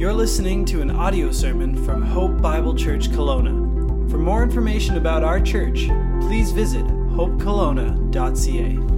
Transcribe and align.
You're 0.00 0.14
listening 0.14 0.64
to 0.64 0.80
an 0.80 0.90
audio 0.90 1.30
sermon 1.30 1.76
from 1.84 2.00
Hope 2.00 2.40
Bible 2.40 2.74
Church 2.74 3.10
Kelowna. 3.10 4.10
For 4.10 4.16
more 4.16 4.42
information 4.42 4.96
about 4.96 5.22
our 5.22 5.38
church, 5.38 5.88
please 6.22 6.52
visit 6.52 6.86
hopekelowna.ca. 6.86 8.89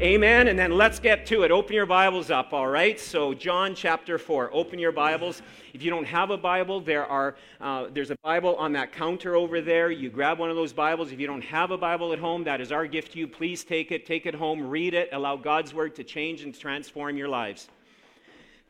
Amen. 0.00 0.48
And 0.48 0.58
then 0.58 0.70
let's 0.70 0.98
get 0.98 1.26
to 1.26 1.42
it. 1.42 1.50
Open 1.50 1.74
your 1.74 1.84
Bibles 1.84 2.30
up, 2.30 2.54
all 2.54 2.68
right? 2.68 2.98
So, 2.98 3.34
John 3.34 3.74
chapter 3.74 4.16
4. 4.16 4.48
Open 4.50 4.78
your 4.78 4.92
Bibles. 4.92 5.42
If 5.74 5.82
you 5.82 5.90
don't 5.90 6.06
have 6.06 6.30
a 6.30 6.38
Bible, 6.38 6.80
there 6.80 7.04
are, 7.04 7.36
uh, 7.60 7.88
there's 7.92 8.10
a 8.10 8.16
Bible 8.24 8.56
on 8.56 8.72
that 8.72 8.92
counter 8.92 9.34
over 9.34 9.60
there. 9.60 9.90
You 9.90 10.08
grab 10.08 10.38
one 10.38 10.48
of 10.48 10.56
those 10.56 10.72
Bibles. 10.72 11.12
If 11.12 11.20
you 11.20 11.26
don't 11.26 11.44
have 11.44 11.70
a 11.70 11.76
Bible 11.76 12.14
at 12.14 12.18
home, 12.18 12.44
that 12.44 12.62
is 12.62 12.72
our 12.72 12.86
gift 12.86 13.12
to 13.12 13.18
you. 13.18 13.28
Please 13.28 13.62
take 13.62 13.92
it, 13.92 14.06
take 14.06 14.24
it 14.24 14.34
home, 14.34 14.66
read 14.66 14.94
it, 14.94 15.10
allow 15.12 15.36
God's 15.36 15.74
Word 15.74 15.94
to 15.96 16.02
change 16.02 16.44
and 16.44 16.58
transform 16.58 17.18
your 17.18 17.28
lives. 17.28 17.68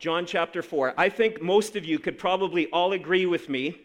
John 0.00 0.26
chapter 0.26 0.62
4. 0.62 0.94
I 0.98 1.08
think 1.08 1.40
most 1.40 1.76
of 1.76 1.84
you 1.84 2.00
could 2.00 2.18
probably 2.18 2.66
all 2.72 2.92
agree 2.92 3.26
with 3.26 3.48
me 3.48 3.80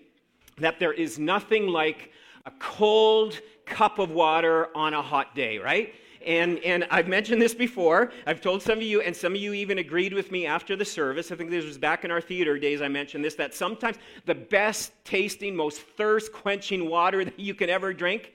that 0.58 0.80
there 0.80 0.94
is 0.94 1.20
nothing 1.20 1.68
like 1.68 2.12
a 2.48 2.52
cold 2.58 3.40
cup 3.68 4.00
of 4.00 4.10
water 4.10 4.76
on 4.76 4.96
a 4.96 5.02
hot 5.04 5.36
day, 5.36 5.60
right? 5.60 5.94
And, 6.26 6.60
and 6.60 6.88
I've 6.90 7.08
mentioned 7.08 7.42
this 7.42 7.54
before. 7.54 8.12
I've 8.26 8.42
told 8.42 8.64
some 8.64 8.80
of 8.80 8.84
you, 8.84 9.02
and 9.02 9.16
some 9.16 9.34
of 9.34 9.40
you 9.40 9.54
even 9.54 9.78
agreed 9.78 10.14
with 10.14 10.32
me 10.32 10.48
after 10.48 10.76
the 10.76 10.86
service. 10.86 11.32
I 11.32 11.36
think 11.36 11.52
this 11.52 11.64
was 11.64 11.78
back 11.78 12.04
in 12.04 12.10
our 12.10 12.22
theater 12.22 12.58
days. 12.58 12.82
I 12.82 12.88
mentioned 12.88 13.24
this 13.24 13.36
that 13.36 13.54
sometimes 13.54 13.98
the 14.26 14.36
best 14.36 14.92
tasting, 15.04 15.56
most 15.56 15.82
thirst 15.82 16.34
quenching 16.34 16.90
water 16.90 17.24
that 17.26 17.40
you 17.40 17.54
can 17.54 17.70
ever 17.70 17.94
drink 17.94 18.34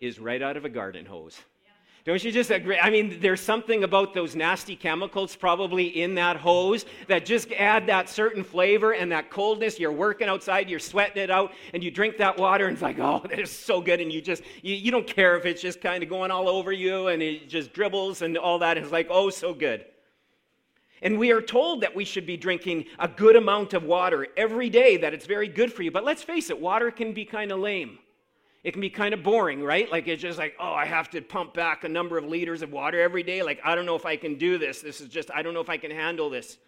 is 0.00 0.18
right 0.18 0.42
out 0.42 0.56
of 0.56 0.64
a 0.64 0.68
garden 0.68 1.06
hose. 1.06 1.40
Don't 2.06 2.24
you 2.24 2.32
just 2.32 2.50
agree? 2.50 2.78
I 2.78 2.88
mean, 2.88 3.18
there's 3.20 3.42
something 3.42 3.84
about 3.84 4.14
those 4.14 4.34
nasty 4.34 4.74
chemicals 4.74 5.36
probably 5.36 6.00
in 6.00 6.14
that 6.14 6.36
hose 6.36 6.86
that 7.08 7.26
just 7.26 7.52
add 7.52 7.86
that 7.88 8.08
certain 8.08 8.42
flavor 8.42 8.92
and 8.92 9.12
that 9.12 9.30
coldness. 9.30 9.78
You're 9.78 9.92
working 9.92 10.26
outside, 10.26 10.70
you're 10.70 10.78
sweating 10.78 11.22
it 11.22 11.30
out, 11.30 11.52
and 11.74 11.84
you 11.84 11.90
drink 11.90 12.16
that 12.16 12.38
water, 12.38 12.66
and 12.66 12.72
it's 12.72 12.82
like, 12.82 12.98
oh, 12.98 13.22
that 13.28 13.38
is 13.38 13.50
so 13.50 13.82
good. 13.82 14.00
And 14.00 14.10
you 14.10 14.22
just, 14.22 14.42
you, 14.62 14.74
you 14.74 14.90
don't 14.90 15.06
care 15.06 15.36
if 15.36 15.44
it's 15.44 15.60
just 15.60 15.82
kind 15.82 16.02
of 16.02 16.08
going 16.08 16.30
all 16.30 16.48
over 16.48 16.72
you 16.72 17.08
and 17.08 17.22
it 17.22 17.48
just 17.48 17.72
dribbles 17.74 18.22
and 18.22 18.38
all 18.38 18.58
that. 18.60 18.78
It's 18.78 18.92
like, 18.92 19.08
oh, 19.10 19.28
so 19.28 19.52
good. 19.52 19.84
And 21.02 21.18
we 21.18 21.32
are 21.32 21.42
told 21.42 21.82
that 21.82 21.94
we 21.94 22.04
should 22.04 22.26
be 22.26 22.36
drinking 22.36 22.86
a 22.98 23.08
good 23.08 23.36
amount 23.36 23.74
of 23.74 23.84
water 23.84 24.26
every 24.36 24.70
day, 24.70 24.96
that 24.98 25.14
it's 25.14 25.26
very 25.26 25.48
good 25.48 25.72
for 25.72 25.82
you. 25.82 25.90
But 25.90 26.04
let's 26.04 26.22
face 26.22 26.50
it, 26.50 26.60
water 26.60 26.90
can 26.90 27.12
be 27.12 27.24
kind 27.24 27.52
of 27.52 27.58
lame. 27.58 27.98
It 28.62 28.72
can 28.72 28.80
be 28.80 28.90
kind 28.90 29.14
of 29.14 29.22
boring, 29.22 29.62
right? 29.62 29.90
Like 29.90 30.06
it's 30.06 30.20
just 30.20 30.38
like, 30.38 30.54
oh, 30.60 30.72
I 30.72 30.84
have 30.84 31.08
to 31.10 31.22
pump 31.22 31.54
back 31.54 31.84
a 31.84 31.88
number 31.88 32.18
of 32.18 32.24
liters 32.24 32.60
of 32.60 32.70
water 32.70 33.00
every 33.00 33.22
day. 33.22 33.42
Like, 33.42 33.60
I 33.64 33.74
don't 33.74 33.86
know 33.86 33.96
if 33.96 34.04
I 34.04 34.16
can 34.16 34.36
do 34.36 34.58
this. 34.58 34.80
This 34.80 35.00
is 35.00 35.08
just, 35.08 35.30
I 35.30 35.42
don't 35.42 35.54
know 35.54 35.60
if 35.60 35.70
I 35.70 35.78
can 35.78 35.90
handle 35.90 36.28
this. 36.28 36.58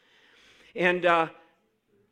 And 0.75 1.05
uh, 1.05 1.29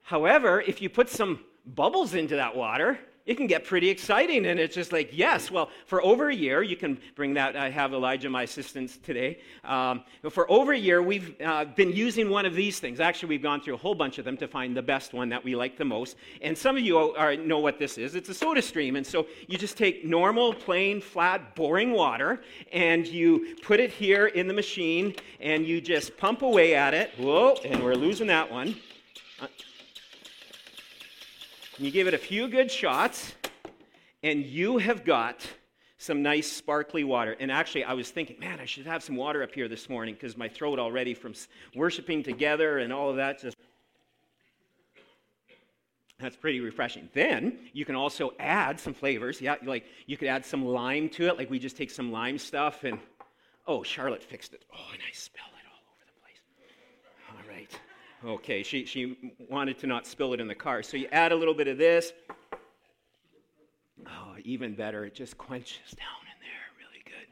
however, 0.02 0.60
if 0.60 0.82
you 0.82 0.90
put 0.90 1.08
some 1.08 1.40
bubbles 1.64 2.12
into 2.14 2.36
that 2.36 2.54
water, 2.54 2.98
it 3.26 3.36
can 3.36 3.46
get 3.46 3.64
pretty 3.64 3.88
exciting. 3.88 4.46
And 4.46 4.58
it's 4.58 4.74
just 4.74 4.92
like, 4.92 5.10
yes, 5.12 5.50
well, 5.50 5.70
for 5.86 6.02
over 6.02 6.30
a 6.30 6.34
year, 6.34 6.62
you 6.62 6.76
can 6.76 6.98
bring 7.14 7.34
that. 7.34 7.56
I 7.56 7.70
have 7.70 7.92
Elijah, 7.92 8.30
my 8.30 8.44
assistant, 8.44 9.02
today. 9.02 9.38
Um, 9.64 10.02
for 10.30 10.50
over 10.50 10.72
a 10.72 10.78
year, 10.78 11.02
we've 11.02 11.34
uh, 11.40 11.64
been 11.64 11.92
using 11.92 12.30
one 12.30 12.46
of 12.46 12.54
these 12.54 12.80
things. 12.80 13.00
Actually, 13.00 13.30
we've 13.30 13.42
gone 13.42 13.60
through 13.60 13.74
a 13.74 13.78
whole 13.78 13.94
bunch 13.94 14.18
of 14.18 14.24
them 14.24 14.36
to 14.38 14.48
find 14.48 14.76
the 14.76 14.82
best 14.82 15.12
one 15.12 15.28
that 15.28 15.44
we 15.44 15.54
like 15.54 15.76
the 15.76 15.84
most. 15.84 16.16
And 16.42 16.56
some 16.56 16.76
of 16.76 16.82
you 16.82 16.98
are, 16.98 17.36
know 17.36 17.58
what 17.58 17.78
this 17.78 17.98
is 17.98 18.14
it's 18.14 18.28
a 18.28 18.32
SodaStream. 18.32 18.96
And 18.96 19.06
so 19.06 19.26
you 19.46 19.58
just 19.58 19.76
take 19.76 20.04
normal, 20.04 20.52
plain, 20.52 21.00
flat, 21.00 21.54
boring 21.54 21.92
water, 21.92 22.42
and 22.72 23.06
you 23.06 23.56
put 23.62 23.80
it 23.80 23.90
here 23.90 24.26
in 24.26 24.48
the 24.48 24.54
machine, 24.54 25.14
and 25.40 25.66
you 25.66 25.80
just 25.80 26.16
pump 26.16 26.42
away 26.42 26.74
at 26.74 26.94
it. 26.94 27.12
Whoa, 27.16 27.54
and 27.64 27.82
we're 27.82 27.94
losing 27.94 28.26
that 28.28 28.50
one. 28.50 28.76
Uh, 29.40 29.46
you 31.80 31.90
give 31.90 32.06
it 32.06 32.14
a 32.14 32.18
few 32.18 32.48
good 32.48 32.70
shots, 32.70 33.34
and 34.22 34.44
you 34.44 34.78
have 34.78 35.04
got 35.04 35.46
some 35.96 36.22
nice 36.22 36.50
sparkly 36.50 37.04
water. 37.04 37.36
And 37.40 37.50
actually, 37.50 37.84
I 37.84 37.94
was 37.94 38.10
thinking, 38.10 38.38
man, 38.38 38.60
I 38.60 38.64
should 38.64 38.86
have 38.86 39.02
some 39.02 39.16
water 39.16 39.42
up 39.42 39.54
here 39.54 39.68
this 39.68 39.88
morning 39.88 40.14
because 40.14 40.36
my 40.36 40.48
throat 40.48 40.78
already 40.78 41.14
from 41.14 41.34
worshiping 41.74 42.22
together 42.22 42.78
and 42.78 42.92
all 42.92 43.10
of 43.10 43.16
that 43.16 43.40
just. 43.40 43.56
That's 46.18 46.36
pretty 46.36 46.60
refreshing. 46.60 47.08
Then 47.14 47.58
you 47.72 47.86
can 47.86 47.94
also 47.94 48.34
add 48.38 48.78
some 48.78 48.92
flavors. 48.92 49.40
Yeah, 49.40 49.56
like 49.64 49.86
you 50.04 50.18
could 50.18 50.28
add 50.28 50.44
some 50.44 50.66
lime 50.66 51.08
to 51.10 51.28
it. 51.28 51.38
Like 51.38 51.48
we 51.48 51.58
just 51.58 51.78
take 51.78 51.90
some 51.90 52.12
lime 52.12 52.36
stuff 52.36 52.84
and, 52.84 52.98
oh, 53.66 53.82
Charlotte 53.82 54.22
fixed 54.22 54.52
it. 54.52 54.62
Oh, 54.70 54.90
nice 54.92 55.00
I 55.08 55.12
spilled 55.12 55.48
it 55.58 55.66
all 55.66 55.80
over 55.94 56.04
the 56.06 56.20
place. 56.20 56.40
All 57.30 57.54
right. 57.54 57.80
Okay, 58.24 58.62
she, 58.62 58.84
she 58.84 59.34
wanted 59.48 59.78
to 59.78 59.86
not 59.86 60.06
spill 60.06 60.34
it 60.34 60.40
in 60.40 60.46
the 60.46 60.54
car. 60.54 60.82
So 60.82 60.98
you 60.98 61.08
add 61.10 61.32
a 61.32 61.36
little 61.36 61.54
bit 61.54 61.68
of 61.68 61.78
this. 61.78 62.12
Oh, 64.06 64.34
even 64.44 64.74
better, 64.74 65.06
it 65.06 65.14
just 65.14 65.38
quenches 65.38 65.92
down 65.96 66.06
in 66.22 66.38
there 66.42 66.68
really 66.78 67.02
good. 67.04 67.26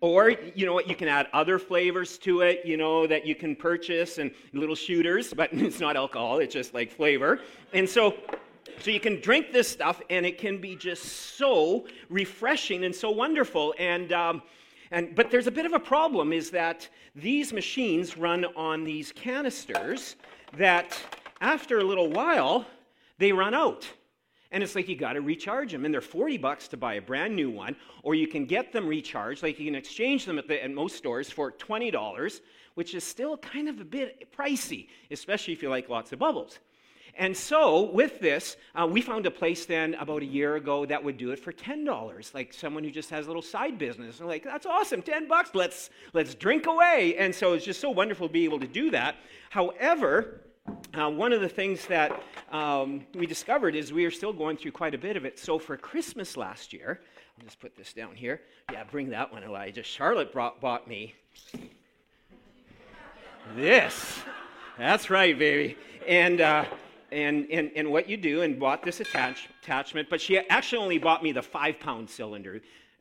Or, 0.00 0.30
you 0.56 0.66
know 0.66 0.72
what, 0.72 0.88
you 0.88 0.96
can 0.96 1.06
add 1.06 1.28
other 1.32 1.60
flavors 1.60 2.18
to 2.18 2.40
it, 2.40 2.62
you 2.64 2.76
know, 2.76 3.06
that 3.06 3.24
you 3.24 3.36
can 3.36 3.54
purchase 3.54 4.18
and 4.18 4.32
little 4.52 4.74
shooters, 4.74 5.32
but 5.32 5.50
it's 5.52 5.78
not 5.78 5.96
alcohol, 5.96 6.38
it's 6.38 6.54
just 6.54 6.74
like 6.74 6.90
flavor. 6.90 7.40
And 7.72 7.88
so, 7.88 8.16
so 8.80 8.90
you 8.90 9.00
can 9.00 9.20
drink 9.20 9.52
this 9.52 9.68
stuff 9.68 10.02
and 10.10 10.26
it 10.26 10.38
can 10.38 10.60
be 10.60 10.74
just 10.74 11.04
so 11.36 11.86
refreshing 12.08 12.84
and 12.84 12.94
so 12.94 13.12
wonderful. 13.12 13.74
And, 13.78 14.12
um, 14.12 14.42
and, 14.90 15.14
but 15.14 15.30
there's 15.30 15.46
a 15.46 15.50
bit 15.50 15.66
of 15.66 15.72
a 15.72 15.80
problem 15.80 16.32
is 16.32 16.50
that 16.50 16.88
these 17.14 17.52
machines 17.52 18.16
run 18.16 18.44
on 18.56 18.84
these 18.84 19.12
canisters 19.12 20.16
that 20.56 21.00
after 21.40 21.78
a 21.78 21.84
little 21.84 22.08
while, 22.08 22.66
they 23.18 23.32
run 23.32 23.54
out. 23.54 23.86
And 24.52 24.62
it's 24.62 24.74
like 24.74 24.88
you 24.88 24.96
got 24.96 25.14
to 25.14 25.20
recharge 25.20 25.72
them. 25.72 25.84
And 25.84 25.92
they're 25.92 26.00
40 26.00 26.38
bucks 26.38 26.68
to 26.68 26.76
buy 26.76 26.94
a 26.94 27.00
brand 27.00 27.34
new 27.34 27.50
one, 27.50 27.74
or 28.02 28.14
you 28.14 28.28
can 28.28 28.46
get 28.46 28.72
them 28.72 28.86
recharged. 28.86 29.42
Like 29.42 29.58
you 29.58 29.66
can 29.66 29.74
exchange 29.74 30.24
them 30.24 30.38
at, 30.38 30.46
the, 30.46 30.62
at 30.62 30.70
most 30.70 30.96
stores 30.96 31.28
for 31.30 31.50
$20, 31.52 32.40
which 32.74 32.94
is 32.94 33.02
still 33.02 33.36
kind 33.38 33.68
of 33.68 33.80
a 33.80 33.84
bit 33.84 34.32
pricey, 34.36 34.88
especially 35.10 35.52
if 35.52 35.62
you 35.62 35.68
like 35.68 35.88
lots 35.88 36.12
of 36.12 36.20
bubbles. 36.20 36.60
And 37.18 37.34
so, 37.34 37.90
with 37.90 38.20
this, 38.20 38.56
uh, 38.74 38.86
we 38.86 39.00
found 39.00 39.24
a 39.24 39.30
place 39.30 39.64
then 39.64 39.94
about 39.94 40.22
a 40.22 40.26
year 40.26 40.56
ago 40.56 40.84
that 40.84 41.02
would 41.02 41.16
do 41.16 41.30
it 41.30 41.38
for 41.38 41.52
$10, 41.52 42.34
like 42.34 42.52
someone 42.52 42.84
who 42.84 42.90
just 42.90 43.08
has 43.08 43.24
a 43.24 43.28
little 43.28 43.42
side 43.42 43.78
business. 43.78 44.20
And 44.20 44.28
like, 44.28 44.44
that's 44.44 44.66
awesome, 44.66 45.00
10 45.00 45.26
bucks, 45.26 45.50
let's, 45.54 45.88
let's 46.12 46.34
drink 46.34 46.66
away. 46.66 47.16
And 47.18 47.34
so, 47.34 47.54
it's 47.54 47.64
just 47.64 47.80
so 47.80 47.90
wonderful 47.90 48.28
to 48.28 48.32
be 48.32 48.44
able 48.44 48.60
to 48.60 48.66
do 48.66 48.90
that. 48.90 49.16
However, 49.48 50.42
uh, 50.92 51.10
one 51.10 51.32
of 51.32 51.40
the 51.40 51.48
things 51.48 51.86
that 51.86 52.22
um, 52.52 53.06
we 53.14 53.26
discovered 53.26 53.74
is 53.74 53.92
we 53.92 54.04
are 54.04 54.10
still 54.10 54.32
going 54.32 54.56
through 54.58 54.72
quite 54.72 54.94
a 54.94 54.98
bit 54.98 55.16
of 55.16 55.24
it. 55.24 55.38
So, 55.38 55.58
for 55.58 55.76
Christmas 55.76 56.36
last 56.36 56.74
year, 56.74 57.00
I'll 57.38 57.44
just 57.44 57.60
put 57.60 57.76
this 57.76 57.94
down 57.94 58.14
here. 58.14 58.42
Yeah, 58.70 58.84
bring 58.84 59.10
that 59.10 59.32
one, 59.32 59.42
Elijah. 59.42 59.82
Charlotte 59.82 60.32
brought, 60.32 60.60
bought 60.60 60.86
me 60.86 61.14
this. 63.54 64.18
That's 64.76 65.08
right, 65.08 65.38
baby. 65.38 65.78
And, 66.06 66.40
uh, 66.42 66.66
and, 67.12 67.46
and, 67.50 67.70
and 67.76 67.90
what 67.90 68.08
you 68.08 68.16
do 68.16 68.42
and 68.42 68.58
bought 68.58 68.82
this 68.82 69.00
attach, 69.00 69.48
attachment, 69.62 70.08
but 70.10 70.20
she 70.20 70.38
actually 70.38 70.78
only 70.78 70.98
bought 70.98 71.22
me 71.22 71.32
the 71.32 71.42
five 71.42 71.78
pound 71.80 72.08
cylinder, 72.08 72.60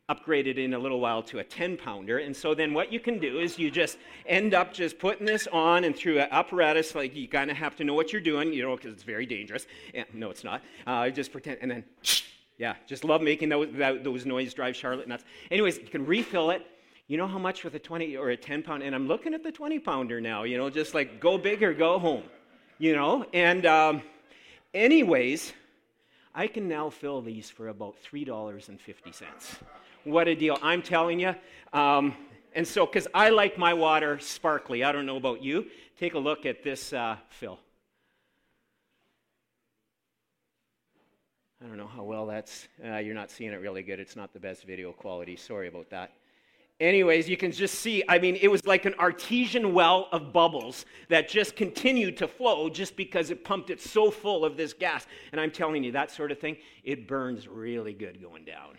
upgraded 0.10 0.58
in 0.58 0.76
a 0.76 0.80
little 0.80 1.00
while 1.00 1.24
to 1.24 1.40
a 1.40 1.44
10 1.44 1.78
pounder. 1.78 2.20
And 2.20 2.36
so 2.36 2.54
then 2.54 2.74
what 2.74 2.92
you 2.92 3.00
can 3.00 3.18
do 3.18 3.40
is 3.40 3.58
you 3.58 3.72
just 3.72 3.98
end 4.28 4.54
up 4.54 4.72
just 4.72 5.00
putting 5.00 5.26
this 5.26 5.48
on 5.48 5.84
and 5.84 5.96
through 5.96 6.20
an 6.20 6.28
apparatus, 6.32 6.94
like 6.94 7.16
you 7.16 7.28
kind 7.28 7.50
of 7.50 7.58
have 7.58 7.76
to 7.78 7.84
know 7.84 7.96
what 7.96 8.12
you're 8.14 8.22
doing, 8.22 8.54
you 8.54 8.64
know, 8.64 8.76
because 8.76 8.94
it's 8.94 9.04
very 9.04 9.26
dangerous. 9.26 9.66
And, 9.94 10.06
no, 10.14 10.30
it's 10.30 10.44
not. 10.44 10.62
Uh, 10.86 11.10
just 11.10 11.32
pretend, 11.32 11.58
and 11.62 11.72
then, 11.72 11.84
yeah, 12.58 12.76
just 12.86 13.04
love 13.04 13.22
making 13.22 13.50
those, 13.50 13.70
that, 13.74 14.04
those 14.04 14.26
noise 14.26 14.54
drive 14.54 14.76
Charlotte 14.76 15.08
nuts. 15.08 15.24
Anyways, 15.50 15.80
you 15.80 15.88
can 15.88 16.06
refill 16.06 16.52
it. 16.52 16.66
You 17.08 17.18
know 17.18 17.28
how 17.28 17.38
much 17.40 17.64
with 17.64 17.76
a 17.76 17.80
20 17.80 18.16
or 18.18 18.30
a 18.30 18.38
10 18.38 18.64
pound? 18.64 18.84
And 18.84 18.94
I'm 18.94 19.08
looking 19.08 19.34
at 19.34 19.44
the 19.44 19.52
20 19.52 19.80
pounder 19.80 20.22
now, 20.22 20.44
you 20.44 20.58
know, 20.58 20.70
just 20.70 20.94
like 20.94 21.20
go 21.20 21.38
big 21.38 21.64
or 21.64 21.74
go 21.74 21.98
home 21.98 22.24
you 22.78 22.96
know? 22.96 23.26
And, 23.34 23.66
um, 23.66 24.02
anyways, 24.74 25.54
I 26.34 26.48
can 26.48 26.68
now 26.68 26.90
fill 26.90 27.22
these 27.22 27.50
for 27.50 27.70
about 27.70 27.96
$3.50. 28.04 29.24
What 30.04 30.28
a 30.28 30.36
deal. 30.36 30.58
I'm 30.62 30.82
telling 30.82 31.20
you. 31.20 31.36
Um, 31.74 32.16
and 32.54 32.68
so, 32.68 32.86
because 32.86 33.08
I 33.14 33.30
like 33.30 33.58
my 33.58 33.74
water 33.74 34.20
sparkly, 34.20 34.84
I 34.84 34.92
don't 34.92 35.06
know 35.06 35.18
about 35.18 35.44
you. 35.44 35.66
Take 36.00 36.14
a 36.14 36.20
look 36.20 36.46
at 36.46 36.64
this 36.64 36.94
uh, 36.94 37.18
fill. 37.30 37.60
I 41.64 41.68
don't 41.68 41.78
know 41.78 41.88
how 41.88 42.04
well 42.04 42.28
that's, 42.28 42.68
uh, 42.86 42.98
you're 42.98 43.16
not 43.16 43.32
seeing 43.32 43.52
it 43.52 43.56
really 43.56 43.82
good. 43.82 44.00
It's 44.00 44.16
not 44.16 44.34
the 44.34 44.40
best 44.40 44.66
video 44.66 44.92
quality. 44.92 45.36
Sorry 45.36 45.68
about 45.68 45.90
that. 45.90 46.12
Anyways, 46.80 47.30
you 47.30 47.38
can 47.38 47.54
just 47.54 47.76
see, 47.76 48.04
I 48.10 48.20
mean, 48.20 48.38
it 48.42 48.50
was 48.50 48.66
like 48.66 48.84
an 48.84 48.96
artesian 49.00 49.74
well 49.74 50.10
of 50.12 50.34
bubbles 50.34 50.86
that 51.08 51.30
just 51.30 51.56
continued 51.56 52.18
to 52.18 52.28
flow 52.28 52.70
just 52.70 52.98
because 52.98 53.30
it 53.30 53.46
pumped 53.46 53.70
it 53.70 53.80
so 53.80 54.12
full 54.12 54.44
of 54.44 54.58
this 54.58 54.74
gas. 54.74 55.08
And 55.32 55.40
I'm 55.40 55.52
telling 55.52 55.86
you, 55.86 55.94
that 55.94 56.12
sort 56.12 56.32
of 56.32 56.40
thing, 56.40 56.58
it 56.84 57.08
burns 57.08 57.48
really 57.48 57.94
good 57.94 58.22
going 58.22 58.44
down. 58.44 58.76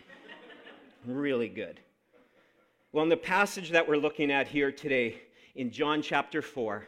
really 1.07 1.49
good. 1.49 1.79
Well, 2.91 3.03
in 3.03 3.09
the 3.09 3.17
passage 3.17 3.71
that 3.71 3.87
we're 3.87 3.97
looking 3.97 4.31
at 4.31 4.47
here 4.47 4.71
today, 4.71 5.21
in 5.55 5.71
John 5.71 6.03
chapter 6.03 6.43
4, 6.43 6.87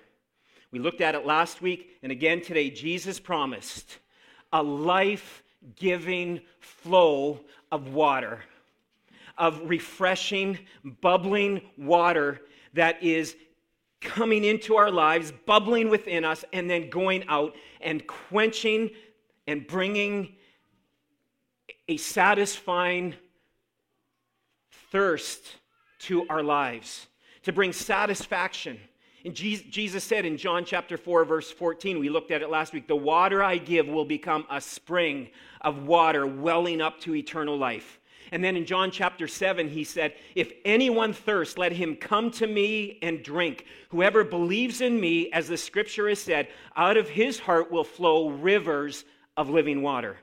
We 0.71 0.77
looked 0.77 1.01
at 1.01 1.15
it 1.15 1.25
last 1.25 1.61
week, 1.61 1.97
and 2.03 2.11
again 2.11 2.41
today, 2.41 2.69
Jesus 2.69 3.19
promised 3.19 3.97
a 4.53 4.61
life 4.61 5.43
giving 5.75 6.41
flow 6.59 7.39
of 7.71 7.93
water, 7.93 8.41
of 9.39 9.61
refreshing, 9.63 10.59
bubbling 11.01 11.61
water 11.77 12.41
that 12.73 13.01
is 13.01 13.35
coming 14.01 14.43
into 14.43 14.75
our 14.75 14.91
lives, 14.91 15.33
bubbling 15.45 15.89
within 15.89 16.23
us, 16.23 16.45
and 16.53 16.69
then 16.69 16.89
going 16.89 17.23
out 17.27 17.55
and 17.81 18.05
quenching 18.05 18.91
and 19.47 19.65
bringing 19.65 20.35
a 21.87 21.97
satisfying 21.97 23.15
thirst 24.91 25.55
to 25.99 26.27
our 26.29 26.43
lives, 26.43 27.07
to 27.43 27.51
bring 27.51 27.73
satisfaction. 27.73 28.79
And 29.25 29.35
Jesus 29.35 30.03
said 30.03 30.25
in 30.25 30.37
John 30.37 30.63
chapter 30.63 30.95
4, 30.95 31.25
verse 31.25 31.51
14, 31.51 31.99
we 31.99 32.09
looked 32.09 32.31
at 32.31 32.41
it 32.41 32.49
last 32.49 32.73
week, 32.73 32.87
the 32.87 32.95
water 32.95 33.43
I 33.43 33.57
give 33.57 33.87
will 33.87 34.05
become 34.05 34.45
a 34.49 34.61
spring 34.61 35.29
of 35.61 35.87
water 35.87 36.25
welling 36.25 36.79
up 36.79 37.01
to 37.01 37.15
eternal 37.15 37.57
life. 37.57 37.99
And 38.31 38.43
then 38.43 38.55
in 38.55 38.65
John 38.65 38.91
chapter 38.91 39.27
7, 39.27 39.69
he 39.69 39.83
said, 39.83 40.13
If 40.35 40.51
anyone 40.65 41.13
thirsts, 41.13 41.57
let 41.57 41.71
him 41.71 41.95
come 41.95 42.31
to 42.31 42.47
me 42.47 42.99
and 43.01 43.23
drink. 43.23 43.65
Whoever 43.89 44.23
believes 44.23 44.81
in 44.81 44.99
me, 44.99 45.31
as 45.31 45.47
the 45.47 45.57
scripture 45.57 46.09
has 46.09 46.19
said, 46.19 46.47
out 46.75 46.97
of 46.97 47.09
his 47.09 47.39
heart 47.39 47.71
will 47.71 47.83
flow 47.83 48.29
rivers 48.29 49.05
of 49.35 49.49
living 49.49 49.81
water. 49.81 50.17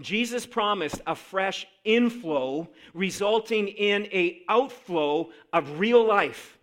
Jesus 0.00 0.46
promised 0.46 1.00
a 1.06 1.14
fresh 1.14 1.66
inflow 1.84 2.68
resulting 2.92 3.68
in 3.68 4.04
a 4.06 4.42
outflow 4.48 5.30
of 5.52 5.78
real 5.78 6.06
life, 6.06 6.58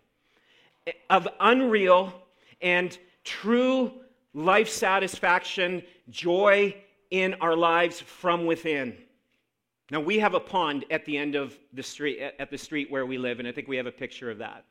of 1.08 1.26
unreal 1.40 2.12
and 2.60 2.98
true 3.24 3.92
life 4.34 4.68
satisfaction, 4.68 5.82
joy 6.10 6.74
in 7.10 7.34
our 7.40 7.56
lives 7.56 8.00
from 8.00 8.46
within. 8.46 8.96
Now 9.90 10.00
we 10.00 10.18
have 10.18 10.34
a 10.34 10.40
pond 10.40 10.84
at 10.90 11.04
the 11.04 11.16
end 11.16 11.34
of 11.34 11.58
the 11.72 11.82
street 11.82 12.18
at 12.20 12.50
the 12.50 12.58
street 12.58 12.90
where 12.90 13.04
we 13.04 13.18
live 13.18 13.38
and 13.38 13.46
I 13.46 13.52
think 13.52 13.68
we 13.68 13.76
have 13.76 13.86
a 13.86 13.92
picture 13.92 14.30
of 14.30 14.38
that. 14.38 14.64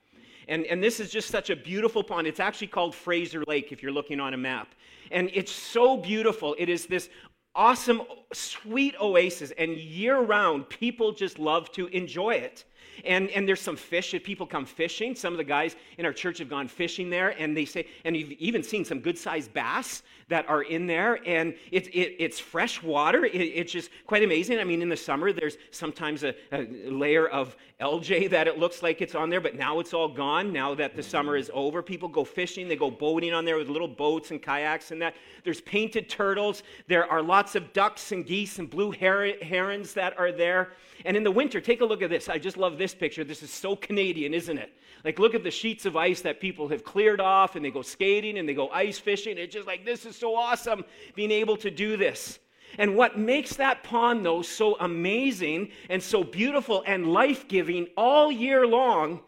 And, 0.48 0.66
and 0.66 0.84
this 0.84 1.00
is 1.00 1.10
just 1.10 1.30
such 1.30 1.50
a 1.50 1.56
beautiful 1.56 2.04
pond. 2.04 2.28
It's 2.28 2.40
actually 2.40 2.68
called 2.68 2.94
Fraser 2.94 3.44
Lake 3.48 3.72
if 3.72 3.82
you're 3.82 3.92
looking 3.92 4.20
on 4.20 4.34
a 4.34 4.38
map. 4.38 4.70
And 5.12 5.30
it's 5.34 5.52
so 5.52 5.96
beautiful. 5.96 6.56
It 6.58 6.68
is 6.68 6.86
this 6.86 7.10
awesome, 7.56 8.02
sweet 8.34 8.96
oasis, 9.00 9.52
and 9.58 9.78
year 9.78 10.20
round, 10.20 10.68
people 10.70 11.12
just 11.12 11.38
love 11.40 11.72
to 11.74 11.88
enjoy 11.88 12.32
it. 12.32 12.66
And, 13.06 13.30
and 13.30 13.48
there's 13.48 13.62
some 13.62 13.76
fish 13.76 14.14
people 14.24 14.46
come 14.46 14.66
fishing. 14.66 15.16
Some 15.16 15.34
of 15.34 15.38
the 15.38 15.44
guys 15.44 15.76
in 15.98 16.06
our 16.06 16.14
church 16.14 16.38
have 16.40 16.50
gone 16.50 16.68
fishing 16.68 17.10
there, 17.10 17.30
and 17.40 17.56
they 17.56 17.66
say, 17.66 17.88
and 18.06 18.16
you've 18.16 18.32
even 18.34 18.64
seen 18.64 18.86
some 18.86 19.00
good 19.00 19.18
sized 19.18 19.54
bass 19.54 20.04
that 20.34 20.50
are 20.50 20.64
in 20.64 20.88
there, 20.88 21.20
and 21.28 21.54
it, 21.72 21.86
it, 21.90 22.16
it's 22.18 22.40
fresh 22.40 22.82
water. 22.82 23.24
It, 23.24 23.36
it's 23.36 23.72
just 23.72 23.92
quite 24.08 24.24
amazing. 24.24 24.58
I 24.58 24.64
mean, 24.64 24.82
in 24.82 24.90
the 24.90 24.98
summer, 24.98 25.32
there's 25.32 25.58
sometimes 25.70 26.24
a, 26.24 26.34
a, 26.52 26.66
layer 26.90 27.28
of 27.28 27.56
algae 27.80 28.26
that 28.30 28.48
it 28.48 28.58
looks 28.58 28.82
like 28.82 29.00
it's 29.00 29.14
on 29.14 29.30
there, 29.30 29.40
but 29.40 29.56
now 29.56 29.80
it's 29.80 29.94
all 29.94 30.08
gone. 30.08 30.52
Now 30.52 30.74
that 30.74 30.96
the 30.96 31.04
summer 31.04 31.38
is 31.38 31.52
over, 31.54 31.84
people 31.84 32.10
go 32.10 32.24
fishing, 32.24 32.68
they 32.68 32.76
go 32.76 32.90
boating 32.90 33.32
on 33.32 33.46
there 33.46 33.58
with 33.58 33.70
little 33.70 33.88
boats 33.88 34.32
and 34.32 34.42
kayaks 34.42 34.90
and 34.90 35.00
that. 35.04 35.14
There's 35.44 35.62
painted 35.62 36.10
turtles. 36.10 36.64
There 36.88 37.06
are 37.06 37.22
lots 37.22 37.54
of 37.54 37.72
ducks 37.72 38.12
and 38.12 38.26
geese 38.26 38.58
and 38.58 38.68
blue 38.68 38.92
her- 38.92 39.38
herons 39.44 39.94
that 39.94 40.18
are 40.18 40.32
there. 40.32 40.72
And 41.06 41.16
in 41.16 41.24
the 41.24 41.30
winter, 41.30 41.62
take 41.62 41.82
a 41.82 41.86
look 41.86 42.02
at 42.02 42.10
this. 42.10 42.28
I 42.28 42.40
just 42.40 42.58
love 42.58 42.80
this 42.80 42.96
picture. 42.96 43.24
This 43.24 43.44
is 43.44 43.52
so 43.52 43.76
Canadian, 43.76 44.34
isn't 44.34 44.58
it? 44.58 44.74
Like, 45.04 45.20
look 45.20 45.36
at 45.36 45.44
the 45.44 45.52
sheets 45.52 45.86
of 45.86 45.98
ice 45.98 46.22
that 46.22 46.40
people 46.40 46.70
have 46.70 46.84
cleared 46.84 47.20
off, 47.20 47.56
and 47.56 47.66
they 47.66 47.72
go 47.72 47.82
skating 47.82 48.38
and 48.38 48.48
they 48.48 48.54
go 48.54 48.70
ice 48.70 48.98
fishing. 48.98 49.38
It's 49.38 49.54
just 49.54 49.68
like, 49.68 49.84
this 49.86 50.06
is 50.06 50.16
so 50.16 50.36
awesome 50.36 50.86
being 51.14 51.32
able 51.32 51.58
to 51.58 51.70
do 51.70 51.98
this. 51.98 52.40
And 52.78 52.96
what 52.96 53.20
makes 53.20 53.56
that 53.58 53.84
pond, 53.84 54.26
though, 54.26 54.42
so 54.42 54.78
amazing 54.80 55.72
and 55.90 56.02
so 56.02 56.24
beautiful 56.24 56.84
and 56.88 57.12
life 57.12 57.48
giving 57.48 57.88
all 57.98 58.32
year 58.32 58.66
long, 58.66 59.22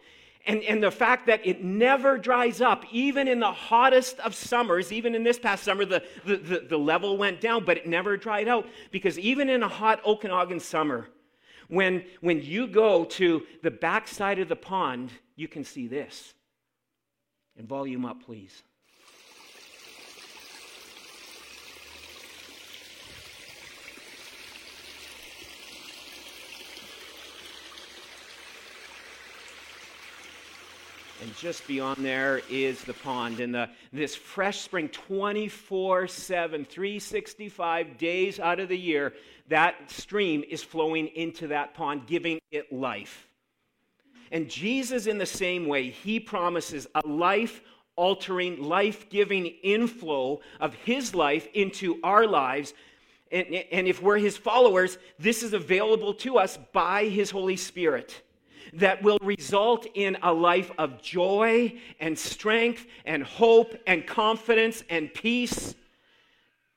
and, 0.48 0.63
and 0.63 0.81
the 0.81 0.92
fact 0.92 1.27
that 1.27 1.45
it 1.45 1.63
never 1.63 2.18
dries 2.18 2.62
up, 2.62 2.86
even 2.92 3.28
in 3.28 3.39
the 3.39 3.51
hottest 3.51 4.19
of 4.19 4.33
summers, 4.33 4.92
even 4.92 5.13
in 5.13 5.24
this 5.24 5.39
past 5.39 5.63
summer, 5.63 5.86
the, 5.86 6.04
the, 6.24 6.38
the, 6.38 6.60
the 6.69 6.78
level 6.78 7.18
went 7.18 7.42
down, 7.42 7.66
but 7.66 7.78
it 7.78 7.88
never 7.88 8.16
dried 8.16 8.48
out. 8.48 8.68
Because 8.92 9.19
even 9.19 9.50
in 9.50 9.63
a 9.63 9.68
hot 9.68 10.06
Okanagan 10.06 10.60
summer, 10.60 11.10
when, 11.68 12.04
when 12.21 12.42
you 12.42 12.68
go 12.68 13.06
to 13.06 13.44
the 13.63 13.71
backside 13.71 14.39
of 14.39 14.48
the 14.48 14.56
pond, 14.56 15.12
you 15.35 15.47
can 15.47 15.63
see 15.63 15.87
this. 15.87 16.33
And 17.57 17.67
volume 17.67 18.05
up, 18.05 18.23
please. 18.25 18.63
And 31.21 31.35
just 31.37 31.65
beyond 31.65 32.05
there 32.05 32.41
is 32.49 32.83
the 32.83 32.93
pond. 32.93 33.39
And 33.39 33.55
the, 33.55 33.69
this 33.91 34.15
fresh 34.15 34.59
spring, 34.59 34.89
24 34.89 36.07
7, 36.07 36.65
365 36.65 37.97
days 37.97 38.39
out 38.39 38.59
of 38.59 38.69
the 38.69 38.77
year, 38.77 39.13
that 39.47 39.89
stream 39.89 40.43
is 40.47 40.61
flowing 40.61 41.07
into 41.07 41.47
that 41.47 41.73
pond, 41.73 42.05
giving 42.05 42.39
it 42.51 42.71
life. 42.71 43.27
And 44.31 44.50
Jesus, 44.50 45.07
in 45.07 45.18
the 45.18 45.25
same 45.25 45.68
way, 45.68 45.89
he 45.89 46.19
promises 46.19 46.88
a 46.95 47.07
life 47.07 47.62
altering, 47.95 48.62
life 48.62 49.10
giving 49.10 49.45
inflow 49.45 50.42
of 50.60 50.74
his 50.74 51.16
life 51.16 51.48
into 51.54 52.00
our 52.04 52.27
lives. 52.27 52.74
And, 53.31 53.54
and 53.72 53.88
if 53.88 54.01
we're 54.01 54.18
his 54.18 54.38
followers, 54.38 54.98
this 55.18 55.44
is 55.44 55.54
available 55.54 56.13
to 56.16 56.38
us 56.38 56.57
by 56.74 57.06
his 57.06 57.31
Holy 57.31 57.56
Spirit 57.56 58.22
that 58.74 59.01
will 59.01 59.19
result 59.22 59.88
in 59.94 60.18
a 60.22 60.33
life 60.33 60.71
of 60.78 61.01
joy 61.01 61.74
and 62.00 62.18
strength 62.18 62.86
and 63.06 63.24
hope 63.24 63.75
and 63.88 64.06
confidence 64.06 64.83
and 64.89 65.13
peace, 65.13 65.75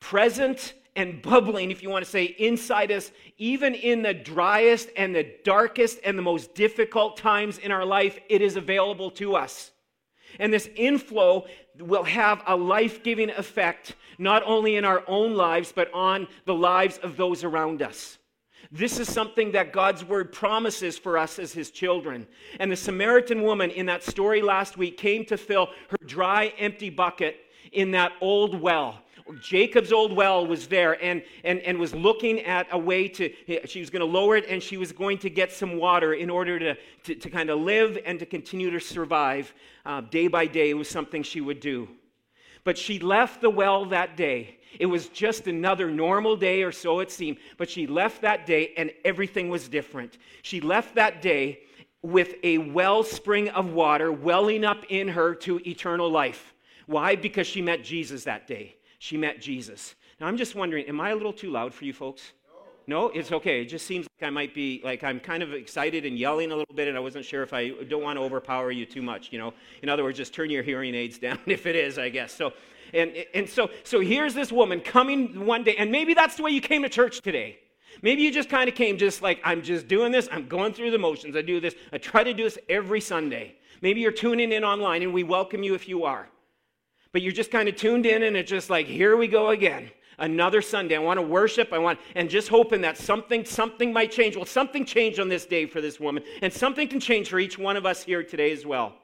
present 0.01 0.75
and 0.99 1.23
bubbling, 1.23 1.71
if 1.71 1.81
you 1.81 1.89
want 1.89 2.05
to 2.05 2.11
say, 2.11 2.25
inside 2.25 2.91
us, 2.91 3.13
even 3.39 3.73
in 3.73 4.03
the 4.03 4.13
driest 4.13 4.89
and 4.97 5.15
the 5.15 5.33
darkest 5.45 6.01
and 6.05 6.19
the 6.19 6.23
most 6.23 6.57
difficult 6.57 7.17
times 7.17 7.59
in 7.59 7.71
our 7.71 7.85
life, 7.85 8.19
it 8.29 8.43
is 8.43 8.57
available 8.57 9.09
to 9.13 9.37
us. 9.37 9.71
And 10.41 10.53
this 10.53 10.69
inflow 10.75 11.47
will 11.79 12.03
have 12.03 12.43
a 12.49 12.57
life 12.57 13.05
giving 13.05 13.31
effect, 13.31 13.95
not 14.19 14.43
only 14.45 14.75
in 14.75 14.85
our 14.85 15.05
own 15.07 15.37
lives, 15.37 15.73
but 15.73 15.89
on 15.95 16.27
the 16.47 16.55
lives 16.55 16.99
of 16.99 17.17
those 17.17 17.45
around 17.45 17.81
us. 17.81 18.19
This 18.73 18.99
is 18.99 19.11
something 19.11 19.53
that 19.53 19.73
God's 19.73 20.05
word 20.05 20.33
promises 20.33 20.99
for 20.99 21.17
us 21.17 21.39
as 21.39 21.53
his 21.53 21.71
children. 21.71 22.27
And 22.59 22.73
the 22.73 22.77
Samaritan 22.77 23.43
woman 23.45 23.71
in 23.71 23.87
that 23.87 24.03
story 24.03 24.43
last 24.43 24.77
week 24.77 24.99
came 24.99 25.25
to 25.27 25.37
fill 25.37 25.69
her 25.91 26.07
dry, 26.07 26.53
empty 26.59 26.91
bucket 26.91 27.37
in 27.71 27.93
that 27.93 28.13
old 28.21 28.61
well. 28.61 28.99
Jacob's 29.41 29.93
old 29.93 30.15
well 30.15 30.47
was 30.47 30.67
there 30.67 31.03
and, 31.03 31.23
and, 31.45 31.61
and 31.61 31.79
was 31.79 31.95
looking 31.95 32.41
at 32.41 32.67
a 32.71 32.79
way 32.79 33.09
to, 33.09 33.33
she 33.67 33.81
was 33.81 33.91
going 33.91 34.01
to 34.01 34.07
lower 34.07 34.37
it 34.37 34.47
and 34.49 34.63
she 34.63 34.77
was 34.77 34.93
going 34.93 35.19
to 35.19 35.31
get 35.31 35.53
some 35.53 35.77
water 35.77 36.15
in 36.15 36.31
order 36.31 36.59
to, 36.59 36.75
to, 37.05 37.15
to 37.15 37.31
kind 37.31 37.51
of 37.51 37.61
live 37.61 37.99
and 38.05 38.19
to 38.19 38.27
continue 38.27 38.71
to 38.71 38.81
survive 38.81 39.53
uh, 39.85 40.01
day 40.01 40.29
by 40.29 40.47
day. 40.47 40.71
It 40.71 40.75
was 40.75 40.89
something 40.89 41.23
she 41.23 41.41
would 41.41 41.61
do. 41.61 41.89
But 42.65 42.79
she 42.79 42.99
left 42.99 43.41
the 43.41 43.51
well 43.51 43.85
that 43.87 44.17
day 44.17 44.59
it 44.79 44.87
was 44.87 45.09
just 45.09 45.47
another 45.47 45.91
normal 45.91 46.37
day, 46.37 46.63
or 46.63 46.73
so 46.73 47.01
it 47.01 47.11
seemed. 47.11 47.39
But 47.57 47.71
she 47.71 47.87
left 47.87 48.23
that 48.23 48.47
day 48.47 48.73
and 48.77 48.93
everything 49.05 49.49
was 49.49 49.69
different. 49.69 50.19
She 50.43 50.61
left 50.61 50.95
that 50.97 51.23
day 51.23 51.61
with 52.03 52.35
a 52.43 52.59
wellspring 52.59 53.49
of 53.51 53.73
water 53.73 54.13
welling 54.13 54.65
up 54.65 54.85
in 54.89 55.09
her 55.09 55.35
to 55.35 55.61
eternal 55.69 56.11
life. 56.11 56.55
Why? 56.87 57.17
Because 57.17 57.47
she 57.47 57.61
met 57.61 57.83
Jesus 57.83 58.25
that 58.25 58.47
day. 58.47 58.77
She 58.99 59.17
met 59.17 59.41
Jesus. 59.41 59.95
Now, 60.21 60.27
I'm 60.27 60.37
just 60.37 60.55
wondering, 60.55 60.87
am 60.87 61.01
I 61.01 61.11
a 61.11 61.15
little 61.15 61.33
too 61.33 61.51
loud 61.51 61.73
for 61.73 61.85
you 61.85 61.93
folks? 61.93 62.33
No, 62.89 63.11
it's 63.11 63.33
okay. 63.33 63.61
It 63.61 63.67
just 63.67 63.87
seems 63.87 64.07
like 64.19 64.27
I 64.27 64.31
might 64.31 64.55
be 64.55 64.81
like 64.83 65.05
I'm 65.05 65.21
kind 65.21 65.43
of 65.43 65.53
excited 65.53 66.07
and 66.07 66.19
yelling 66.19 66.53
a 66.53 66.57
little 66.57 66.75
bit, 66.75 66.89
and 66.89 66.97
I 66.97 67.01
wasn't 67.01 67.27
sure 67.27 67.43
if 67.43 67.53
I 67.53 67.69
don't 67.69 68.03
want 68.03 68.19
to 68.19 68.23
overpower 68.23 68.71
you 68.71 68.87
too 68.87 69.03
much. 69.03 69.31
You 69.31 69.39
know, 69.39 69.53
in 69.83 69.91
other 69.91 70.03
words, 70.03 70.17
just 70.17 70.33
turn 70.33 70.49
your 70.49 70.63
hearing 70.63 70.95
aids 70.95 71.19
down 71.27 71.39
if 71.47 71.67
it 71.67 71.77
is, 71.77 71.99
I 71.99 72.09
guess. 72.09 72.33
So, 72.33 72.55
and, 72.95 73.13
and 73.35 73.47
so, 73.47 73.69
so 73.85 74.01
here's 74.01 74.33
this 74.33 74.51
woman 74.51 74.81
coming 74.81 75.45
one 75.45 75.65
day, 75.65 75.77
and 75.77 75.93
maybe 75.93 76.15
that's 76.15 76.37
the 76.37 76.43
way 76.43 76.51
you 76.51 76.63
came 76.63 76.83
to 76.83 76.89
church 76.89 77.21
today. 77.21 77.59
Maybe 78.01 78.23
you 78.23 78.33
just 78.33 78.49
kind 78.49 78.69
of 78.69 78.75
came 78.75 78.97
just 78.97 79.21
like, 79.21 79.41
I'm 79.45 79.61
just 79.61 79.87
doing 79.87 80.11
this, 80.11 80.27
I'm 80.33 80.49
going 80.49 80.73
through 80.73 80.91
the 80.91 80.99
motions, 80.99 81.37
I 81.37 81.43
do 81.43 81.61
this, 81.61 81.75
I 81.93 81.99
try 81.99 82.25
to 82.25 82.33
do 82.33 82.45
this 82.45 82.59
every 82.69 83.01
Sunday. 83.01 83.57
Maybe 83.83 84.01
you're 84.01 84.13
tuning 84.13 84.53
in 84.53 84.65
online, 84.65 85.03
and 85.03 85.13
we 85.13 85.25
welcome 85.25 85.63
you 85.63 85.75
if 85.75 85.89
you 85.89 86.05
are. 86.05 86.29
But 87.13 87.23
you're 87.23 87.33
just 87.33 87.51
kind 87.51 87.69
of 87.69 87.77
tuned 87.77 88.07
in, 88.07 88.23
and 88.23 88.37
it's 88.37 88.51
just 88.51 88.71
like, 88.71 88.87
here 88.87 89.17
we 89.17 89.29
go 89.29 89.49
again. 89.49 89.91
Another 90.19 90.61
Sunday. 90.61 90.97
I 90.97 90.99
want 90.99 91.19
to 91.19 91.23
worship. 91.23 91.73
I 91.73 91.79
want, 91.79 91.99
and 92.15 92.29
just 92.29 92.49
hoping 92.49 92.81
that 92.83 92.99
something, 92.99 93.45
something 93.45 93.93
might 93.93 94.11
change. 94.11 94.37
Well, 94.37 94.45
something 94.45 94.85
changed 94.85 95.21
on 95.21 95.29
this 95.29 95.47
day 95.47 95.67
for 95.67 95.81
this 95.81 96.01
woman, 96.01 96.25
and 96.43 96.53
something 96.53 96.89
can 96.89 97.01
change 97.01 97.31
for 97.31 97.39
each 97.39 97.57
one 97.57 97.77
of 97.77 97.87
us 97.87 98.03
here 98.03 98.23
today 98.23 98.53
as 98.53 98.67
well. 98.67 98.95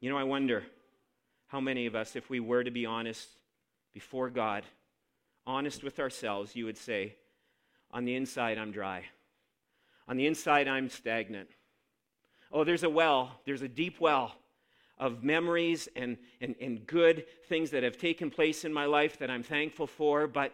You 0.00 0.10
know, 0.10 0.18
I 0.18 0.24
wonder 0.24 0.64
How 1.46 1.60
many 1.60 1.86
of 1.86 1.94
us, 1.94 2.16
if 2.16 2.28
we 2.28 2.40
were 2.40 2.64
to 2.64 2.70
be 2.70 2.84
honest 2.84 3.28
before 3.92 4.28
God, 4.28 4.64
honest 5.46 5.84
with 5.84 6.00
ourselves, 6.00 6.56
you 6.56 6.64
would 6.64 6.76
say, 6.76 7.14
On 7.92 8.04
the 8.04 8.16
inside, 8.16 8.58
I'm 8.58 8.72
dry. 8.72 9.04
On 10.08 10.16
the 10.16 10.26
inside, 10.26 10.68
I'm 10.68 10.90
stagnant. 10.90 11.48
Oh, 12.52 12.64
there's 12.64 12.82
a 12.82 12.90
well, 12.90 13.40
there's 13.46 13.62
a 13.62 13.68
deep 13.68 14.00
well 14.00 14.34
of 14.98 15.24
memories 15.24 15.88
and, 15.96 16.16
and, 16.40 16.54
and 16.60 16.86
good 16.86 17.24
things 17.48 17.70
that 17.70 17.82
have 17.82 17.98
taken 17.98 18.30
place 18.30 18.64
in 18.64 18.72
my 18.72 18.86
life 18.86 19.18
that 19.18 19.30
I'm 19.30 19.42
thankful 19.42 19.86
for, 19.86 20.26
but 20.26 20.52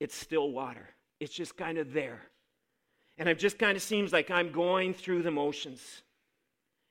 it's 0.00 0.14
still 0.14 0.50
water. 0.50 0.88
It's 1.20 1.32
just 1.32 1.56
kind 1.56 1.78
of 1.78 1.92
there. 1.92 2.22
And 3.18 3.28
it 3.28 3.38
just 3.38 3.58
kind 3.58 3.76
of 3.76 3.82
seems 3.82 4.12
like 4.12 4.30
I'm 4.30 4.52
going 4.52 4.92
through 4.92 5.22
the 5.22 5.30
motions. 5.30 6.02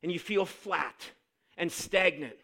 And 0.02 0.12
you 0.12 0.20
feel 0.20 0.46
flat 0.46 1.12
and 1.58 1.72
stagnant. 1.72 2.36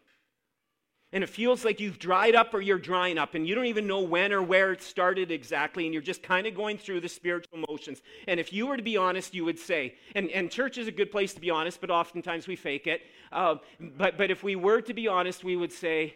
And 1.13 1.25
it 1.25 1.29
feels 1.29 1.65
like 1.65 1.81
you've 1.81 1.99
dried 1.99 2.35
up 2.35 2.53
or 2.53 2.61
you're 2.61 2.79
drying 2.79 3.17
up, 3.17 3.35
and 3.35 3.45
you 3.45 3.53
don't 3.53 3.65
even 3.65 3.85
know 3.85 3.99
when 3.99 4.31
or 4.31 4.41
where 4.41 4.71
it 4.71 4.81
started 4.81 5.29
exactly, 5.29 5.85
and 5.85 5.93
you're 5.93 6.01
just 6.01 6.23
kind 6.23 6.47
of 6.47 6.55
going 6.55 6.77
through 6.77 7.01
the 7.01 7.09
spiritual 7.09 7.63
motions. 7.69 8.01
And 8.27 8.39
if 8.39 8.53
you 8.53 8.67
were 8.67 8.77
to 8.77 8.83
be 8.83 8.95
honest, 8.95 9.33
you 9.33 9.43
would 9.43 9.59
say, 9.59 9.95
and, 10.15 10.29
and 10.31 10.49
church 10.49 10.77
is 10.77 10.87
a 10.87 10.91
good 10.91 11.11
place 11.11 11.33
to 11.33 11.41
be 11.41 11.49
honest, 11.49 11.81
but 11.81 11.89
oftentimes 11.89 12.47
we 12.47 12.55
fake 12.55 12.87
it. 12.87 13.01
Uh, 13.31 13.55
but, 13.79 14.17
but 14.17 14.31
if 14.31 14.41
we 14.41 14.55
were 14.55 14.79
to 14.81 14.93
be 14.93 15.09
honest, 15.09 15.43
we 15.43 15.57
would 15.57 15.73
say, 15.73 16.15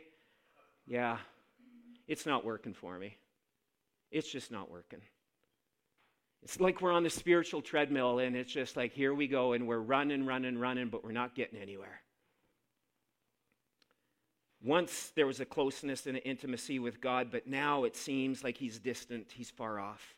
yeah, 0.88 1.18
it's 2.08 2.26
not 2.26 2.46
working 2.46 2.74
for 2.74 2.98
me. 2.98 3.18
It's 4.12 4.32
just 4.32 4.50
not 4.50 4.72
working. 4.72 5.02
It's 6.42 6.60
like 6.62 6.80
we're 6.80 6.94
on 6.94 7.04
the 7.04 7.10
spiritual 7.10 7.62
treadmill, 7.62 8.20
and 8.20 8.36
it's 8.36 8.52
just 8.52 8.78
like, 8.78 8.94
here 8.94 9.14
we 9.14 9.28
go, 9.28 9.54
and 9.54 9.68
we're 9.68 9.80
running, 9.80 10.26
running, 10.26 10.58
running, 10.58 10.90
but 10.90 11.04
we're 11.04 11.12
not 11.12 11.36
getting 11.36 11.60
anywhere. 11.60 12.02
Once 14.66 15.12
there 15.16 15.28
was 15.28 15.40
a 15.40 15.46
closeness 15.46 16.08
and 16.08 16.18
an 16.18 16.24
intimacy 16.24 16.80
with 16.80 17.00
God, 17.00 17.28
but 17.32 17.46
now 17.46 17.84
it 17.84 17.96
seems 17.96 18.44
like 18.44 18.58
he's 18.58 18.80
distant, 18.80 19.28
he's 19.32 19.52
far 19.52 19.80
off. 19.80 20.16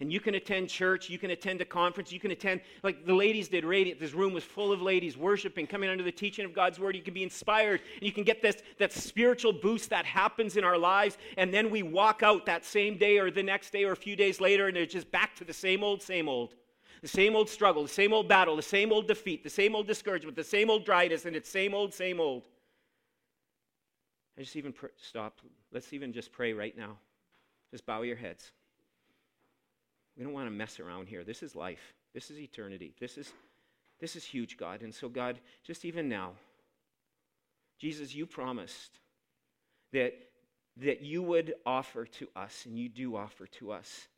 And 0.00 0.10
you 0.10 0.18
can 0.18 0.34
attend 0.34 0.70
church, 0.70 1.10
you 1.10 1.18
can 1.18 1.30
attend 1.30 1.60
a 1.60 1.64
conference, 1.66 2.10
you 2.10 2.18
can 2.18 2.30
attend, 2.30 2.62
like 2.82 3.04
the 3.04 3.14
ladies 3.14 3.48
did, 3.48 3.64
Radiant. 3.64 4.00
This 4.00 4.14
room 4.14 4.32
was 4.32 4.44
full 4.44 4.72
of 4.72 4.80
ladies 4.80 5.16
worshiping, 5.16 5.66
coming 5.66 5.90
under 5.90 6.02
the 6.02 6.12
teaching 6.12 6.46
of 6.46 6.54
God's 6.54 6.78
word. 6.78 6.96
You 6.96 7.02
can 7.02 7.12
be 7.12 7.22
inspired, 7.22 7.82
and 7.94 8.02
you 8.02 8.12
can 8.12 8.24
get 8.24 8.40
this 8.40 8.56
that 8.78 8.92
spiritual 8.92 9.52
boost 9.52 9.90
that 9.90 10.06
happens 10.06 10.56
in 10.56 10.64
our 10.64 10.78
lives. 10.78 11.16
And 11.36 11.52
then 11.52 11.70
we 11.70 11.82
walk 11.82 12.22
out 12.22 12.46
that 12.46 12.64
same 12.64 12.96
day 12.96 13.18
or 13.18 13.30
the 13.30 13.42
next 13.42 13.72
day 13.72 13.84
or 13.84 13.92
a 13.92 13.96
few 13.96 14.16
days 14.16 14.40
later, 14.40 14.68
and 14.68 14.76
it's 14.76 14.92
just 14.92 15.10
back 15.10 15.34
to 15.36 15.44
the 15.44 15.54
same 15.54 15.82
old, 15.82 16.02
same 16.02 16.28
old. 16.28 16.54
The 17.02 17.08
same 17.08 17.36
old 17.36 17.48
struggle, 17.48 17.82
the 17.82 17.88
same 17.88 18.14
old 18.14 18.26
battle, 18.26 18.56
the 18.56 18.62
same 18.62 18.90
old 18.90 19.06
defeat, 19.06 19.44
the 19.44 19.50
same 19.50 19.74
old 19.74 19.86
discouragement, 19.86 20.36
the 20.36 20.44
same 20.44 20.70
old 20.70 20.84
dryness, 20.84 21.26
and 21.26 21.36
it's 21.36 21.48
same 21.48 21.74
old, 21.74 21.92
same 21.92 22.20
old. 22.20 22.48
I 24.36 24.42
just 24.42 24.56
even 24.56 24.72
pr- 24.72 24.86
stop. 24.96 25.40
Let's 25.72 25.92
even 25.92 26.12
just 26.12 26.32
pray 26.32 26.52
right 26.52 26.76
now. 26.76 26.96
Just 27.70 27.86
bow 27.86 28.02
your 28.02 28.16
heads. 28.16 28.52
We 30.16 30.24
don't 30.24 30.32
want 30.32 30.46
to 30.46 30.50
mess 30.50 30.80
around 30.80 31.08
here. 31.08 31.24
This 31.24 31.42
is 31.42 31.54
life. 31.54 31.94
This 32.14 32.30
is 32.30 32.38
eternity. 32.38 32.94
This 32.98 33.18
is 33.18 33.32
this 33.98 34.14
is 34.14 34.24
huge, 34.24 34.58
God. 34.58 34.82
And 34.82 34.94
so 34.94 35.08
God, 35.08 35.38
just 35.64 35.84
even 35.84 36.08
now, 36.08 36.32
Jesus, 37.78 38.14
you 38.14 38.26
promised 38.26 38.98
that 39.92 40.14
that 40.78 41.00
you 41.00 41.22
would 41.22 41.54
offer 41.64 42.04
to 42.04 42.28
us 42.36 42.66
and 42.66 42.78
you 42.78 42.88
do 42.88 43.16
offer 43.16 43.46
to 43.46 43.72
us 43.72 44.08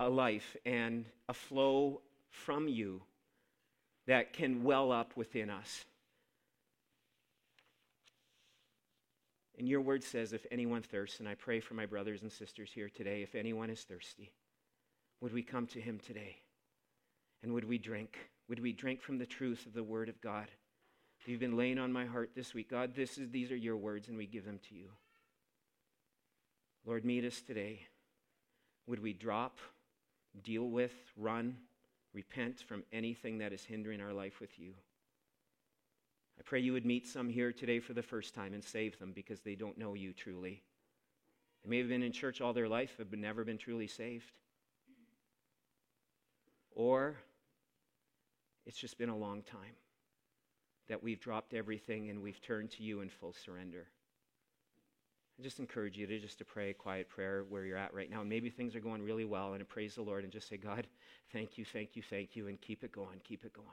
a 0.00 0.08
life 0.08 0.56
and 0.64 1.04
a 1.28 1.34
flow 1.34 2.00
from 2.30 2.66
you 2.68 3.02
that 4.06 4.32
can 4.32 4.64
well 4.64 4.90
up 4.90 5.16
within 5.16 5.50
us. 5.50 5.84
And 9.62 9.68
your 9.68 9.80
word 9.80 10.02
says, 10.02 10.32
if 10.32 10.44
anyone 10.50 10.82
thirsts, 10.82 11.20
and 11.20 11.28
I 11.28 11.36
pray 11.36 11.60
for 11.60 11.74
my 11.74 11.86
brothers 11.86 12.22
and 12.22 12.32
sisters 12.32 12.72
here 12.74 12.88
today, 12.88 13.22
if 13.22 13.36
anyone 13.36 13.70
is 13.70 13.82
thirsty, 13.82 14.32
would 15.20 15.32
we 15.32 15.44
come 15.44 15.68
to 15.68 15.80
him 15.80 16.00
today? 16.04 16.34
And 17.44 17.54
would 17.54 17.62
we 17.62 17.78
drink? 17.78 18.18
Would 18.48 18.58
we 18.58 18.72
drink 18.72 19.00
from 19.00 19.18
the 19.18 19.24
truth 19.24 19.64
of 19.64 19.72
the 19.72 19.84
word 19.84 20.08
of 20.08 20.20
God? 20.20 20.48
You've 21.26 21.38
been 21.38 21.56
laying 21.56 21.78
on 21.78 21.92
my 21.92 22.06
heart 22.06 22.30
this 22.34 22.54
week. 22.54 22.70
God, 22.70 22.96
this 22.96 23.18
is, 23.18 23.30
these 23.30 23.52
are 23.52 23.56
your 23.56 23.76
words, 23.76 24.08
and 24.08 24.18
we 24.18 24.26
give 24.26 24.44
them 24.44 24.58
to 24.68 24.74
you. 24.74 24.88
Lord, 26.84 27.04
meet 27.04 27.24
us 27.24 27.40
today. 27.40 27.86
Would 28.88 29.00
we 29.00 29.12
drop, 29.12 29.58
deal 30.42 30.68
with, 30.68 30.94
run, 31.16 31.56
repent 32.12 32.64
from 32.66 32.82
anything 32.92 33.38
that 33.38 33.52
is 33.52 33.64
hindering 33.64 34.00
our 34.00 34.12
life 34.12 34.40
with 34.40 34.58
you? 34.58 34.72
I 36.38 36.42
pray 36.42 36.60
you 36.60 36.72
would 36.72 36.86
meet 36.86 37.06
some 37.06 37.28
here 37.28 37.52
today 37.52 37.80
for 37.80 37.92
the 37.92 38.02
first 38.02 38.34
time 38.34 38.54
and 38.54 38.64
save 38.64 38.98
them 38.98 39.12
because 39.12 39.40
they 39.40 39.54
don't 39.54 39.78
know 39.78 39.94
you 39.94 40.12
truly. 40.12 40.62
They 41.62 41.70
may 41.70 41.78
have 41.78 41.88
been 41.88 42.02
in 42.02 42.12
church 42.12 42.40
all 42.40 42.52
their 42.52 42.68
life, 42.68 42.96
but 42.98 43.18
never 43.18 43.44
been 43.44 43.58
truly 43.58 43.86
saved. 43.86 44.32
Or 46.74 47.16
it's 48.66 48.78
just 48.78 48.98
been 48.98 49.08
a 49.08 49.16
long 49.16 49.42
time 49.42 49.76
that 50.88 51.02
we've 51.02 51.20
dropped 51.20 51.54
everything 51.54 52.10
and 52.10 52.22
we've 52.22 52.40
turned 52.40 52.70
to 52.72 52.82
you 52.82 53.00
in 53.00 53.08
full 53.08 53.32
surrender. 53.32 53.86
I 55.38 55.42
just 55.42 55.58
encourage 55.58 55.96
you 55.96 56.06
to 56.06 56.18
just 56.18 56.38
to 56.38 56.44
pray 56.44 56.70
a 56.70 56.74
quiet 56.74 57.08
prayer 57.08 57.44
where 57.48 57.64
you're 57.64 57.78
at 57.78 57.94
right 57.94 58.10
now. 58.10 58.20
And 58.20 58.28
Maybe 58.28 58.50
things 58.50 58.76
are 58.76 58.80
going 58.80 59.02
really 59.02 59.24
well 59.24 59.54
and 59.54 59.68
praise 59.68 59.94
the 59.94 60.02
Lord 60.02 60.24
and 60.24 60.32
just 60.32 60.48
say, 60.48 60.56
God, 60.56 60.86
thank 61.32 61.56
you, 61.56 61.64
thank 61.64 61.96
you, 61.96 62.02
thank 62.02 62.36
you, 62.36 62.48
and 62.48 62.60
keep 62.60 62.84
it 62.84 62.92
going, 62.92 63.20
keep 63.24 63.44
it 63.44 63.52
going. 63.52 63.66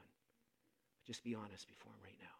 But 0.97 1.05
just 1.05 1.23
be 1.23 1.35
honest 1.35 1.67
before 1.67 1.91
Him 1.91 1.99
right 2.03 2.17
now. 2.21 2.38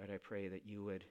God, 0.00 0.10
I 0.14 0.16
pray 0.16 0.48
that 0.48 0.64
you 0.64 0.82
would 0.84 1.04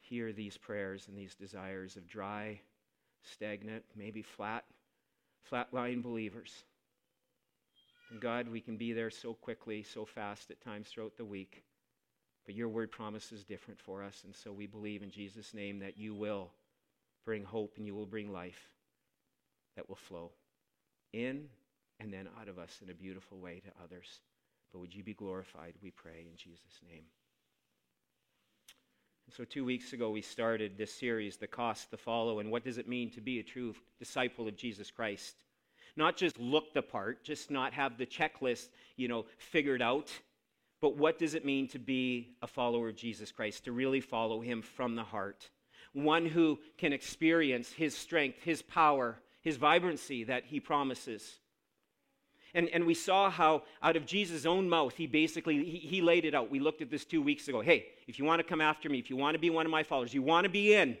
hear 0.00 0.32
these 0.32 0.56
prayers 0.56 1.08
and 1.08 1.16
these 1.16 1.34
desires 1.34 1.96
of 1.96 2.08
dry, 2.08 2.60
stagnant, 3.22 3.84
maybe 3.94 4.22
flat, 4.22 4.64
flatline 5.50 6.02
believers. 6.02 6.64
And 8.10 8.20
God, 8.20 8.48
we 8.48 8.60
can 8.60 8.78
be 8.78 8.94
there 8.94 9.10
so 9.10 9.34
quickly, 9.34 9.82
so 9.82 10.06
fast 10.06 10.50
at 10.50 10.62
times 10.62 10.88
throughout 10.88 11.16
the 11.18 11.24
week. 11.24 11.64
But 12.46 12.54
your 12.54 12.68
word 12.68 12.90
promises 12.90 13.44
different 13.44 13.80
for 13.80 14.02
us. 14.02 14.22
And 14.24 14.34
so 14.34 14.50
we 14.50 14.66
believe 14.66 15.02
in 15.02 15.10
Jesus' 15.10 15.52
name 15.52 15.80
that 15.80 15.98
you 15.98 16.14
will 16.14 16.50
bring 17.26 17.44
hope 17.44 17.74
and 17.76 17.86
you 17.86 17.94
will 17.94 18.06
bring 18.06 18.32
life 18.32 18.68
that 19.76 19.88
will 19.88 19.96
flow 19.96 20.30
in 21.12 21.48
and 22.00 22.12
then 22.12 22.26
out 22.40 22.48
of 22.48 22.58
us 22.58 22.80
in 22.82 22.90
a 22.90 22.94
beautiful 22.94 23.38
way 23.38 23.60
to 23.60 23.84
others. 23.84 24.20
But 24.72 24.80
would 24.80 24.94
you 24.94 25.02
be 25.02 25.14
glorified, 25.14 25.74
we 25.82 25.90
pray, 25.90 26.26
in 26.30 26.36
Jesus' 26.36 26.80
name. 26.88 27.04
And 29.26 29.34
so, 29.34 29.44
two 29.44 29.64
weeks 29.64 29.92
ago, 29.92 30.10
we 30.10 30.22
started 30.22 30.76
this 30.76 30.92
series, 30.92 31.36
The 31.36 31.46
Cost 31.46 31.90
The 31.90 31.96
Follow, 31.96 32.40
and 32.40 32.50
what 32.50 32.64
does 32.64 32.78
it 32.78 32.88
mean 32.88 33.10
to 33.10 33.20
be 33.20 33.38
a 33.38 33.42
true 33.42 33.74
disciple 33.98 34.48
of 34.48 34.56
Jesus 34.56 34.90
Christ? 34.90 35.36
Not 35.96 36.16
just 36.16 36.38
look 36.38 36.72
the 36.72 36.82
part, 36.82 37.22
just 37.22 37.50
not 37.50 37.74
have 37.74 37.98
the 37.98 38.06
checklist, 38.06 38.68
you 38.96 39.08
know, 39.08 39.26
figured 39.38 39.82
out, 39.82 40.10
but 40.80 40.96
what 40.96 41.18
does 41.18 41.34
it 41.34 41.44
mean 41.44 41.68
to 41.68 41.78
be 41.78 42.34
a 42.42 42.46
follower 42.46 42.88
of 42.88 42.96
Jesus 42.96 43.30
Christ, 43.30 43.64
to 43.64 43.72
really 43.72 44.00
follow 44.00 44.40
him 44.40 44.62
from 44.62 44.96
the 44.96 45.04
heart? 45.04 45.50
One 45.92 46.26
who 46.26 46.58
can 46.78 46.92
experience 46.92 47.70
his 47.72 47.94
strength, 47.94 48.42
his 48.42 48.62
power, 48.62 49.20
his 49.42 49.56
vibrancy 49.56 50.24
that 50.24 50.44
he 50.46 50.58
promises. 50.58 51.38
And, 52.54 52.68
and 52.68 52.86
we 52.86 52.94
saw 52.94 53.30
how 53.30 53.62
out 53.82 53.96
of 53.96 54.04
Jesus' 54.04 54.44
own 54.44 54.68
mouth, 54.68 54.94
he 54.94 55.06
basically, 55.06 55.64
he, 55.64 55.78
he 55.78 56.02
laid 56.02 56.24
it 56.24 56.34
out. 56.34 56.50
We 56.50 56.60
looked 56.60 56.82
at 56.82 56.90
this 56.90 57.04
two 57.04 57.22
weeks 57.22 57.48
ago. 57.48 57.62
Hey, 57.62 57.86
if 58.06 58.18
you 58.18 58.24
want 58.24 58.40
to 58.40 58.44
come 58.44 58.60
after 58.60 58.90
me, 58.90 58.98
if 58.98 59.08
you 59.08 59.16
want 59.16 59.34
to 59.34 59.38
be 59.38 59.48
one 59.48 59.64
of 59.64 59.72
my 59.72 59.82
followers, 59.82 60.12
you 60.12 60.22
want 60.22 60.44
to 60.44 60.50
be 60.50 60.74
in, 60.74 60.98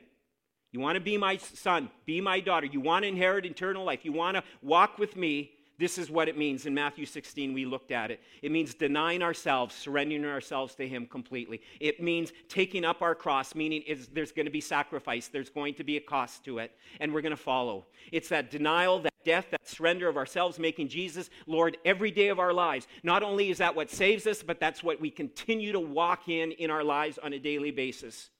you 0.72 0.80
want 0.80 0.96
to 0.96 1.00
be 1.00 1.18
my 1.18 1.36
son, 1.36 1.90
be 2.06 2.20
my 2.22 2.40
daughter, 2.40 2.66
you 2.66 2.80
want 2.80 3.02
to 3.02 3.08
inherit 3.08 3.44
eternal 3.44 3.84
life, 3.84 4.00
you 4.04 4.12
want 4.12 4.38
to 4.38 4.44
walk 4.62 4.98
with 4.98 5.14
me, 5.14 5.52
this 5.82 5.98
is 5.98 6.12
what 6.12 6.28
it 6.28 6.38
means. 6.38 6.64
In 6.64 6.74
Matthew 6.74 7.04
16, 7.04 7.52
we 7.52 7.64
looked 7.64 7.90
at 7.90 8.12
it. 8.12 8.20
It 8.40 8.52
means 8.52 8.72
denying 8.72 9.20
ourselves, 9.20 9.74
surrendering 9.74 10.24
ourselves 10.24 10.76
to 10.76 10.86
Him 10.86 11.06
completely. 11.06 11.60
It 11.80 12.00
means 12.00 12.32
taking 12.48 12.84
up 12.84 13.02
our 13.02 13.16
cross, 13.16 13.56
meaning 13.56 13.82
there's 14.12 14.30
going 14.30 14.46
to 14.46 14.52
be 14.52 14.60
sacrifice, 14.60 15.26
there's 15.26 15.50
going 15.50 15.74
to 15.74 15.82
be 15.82 15.96
a 15.96 16.00
cost 16.00 16.44
to 16.44 16.58
it, 16.58 16.70
and 17.00 17.12
we're 17.12 17.20
going 17.20 17.36
to 17.36 17.36
follow. 17.36 17.86
It's 18.12 18.28
that 18.28 18.48
denial, 18.48 19.00
that 19.00 19.12
death, 19.24 19.46
that 19.50 19.68
surrender 19.68 20.08
of 20.08 20.16
ourselves, 20.16 20.58
making 20.60 20.86
Jesus 20.88 21.30
Lord 21.48 21.76
every 21.84 22.12
day 22.12 22.28
of 22.28 22.38
our 22.38 22.52
lives. 22.52 22.86
Not 23.02 23.24
only 23.24 23.50
is 23.50 23.58
that 23.58 23.74
what 23.74 23.90
saves 23.90 24.24
us, 24.28 24.40
but 24.40 24.60
that's 24.60 24.84
what 24.84 25.00
we 25.00 25.10
continue 25.10 25.72
to 25.72 25.80
walk 25.80 26.28
in 26.28 26.52
in 26.52 26.70
our 26.70 26.84
lives 26.84 27.18
on 27.18 27.32
a 27.32 27.40
daily 27.40 27.72
basis. 27.72 28.30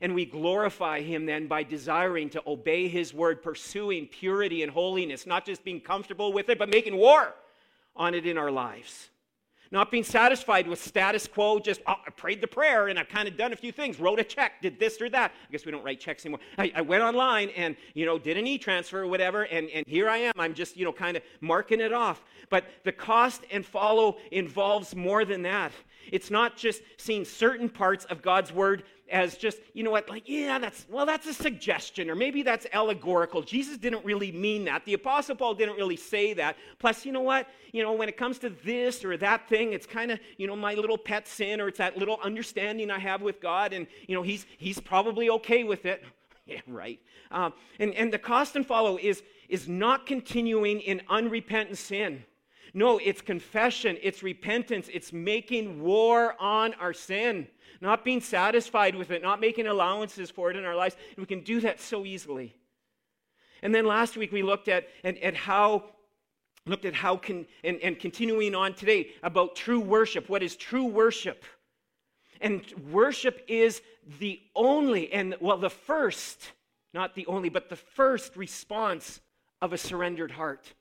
And 0.00 0.14
we 0.14 0.24
glorify 0.24 1.00
him 1.00 1.26
then 1.26 1.46
by 1.46 1.62
desiring 1.62 2.30
to 2.30 2.42
obey 2.46 2.88
his 2.88 3.14
word, 3.14 3.42
pursuing 3.42 4.06
purity 4.06 4.62
and 4.62 4.72
holiness, 4.72 5.26
not 5.26 5.46
just 5.46 5.62
being 5.64 5.80
comfortable 5.80 6.32
with 6.32 6.48
it, 6.48 6.58
but 6.58 6.68
making 6.68 6.96
war 6.96 7.34
on 7.94 8.14
it 8.14 8.26
in 8.26 8.36
our 8.38 8.50
lives. 8.50 9.10
Not 9.70 9.90
being 9.90 10.04
satisfied 10.04 10.68
with 10.68 10.84
status 10.84 11.26
quo, 11.26 11.58
just, 11.58 11.80
oh, 11.86 11.94
I 12.06 12.10
prayed 12.10 12.42
the 12.42 12.46
prayer 12.46 12.88
and 12.88 12.98
I've 12.98 13.08
kind 13.08 13.26
of 13.26 13.38
done 13.38 13.54
a 13.54 13.56
few 13.56 13.72
things, 13.72 13.98
wrote 13.98 14.20
a 14.20 14.24
check, 14.24 14.60
did 14.60 14.78
this 14.78 15.00
or 15.00 15.08
that. 15.08 15.32
I 15.48 15.50
guess 15.50 15.64
we 15.64 15.72
don't 15.72 15.82
write 15.82 15.98
checks 15.98 16.26
anymore. 16.26 16.40
I, 16.58 16.72
I 16.74 16.82
went 16.82 17.02
online 17.02 17.48
and, 17.56 17.74
you 17.94 18.04
know, 18.04 18.18
did 18.18 18.36
an 18.36 18.46
e 18.46 18.58
transfer 18.58 19.00
or 19.00 19.06
whatever, 19.06 19.44
and, 19.44 19.70
and 19.70 19.86
here 19.86 20.10
I 20.10 20.18
am. 20.18 20.34
I'm 20.36 20.52
just, 20.52 20.76
you 20.76 20.84
know, 20.84 20.92
kind 20.92 21.16
of 21.16 21.22
marking 21.40 21.80
it 21.80 21.90
off. 21.90 22.22
But 22.50 22.66
the 22.84 22.92
cost 22.92 23.44
and 23.50 23.64
follow 23.64 24.18
involves 24.30 24.94
more 24.94 25.24
than 25.24 25.40
that. 25.42 25.72
It's 26.12 26.30
not 26.30 26.58
just 26.58 26.82
seeing 26.98 27.24
certain 27.24 27.70
parts 27.70 28.04
of 28.04 28.20
God's 28.20 28.52
word 28.52 28.82
as 29.12 29.36
just, 29.36 29.58
you 29.74 29.84
know 29.84 29.90
what, 29.90 30.08
like, 30.08 30.26
yeah, 30.26 30.58
that's, 30.58 30.86
well, 30.88 31.04
that's 31.04 31.26
a 31.26 31.34
suggestion, 31.34 32.08
or 32.08 32.14
maybe 32.14 32.42
that's 32.42 32.66
allegorical. 32.72 33.42
Jesus 33.42 33.76
didn't 33.76 34.04
really 34.04 34.32
mean 34.32 34.64
that. 34.64 34.84
The 34.86 34.94
Apostle 34.94 35.36
Paul 35.36 35.54
didn't 35.54 35.76
really 35.76 35.96
say 35.96 36.32
that. 36.32 36.56
Plus, 36.78 37.04
you 37.04 37.12
know 37.12 37.20
what, 37.20 37.46
you 37.72 37.82
know, 37.82 37.92
when 37.92 38.08
it 38.08 38.16
comes 38.16 38.38
to 38.38 38.50
this 38.50 39.04
or 39.04 39.16
that 39.18 39.48
thing, 39.48 39.74
it's 39.74 39.86
kind 39.86 40.10
of, 40.10 40.18
you 40.38 40.46
know, 40.46 40.56
my 40.56 40.74
little 40.74 40.96
pet 40.96 41.28
sin, 41.28 41.60
or 41.60 41.68
it's 41.68 41.78
that 41.78 41.98
little 41.98 42.18
understanding 42.24 42.90
I 42.90 42.98
have 42.98 43.20
with 43.20 43.40
God, 43.40 43.74
and, 43.74 43.86
you 44.08 44.16
know, 44.16 44.22
he's, 44.22 44.46
he's 44.56 44.80
probably 44.80 45.28
okay 45.28 45.62
with 45.62 45.84
it. 45.84 46.02
yeah, 46.46 46.60
right. 46.66 46.98
Um, 47.30 47.52
and, 47.78 47.94
and 47.94 48.12
the 48.12 48.18
cost 48.18 48.56
and 48.56 48.66
follow 48.66 48.98
is, 48.98 49.22
is 49.48 49.68
not 49.68 50.06
continuing 50.06 50.80
in 50.80 51.02
unrepentant 51.10 51.76
sin. 51.76 52.24
No, 52.74 52.98
it's 52.98 53.20
confession, 53.20 53.98
it's 54.02 54.22
repentance, 54.22 54.88
it's 54.92 55.12
making 55.12 55.82
war 55.82 56.34
on 56.40 56.72
our 56.74 56.94
sin, 56.94 57.46
not 57.82 58.04
being 58.04 58.20
satisfied 58.20 58.94
with 58.94 59.10
it, 59.10 59.20
not 59.20 59.40
making 59.40 59.66
allowances 59.66 60.30
for 60.30 60.50
it 60.50 60.56
in 60.56 60.64
our 60.64 60.74
lives. 60.74 60.96
And 61.10 61.18
we 61.18 61.26
can 61.26 61.40
do 61.40 61.60
that 61.60 61.80
so 61.80 62.06
easily. 62.06 62.56
And 63.62 63.74
then 63.74 63.84
last 63.84 64.16
week 64.16 64.32
we 64.32 64.42
looked 64.42 64.68
at, 64.68 64.88
at, 65.04 65.18
at 65.18 65.34
how 65.34 65.84
looked 66.64 66.84
at 66.84 66.94
how 66.94 67.16
can 67.16 67.44
and, 67.64 67.78
and 67.82 67.98
continuing 67.98 68.54
on 68.54 68.72
today 68.72 69.08
about 69.22 69.56
true 69.56 69.80
worship. 69.80 70.28
What 70.28 70.42
is 70.42 70.54
true 70.56 70.84
worship? 70.84 71.44
And 72.40 72.62
worship 72.90 73.42
is 73.48 73.82
the 74.20 74.40
only 74.54 75.12
and 75.12 75.36
well 75.40 75.58
the 75.58 75.70
first, 75.70 76.52
not 76.94 77.14
the 77.14 77.26
only, 77.26 77.48
but 77.48 77.68
the 77.68 77.76
first 77.76 78.36
response 78.36 79.20
of 79.60 79.72
a 79.72 79.78
surrendered 79.78 80.30
heart. 80.30 80.72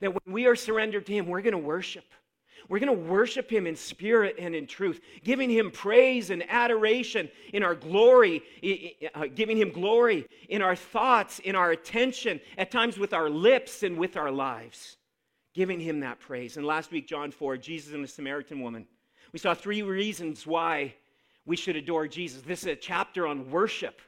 That 0.00 0.12
when 0.12 0.34
we 0.34 0.46
are 0.46 0.56
surrendered 0.56 1.06
to 1.06 1.12
Him, 1.12 1.26
we're 1.26 1.42
going 1.42 1.52
to 1.52 1.58
worship. 1.58 2.04
We're 2.68 2.78
going 2.78 2.96
to 2.96 3.10
worship 3.10 3.50
Him 3.50 3.66
in 3.66 3.76
spirit 3.76 4.36
and 4.38 4.54
in 4.54 4.66
truth, 4.66 5.00
giving 5.24 5.50
Him 5.50 5.70
praise 5.70 6.30
and 6.30 6.44
adoration 6.48 7.28
in 7.52 7.62
our 7.62 7.74
glory, 7.74 8.42
uh, 9.14 9.26
giving 9.34 9.56
Him 9.56 9.70
glory 9.70 10.26
in 10.48 10.62
our 10.62 10.76
thoughts, 10.76 11.38
in 11.40 11.54
our 11.54 11.72
attention, 11.72 12.40
at 12.58 12.70
times 12.70 12.98
with 12.98 13.12
our 13.12 13.28
lips 13.28 13.82
and 13.82 13.98
with 13.98 14.16
our 14.16 14.30
lives, 14.30 14.96
giving 15.54 15.80
Him 15.80 16.00
that 16.00 16.20
praise. 16.20 16.56
And 16.56 16.66
last 16.66 16.90
week, 16.92 17.08
John 17.08 17.30
4, 17.30 17.56
Jesus 17.56 17.92
and 17.94 18.04
the 18.04 18.08
Samaritan 18.08 18.60
woman. 18.60 18.86
We 19.32 19.38
saw 19.38 19.54
three 19.54 19.82
reasons 19.82 20.46
why 20.46 20.94
we 21.46 21.56
should 21.56 21.76
adore 21.76 22.06
Jesus. 22.08 22.42
This 22.42 22.60
is 22.60 22.66
a 22.66 22.76
chapter 22.76 23.26
on 23.26 23.50
worship. 23.50 24.00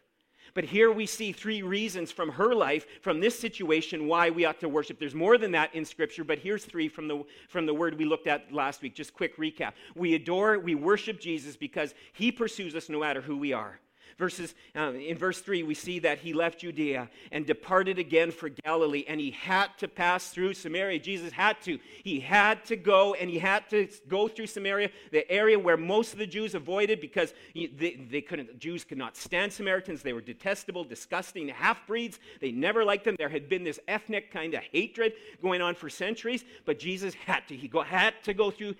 But 0.54 0.64
here 0.64 0.92
we 0.92 1.06
see 1.06 1.32
three 1.32 1.62
reasons 1.62 2.12
from 2.12 2.28
her 2.30 2.54
life, 2.54 2.86
from 3.00 3.20
this 3.20 3.38
situation, 3.38 4.06
why 4.06 4.30
we 4.30 4.44
ought 4.44 4.60
to 4.60 4.68
worship. 4.68 4.98
There's 4.98 5.14
more 5.14 5.38
than 5.38 5.52
that 5.52 5.74
in 5.74 5.84
Scripture, 5.84 6.24
but 6.24 6.38
here's 6.38 6.64
three 6.64 6.88
from 6.88 7.08
the, 7.08 7.24
from 7.48 7.66
the 7.66 7.74
word 7.74 7.96
we 7.98 8.04
looked 8.04 8.26
at 8.26 8.52
last 8.52 8.82
week. 8.82 8.94
Just 8.94 9.14
quick 9.14 9.36
recap. 9.38 9.72
We 9.94 10.14
adore, 10.14 10.58
we 10.58 10.74
worship 10.74 11.20
Jesus 11.20 11.56
because 11.56 11.94
he 12.12 12.30
pursues 12.30 12.74
us 12.74 12.88
no 12.88 13.00
matter 13.00 13.20
who 13.20 13.36
we 13.36 13.52
are. 13.52 13.78
Verses, 14.18 14.54
uh, 14.76 14.92
in 14.92 15.16
verse 15.16 15.40
3, 15.40 15.62
we 15.62 15.74
see 15.74 15.98
that 16.00 16.18
he 16.18 16.32
left 16.32 16.60
Judea 16.60 17.08
and 17.30 17.46
departed 17.46 17.98
again 17.98 18.30
for 18.30 18.48
Galilee, 18.48 19.04
and 19.08 19.20
he 19.20 19.30
had 19.30 19.68
to 19.78 19.88
pass 19.88 20.28
through 20.28 20.54
Samaria. 20.54 20.98
Jesus 20.98 21.32
had 21.32 21.60
to. 21.62 21.78
He 22.04 22.20
had 22.20 22.64
to 22.66 22.76
go, 22.76 23.14
and 23.14 23.28
he 23.30 23.38
had 23.38 23.68
to 23.70 23.88
go 24.08 24.28
through 24.28 24.46
Samaria, 24.46 24.90
the 25.10 25.30
area 25.30 25.58
where 25.58 25.76
most 25.76 26.12
of 26.12 26.18
the 26.18 26.26
Jews 26.26 26.54
avoided 26.54 27.00
because 27.00 27.34
they, 27.54 28.06
they 28.10 28.20
couldn't, 28.20 28.58
Jews 28.58 28.84
could 28.84 28.98
not 28.98 29.16
stand 29.16 29.52
Samaritans. 29.52 30.02
They 30.02 30.12
were 30.12 30.20
detestable, 30.20 30.84
disgusting 30.84 31.48
half 31.48 31.86
breeds. 31.86 32.18
They 32.40 32.52
never 32.52 32.84
liked 32.84 33.04
them. 33.04 33.16
There 33.18 33.28
had 33.28 33.48
been 33.48 33.64
this 33.64 33.80
ethnic 33.88 34.30
kind 34.30 34.54
of 34.54 34.62
hatred 34.72 35.14
going 35.40 35.62
on 35.62 35.74
for 35.74 35.88
centuries, 35.88 36.44
but 36.64 36.78
Jesus 36.78 37.14
had 37.14 37.46
to. 37.48 37.56
He 37.56 37.68
go, 37.68 37.82
had 37.82 38.14
to 38.24 38.34
go 38.34 38.50
through 38.50 38.74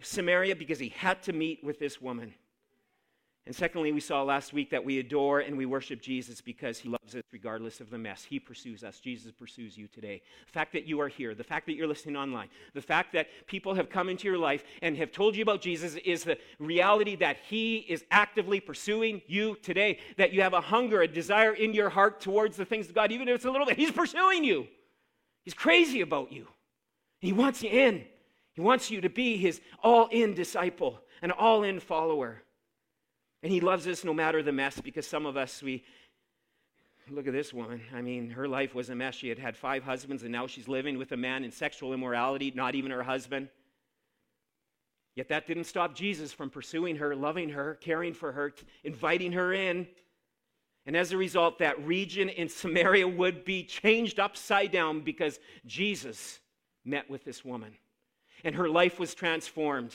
Samaria 0.00 0.56
because 0.56 0.78
he 0.78 0.90
had 0.90 1.22
to 1.22 1.32
meet 1.32 1.62
with 1.64 1.78
this 1.78 2.00
woman. 2.00 2.34
And 3.46 3.54
secondly, 3.54 3.92
we 3.92 4.00
saw 4.00 4.24
last 4.24 4.52
week 4.52 4.70
that 4.70 4.84
we 4.84 4.98
adore 4.98 5.38
and 5.38 5.56
we 5.56 5.66
worship 5.66 6.02
Jesus 6.02 6.40
because 6.40 6.80
he 6.80 6.88
loves 6.88 7.14
us 7.14 7.22
regardless 7.30 7.80
of 7.80 7.90
the 7.90 7.98
mess. 7.98 8.24
He 8.24 8.40
pursues 8.40 8.82
us. 8.82 8.98
Jesus 8.98 9.30
pursues 9.30 9.78
you 9.78 9.86
today. 9.86 10.20
The 10.46 10.52
fact 10.52 10.72
that 10.72 10.84
you 10.84 11.00
are 11.00 11.06
here, 11.06 11.32
the 11.32 11.44
fact 11.44 11.66
that 11.66 11.74
you're 11.74 11.86
listening 11.86 12.16
online, 12.16 12.48
the 12.74 12.82
fact 12.82 13.12
that 13.12 13.28
people 13.46 13.74
have 13.74 13.88
come 13.88 14.08
into 14.08 14.26
your 14.26 14.36
life 14.36 14.64
and 14.82 14.96
have 14.96 15.12
told 15.12 15.36
you 15.36 15.42
about 15.42 15.60
Jesus 15.60 15.94
is 15.94 16.24
the 16.24 16.38
reality 16.58 17.14
that 17.16 17.36
he 17.46 17.76
is 17.76 18.04
actively 18.10 18.58
pursuing 18.58 19.22
you 19.28 19.56
today. 19.62 20.00
That 20.16 20.32
you 20.32 20.42
have 20.42 20.54
a 20.54 20.60
hunger, 20.60 21.02
a 21.02 21.08
desire 21.08 21.52
in 21.52 21.72
your 21.72 21.88
heart 21.88 22.20
towards 22.20 22.56
the 22.56 22.64
things 22.64 22.88
of 22.88 22.96
God, 22.96 23.12
even 23.12 23.28
if 23.28 23.36
it's 23.36 23.44
a 23.44 23.50
little 23.50 23.66
bit. 23.66 23.76
He's 23.76 23.92
pursuing 23.92 24.42
you. 24.42 24.66
He's 25.44 25.54
crazy 25.54 26.00
about 26.00 26.32
you. 26.32 26.48
He 27.20 27.32
wants 27.32 27.62
you 27.62 27.70
in. 27.70 28.04
He 28.54 28.60
wants 28.60 28.90
you 28.90 29.02
to 29.02 29.08
be 29.08 29.36
his 29.36 29.60
all 29.84 30.08
in 30.08 30.34
disciple, 30.34 30.98
an 31.22 31.30
all 31.30 31.62
in 31.62 31.78
follower. 31.78 32.42
And 33.46 33.52
he 33.52 33.60
loves 33.60 33.86
us 33.86 34.02
no 34.02 34.12
matter 34.12 34.42
the 34.42 34.50
mess 34.50 34.80
because 34.80 35.06
some 35.06 35.24
of 35.24 35.36
us, 35.36 35.62
we 35.62 35.84
look 37.08 37.28
at 37.28 37.32
this 37.32 37.54
woman. 37.54 37.80
I 37.94 38.02
mean, 38.02 38.28
her 38.30 38.48
life 38.48 38.74
was 38.74 38.90
a 38.90 38.94
mess. 38.96 39.14
She 39.14 39.28
had 39.28 39.38
had 39.38 39.56
five 39.56 39.84
husbands 39.84 40.24
and 40.24 40.32
now 40.32 40.48
she's 40.48 40.66
living 40.66 40.98
with 40.98 41.12
a 41.12 41.16
man 41.16 41.44
in 41.44 41.52
sexual 41.52 41.94
immorality, 41.94 42.52
not 42.52 42.74
even 42.74 42.90
her 42.90 43.04
husband. 43.04 43.48
Yet 45.14 45.28
that 45.28 45.46
didn't 45.46 45.66
stop 45.66 45.94
Jesus 45.94 46.32
from 46.32 46.50
pursuing 46.50 46.96
her, 46.96 47.14
loving 47.14 47.50
her, 47.50 47.76
caring 47.80 48.14
for 48.14 48.32
her, 48.32 48.52
inviting 48.82 49.30
her 49.30 49.52
in. 49.52 49.86
And 50.84 50.96
as 50.96 51.12
a 51.12 51.16
result, 51.16 51.60
that 51.60 51.80
region 51.86 52.28
in 52.28 52.48
Samaria 52.48 53.06
would 53.06 53.44
be 53.44 53.62
changed 53.62 54.18
upside 54.18 54.72
down 54.72 55.02
because 55.02 55.38
Jesus 55.64 56.40
met 56.84 57.08
with 57.08 57.22
this 57.22 57.44
woman. 57.44 57.76
And 58.42 58.56
her 58.56 58.68
life 58.68 58.98
was 58.98 59.14
transformed. 59.14 59.94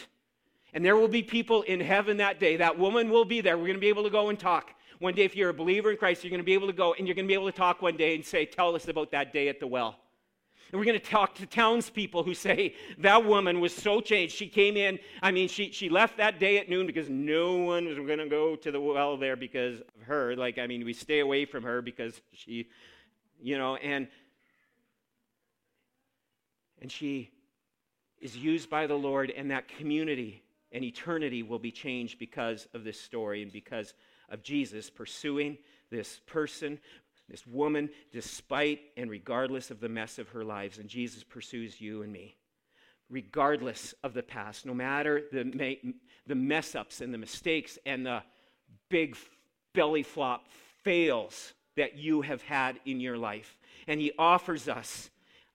And 0.74 0.86
there 0.86 0.96
will 0.96 1.08
be 1.08 1.22
people 1.22 1.64
in 1.64 1.80
heaven 1.80 2.18
that 2.18 2.40
day. 2.40 2.58
That 2.58 2.78
woman 2.78 3.10
will 3.10 3.26
be 3.26 3.42
there. 3.42 3.58
We're 3.58 3.68
going 3.68 3.76
to 3.76 3.82
be 3.82 3.90
able 3.90 4.04
to 4.04 4.10
go 4.10 4.30
and 4.30 4.40
talk. 4.40 4.72
One 5.00 5.14
day, 5.14 5.24
if 5.24 5.36
you're 5.36 5.50
a 5.50 5.54
believer 5.54 5.92
in 5.92 5.98
Christ, 5.98 6.24
you're 6.24 6.30
going 6.30 6.40
to 6.40 6.46
be 6.46 6.54
able 6.54 6.68
to 6.68 6.74
go 6.74 6.94
and 6.94 7.08
you're 7.08 7.16
going 7.16 7.26
to 7.26 7.28
be 7.28 7.34
able 7.34 7.52
to 7.52 7.58
talk 7.58 7.82
one 7.82 7.98
day 7.98 8.16
and 8.16 8.24
say, 8.24 8.46
Tell 8.46 8.76
us 8.76 8.88
about 8.88 9.12
that 9.12 9.34
day 9.34 9.50
at 9.50 9.60
the 9.60 9.68
well. 9.68 9.98
And 10.72 10.80
we're 10.80 10.86
going 10.86 11.00
to 11.00 11.06
talk 11.06 11.36
to 11.36 11.46
townspeople 11.46 12.24
who 12.24 12.34
say, 12.34 12.76
That 13.00 13.26
woman 13.26 13.60
was 13.60 13.76
so 13.76 14.00
changed. 14.00 14.36
She 14.36 14.48
came 14.48 14.78
in, 14.78 15.00
I 15.22 15.32
mean, 15.32 15.50
she, 15.50 15.72
she 15.72 15.90
left 15.90 16.18
that 16.18 16.40
day 16.40 16.60
at 16.60 16.70
noon 16.70 16.88
because 16.88 17.10
no 17.10 17.56
one 17.56 17.88
was 17.88 17.98
going 17.98 18.20
to 18.20 18.30
go 18.30 18.56
to 18.56 18.72
the 18.72 18.80
well 18.80 19.18
there 19.18 19.36
because 19.36 19.80
of 19.80 20.04
her. 20.04 20.36
Like, 20.36 20.58
I 20.60 20.68
mean, 20.68 20.86
we 20.86 20.94
stay 20.94 21.20
away 21.20 21.46
from 21.46 21.64
her 21.64 21.82
because 21.82 22.22
she, 22.32 22.70
you 23.42 23.58
know, 23.58 23.76
and 23.78 24.08
and 26.82 26.92
she 26.92 27.32
is 28.20 28.38
used 28.38 28.70
by 28.70 28.88
the 28.88 28.96
Lord 28.96 29.32
and 29.32 29.52
that 29.52 29.68
community 29.68 30.44
and 30.72 30.84
eternity 30.84 31.44
will 31.44 31.60
be 31.60 31.72
changed 31.72 32.18
because 32.20 32.68
of 32.74 32.84
this 32.84 33.00
story 33.00 33.44
and 33.44 33.52
because 33.52 33.94
of 34.30 34.42
Jesus 34.44 34.90
pursuing 34.90 35.58
this 35.90 36.22
person, 36.26 36.80
this 37.30 37.46
woman, 37.46 37.90
despite 38.12 38.80
and 38.98 39.10
regardless 39.10 39.72
of 39.72 39.80
the 39.80 39.90
mess 39.90 40.18
of 40.18 40.30
her 40.30 40.44
lives. 40.44 40.78
And 40.78 40.90
Jesus 40.90 41.24
pursues 41.24 41.80
you 41.80 42.02
and 42.02 42.12
me, 42.12 42.36
regardless 43.10 43.94
of 44.04 44.14
the 44.14 44.24
past, 44.24 44.66
no 44.66 44.74
matter 44.74 45.24
the, 45.32 45.94
the 46.26 46.36
mess 46.36 46.76
ups 46.76 47.02
and 47.02 47.14
the 47.14 47.18
mistakes 47.18 47.78
and 47.86 48.06
the 48.06 48.24
big 48.90 49.16
belly 49.74 50.04
flop 50.04 50.48
fails 50.84 51.54
that 51.78 51.98
you 51.98 52.22
have 52.22 52.42
had 52.42 52.80
in 52.86 53.00
your 53.00 53.18
life. 53.18 53.58
And 53.88 54.00
He 54.00 54.12
offers 54.18 54.68
us 54.68 55.10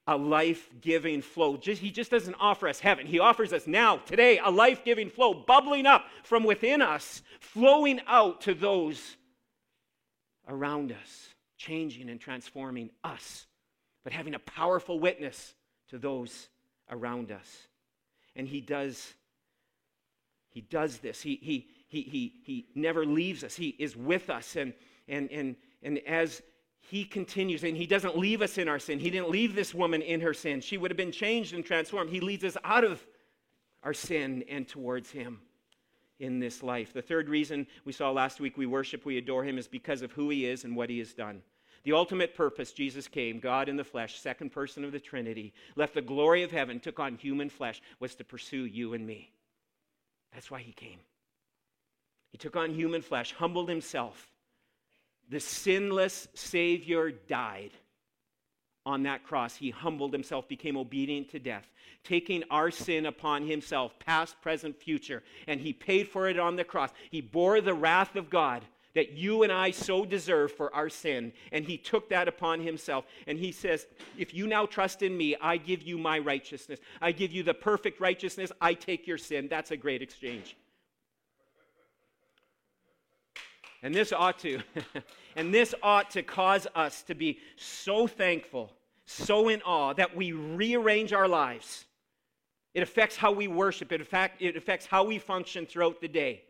a 0.07 0.16
life 0.16 0.69
giving 0.81 1.21
flow. 1.21 1.57
Just, 1.57 1.83
he 1.83 1.90
just 1.90 2.11
doesn't 2.11 2.37
offer 2.38 2.69
us 2.69 2.79
heaven. 2.79 3.07
He 3.07 3.19
offers 3.19 3.53
us 3.53 3.66
now, 3.66 3.97
today, 3.99 4.38
a 4.42 4.51
life 4.51 4.85
giving 4.85 5.11
flow 5.11 5.35
bubbling 5.35 5.87
up 5.87 6.05
from 6.23 6.45
within 6.45 6.81
us, 6.81 7.23
flowing 7.40 8.01
out 8.07 8.42
to 8.42 8.55
those 8.55 9.16
around 10.49 10.92
us, 10.92 11.29
changing 11.59 12.09
and 12.09 12.21
transforming 12.21 12.90
us, 13.03 13.47
but 14.05 14.12
having 14.12 14.35
a 14.35 14.38
powerful 14.38 15.01
witness 15.01 15.55
to 15.88 15.99
those 15.99 16.49
around 16.90 17.33
us. 17.33 17.66
And 18.37 18.47
he 18.47 18.61
does. 18.61 19.14
He 20.51 20.61
does 20.61 20.99
this. 20.99 21.21
He, 21.21 21.38
he, 21.42 21.69
he, 21.88 22.03
he, 22.03 22.33
he 22.45 22.66
never 22.75 23.05
leaves 23.05 23.45
us. 23.45 23.57
He 23.57 23.71
is 23.79 23.97
with 23.97 24.31
us. 24.31 24.57
And, 24.57 24.73
and, 25.09 25.31
and, 25.31 25.57
and 25.83 25.99
as 26.07 26.42
he 26.88 27.05
continues 27.05 27.64
and 27.64 27.77
he 27.77 27.87
doesn't 27.87 28.16
leave 28.16 28.42
us 28.42 28.59
in 28.59 28.68
our 28.68 28.79
sin. 28.79 28.99
He 28.99 29.11
didn't 29.11 29.31
leave 29.31 29.55
this 29.55 29.75
woman 29.75 30.03
in 30.03 30.20
her 30.20 30.33
sin. 30.33 30.61
She 30.61 30.79
would 30.79 30.90
have 30.90 30.96
been 30.96 31.12
changed 31.12 31.53
and 31.53 31.64
transformed. 31.64 32.11
He 32.11 32.20
leads 32.20 32.44
us 32.44 32.57
out 32.62 32.85
of 32.85 33.05
our 33.83 33.94
sin 33.94 34.44
and 34.49 34.68
towards 34.68 35.11
him 35.11 35.40
in 36.20 36.38
this 36.38 36.62
life. 36.62 36.92
The 36.92 37.03
third 37.03 37.29
reason 37.29 37.66
we 37.85 37.92
saw 37.92 38.11
last 38.11 38.40
week 38.40 38.57
we 38.57 38.66
worship, 38.66 39.05
we 39.05 39.18
adore 39.18 39.44
him 39.44 39.59
is 39.59 39.66
because 39.66 40.03
of 40.03 40.12
who 40.12 40.31
he 40.31 40.46
is 40.46 40.64
and 40.64 40.77
what 40.77 40.88
he 40.88 40.99
has 41.01 41.12
done. 41.12 41.42
The 41.83 41.92
ultimate 41.92 42.35
purpose, 42.35 42.72
Jesus 42.72 43.07
came, 43.07 43.38
God 43.38 43.68
in 43.68 43.77
the 43.77 43.85
flesh, 43.85 44.18
second 44.20 44.51
person 44.51 44.85
of 44.85 44.92
the 44.92 44.99
Trinity, 45.01 45.53
left 45.77 45.94
the 45.94 46.03
glory 46.03 46.42
of 46.42 46.51
heaven, 46.51 46.81
took 46.81 46.99
on 46.99 47.16
human 47.16 47.49
flesh, 47.49 47.83
was 48.01 48.14
to 48.16 48.25
pursue 48.25 48.64
you 48.64 48.94
and 48.94 49.07
me. 49.07 49.31
That's 50.33 50.51
why 50.51 50.61
he 50.61 50.72
came. 50.72 50.99
He 52.31 52.38
took 52.38 52.57
on 52.57 52.75
human 52.75 53.03
flesh, 53.03 53.33
humbled 53.33 53.68
himself. 53.68 54.31
The 55.29 55.41
sinless 55.41 56.29
Savior 56.35 57.11
died 57.11 57.73
on 58.85 59.03
that 59.03 59.25
cross. 59.25 59.57
He 59.57 59.71
humbled 59.71 60.12
himself, 60.12 60.49
became 60.49 60.77
obedient 60.77 61.29
to 61.31 61.41
death, 61.41 61.67
taking 62.05 62.45
our 62.51 62.71
sin 62.71 63.07
upon 63.07 63.47
himself, 63.47 63.99
past, 63.99 64.41
present, 64.41 64.77
future, 64.77 65.25
and 65.49 65.61
he 65.61 65.73
paid 65.73 66.09
for 66.09 66.29
it 66.29 66.39
on 66.39 66.55
the 66.55 66.65
cross. 66.65 66.91
He 67.11 67.21
bore 67.21 67.61
the 67.61 67.75
wrath 67.75 68.15
of 68.15 68.31
God 68.31 68.65
that 68.95 69.12
you 69.12 69.43
and 69.43 69.53
I 69.53 69.73
so 69.73 70.07
deserve 70.07 70.53
for 70.53 70.75
our 70.75 70.89
sin. 70.89 71.35
And 71.53 71.67
he 71.67 71.77
took 71.77 72.09
that 72.09 72.29
upon 72.29 72.61
himself. 72.61 73.05
And 73.27 73.39
he 73.39 73.53
says, 73.53 73.87
If 74.17 74.33
you 74.33 74.47
now 74.47 74.65
trust 74.65 75.03
in 75.03 75.15
me, 75.15 75.37
I 75.39 75.59
give 75.59 75.83
you 75.83 75.99
my 75.99 76.19
righteousness. 76.19 76.81
I 77.03 77.12
give 77.12 77.31
you 77.31 77.43
the 77.43 77.53
perfect 77.53 78.01
righteousness. 78.01 78.51
I 78.59 78.73
take 78.73 79.07
your 79.07 79.19
sin. 79.19 79.49
That's 79.49 79.71
a 79.71 79.77
great 79.77 80.01
exchange. 80.01 80.57
And 83.83 83.95
this 83.95 84.12
ought 84.12 84.39
to, 84.41 84.61
and 85.37 85.53
this 85.53 85.75
ought 85.83 86.11
to 86.11 86.23
cause 86.23 86.67
us 86.75 87.03
to 87.05 87.15
be 87.15 87.39
so 87.57 88.07
thankful, 88.07 88.73
so 89.05 89.49
in 89.49 89.62
awe 89.62 89.93
that 89.95 90.17
we 90.17 90.33
rearrange 90.33 91.12
our 91.12 91.29
lives. 91.29 91.85
It 92.75 92.83
affects 92.83 93.17
how 93.17 93.33
we 93.33 93.49
worship. 93.49 93.93
It, 93.93 94.01
affect, 94.01 94.43
it 94.43 94.57
affects 94.57 94.87
how 94.87 95.05
we 95.05 95.19
function 95.19 95.67
throughout 95.67 96.01
the 96.01 96.09
day. 96.09 96.43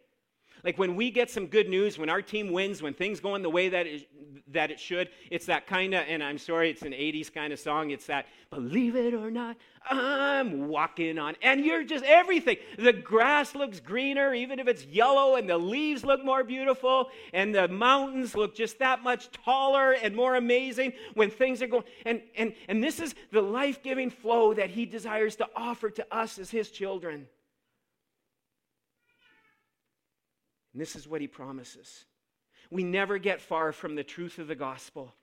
Like 0.66 0.78
when 0.78 0.96
we 0.96 1.12
get 1.12 1.30
some 1.30 1.46
good 1.46 1.68
news, 1.68 1.96
when 1.96 2.10
our 2.10 2.20
team 2.20 2.50
wins, 2.50 2.82
when 2.82 2.92
things 2.92 3.20
go 3.20 3.36
in 3.36 3.42
the 3.42 3.48
way 3.48 3.68
that 3.68 3.86
it, 3.86 4.08
that 4.48 4.72
it 4.72 4.80
should, 4.80 5.10
it's 5.30 5.46
that 5.46 5.68
kind 5.68 5.94
of, 5.94 6.04
and 6.08 6.24
I'm 6.24 6.38
sorry, 6.38 6.70
it's 6.70 6.82
an 6.82 6.90
80s 6.90 7.32
kind 7.32 7.52
of 7.52 7.60
song. 7.60 7.92
It's 7.92 8.06
that, 8.06 8.26
believe 8.50 8.96
it 8.96 9.14
or 9.14 9.30
not, 9.30 9.56
I'm 9.88 10.66
walking 10.66 11.20
on. 11.20 11.36
And 11.40 11.64
you're 11.64 11.84
just 11.84 12.04
everything. 12.04 12.56
The 12.80 12.92
grass 12.92 13.54
looks 13.54 13.78
greener, 13.78 14.34
even 14.34 14.58
if 14.58 14.66
it's 14.66 14.84
yellow, 14.86 15.36
and 15.36 15.48
the 15.48 15.56
leaves 15.56 16.04
look 16.04 16.24
more 16.24 16.42
beautiful, 16.42 17.10
and 17.32 17.54
the 17.54 17.68
mountains 17.68 18.34
look 18.34 18.56
just 18.56 18.80
that 18.80 19.04
much 19.04 19.30
taller 19.30 19.92
and 19.92 20.16
more 20.16 20.34
amazing 20.34 20.94
when 21.14 21.30
things 21.30 21.62
are 21.62 21.68
going. 21.68 21.84
And, 22.04 22.22
and, 22.36 22.54
and 22.66 22.82
this 22.82 22.98
is 22.98 23.14
the 23.30 23.40
life 23.40 23.84
giving 23.84 24.10
flow 24.10 24.52
that 24.54 24.70
He 24.70 24.84
desires 24.84 25.36
to 25.36 25.48
offer 25.54 25.90
to 25.90 26.06
us 26.10 26.40
as 26.40 26.50
His 26.50 26.72
children. 26.72 27.28
And 30.76 30.80
this 30.82 30.94
is 30.94 31.08
what 31.08 31.22
he 31.22 31.26
promises. 31.26 32.04
We 32.70 32.84
never 32.84 33.16
get 33.16 33.40
far 33.40 33.72
from 33.72 33.94
the 33.94 34.04
truth 34.04 34.38
of 34.38 34.46
the 34.46 34.54
gospel 34.54 35.14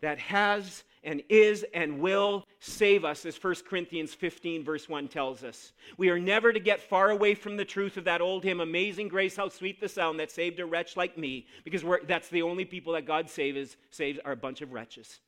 that 0.00 0.18
has 0.18 0.82
and 1.04 1.22
is 1.28 1.64
and 1.72 2.00
will 2.00 2.44
save 2.58 3.04
us, 3.04 3.24
as 3.24 3.40
1 3.40 3.54
Corinthians 3.64 4.12
15, 4.12 4.64
verse 4.64 4.88
1 4.88 5.06
tells 5.06 5.44
us. 5.44 5.72
We 5.98 6.08
are 6.08 6.18
never 6.18 6.52
to 6.52 6.58
get 6.58 6.80
far 6.80 7.10
away 7.10 7.36
from 7.36 7.56
the 7.56 7.64
truth 7.64 7.96
of 7.96 8.02
that 8.02 8.20
old 8.20 8.42
hymn, 8.42 8.58
Amazing 8.58 9.06
Grace, 9.06 9.36
how 9.36 9.48
sweet 9.48 9.80
the 9.80 9.88
sound 9.88 10.18
that 10.18 10.32
saved 10.32 10.58
a 10.58 10.66
wretch 10.66 10.96
like 10.96 11.16
me, 11.16 11.46
because 11.62 11.84
that's 12.08 12.28
the 12.28 12.42
only 12.42 12.64
people 12.64 12.94
that 12.94 13.06
God 13.06 13.30
saves, 13.30 13.76
saves 13.92 14.18
are 14.24 14.32
a 14.32 14.36
bunch 14.36 14.62
of 14.62 14.72
wretches. 14.72 15.20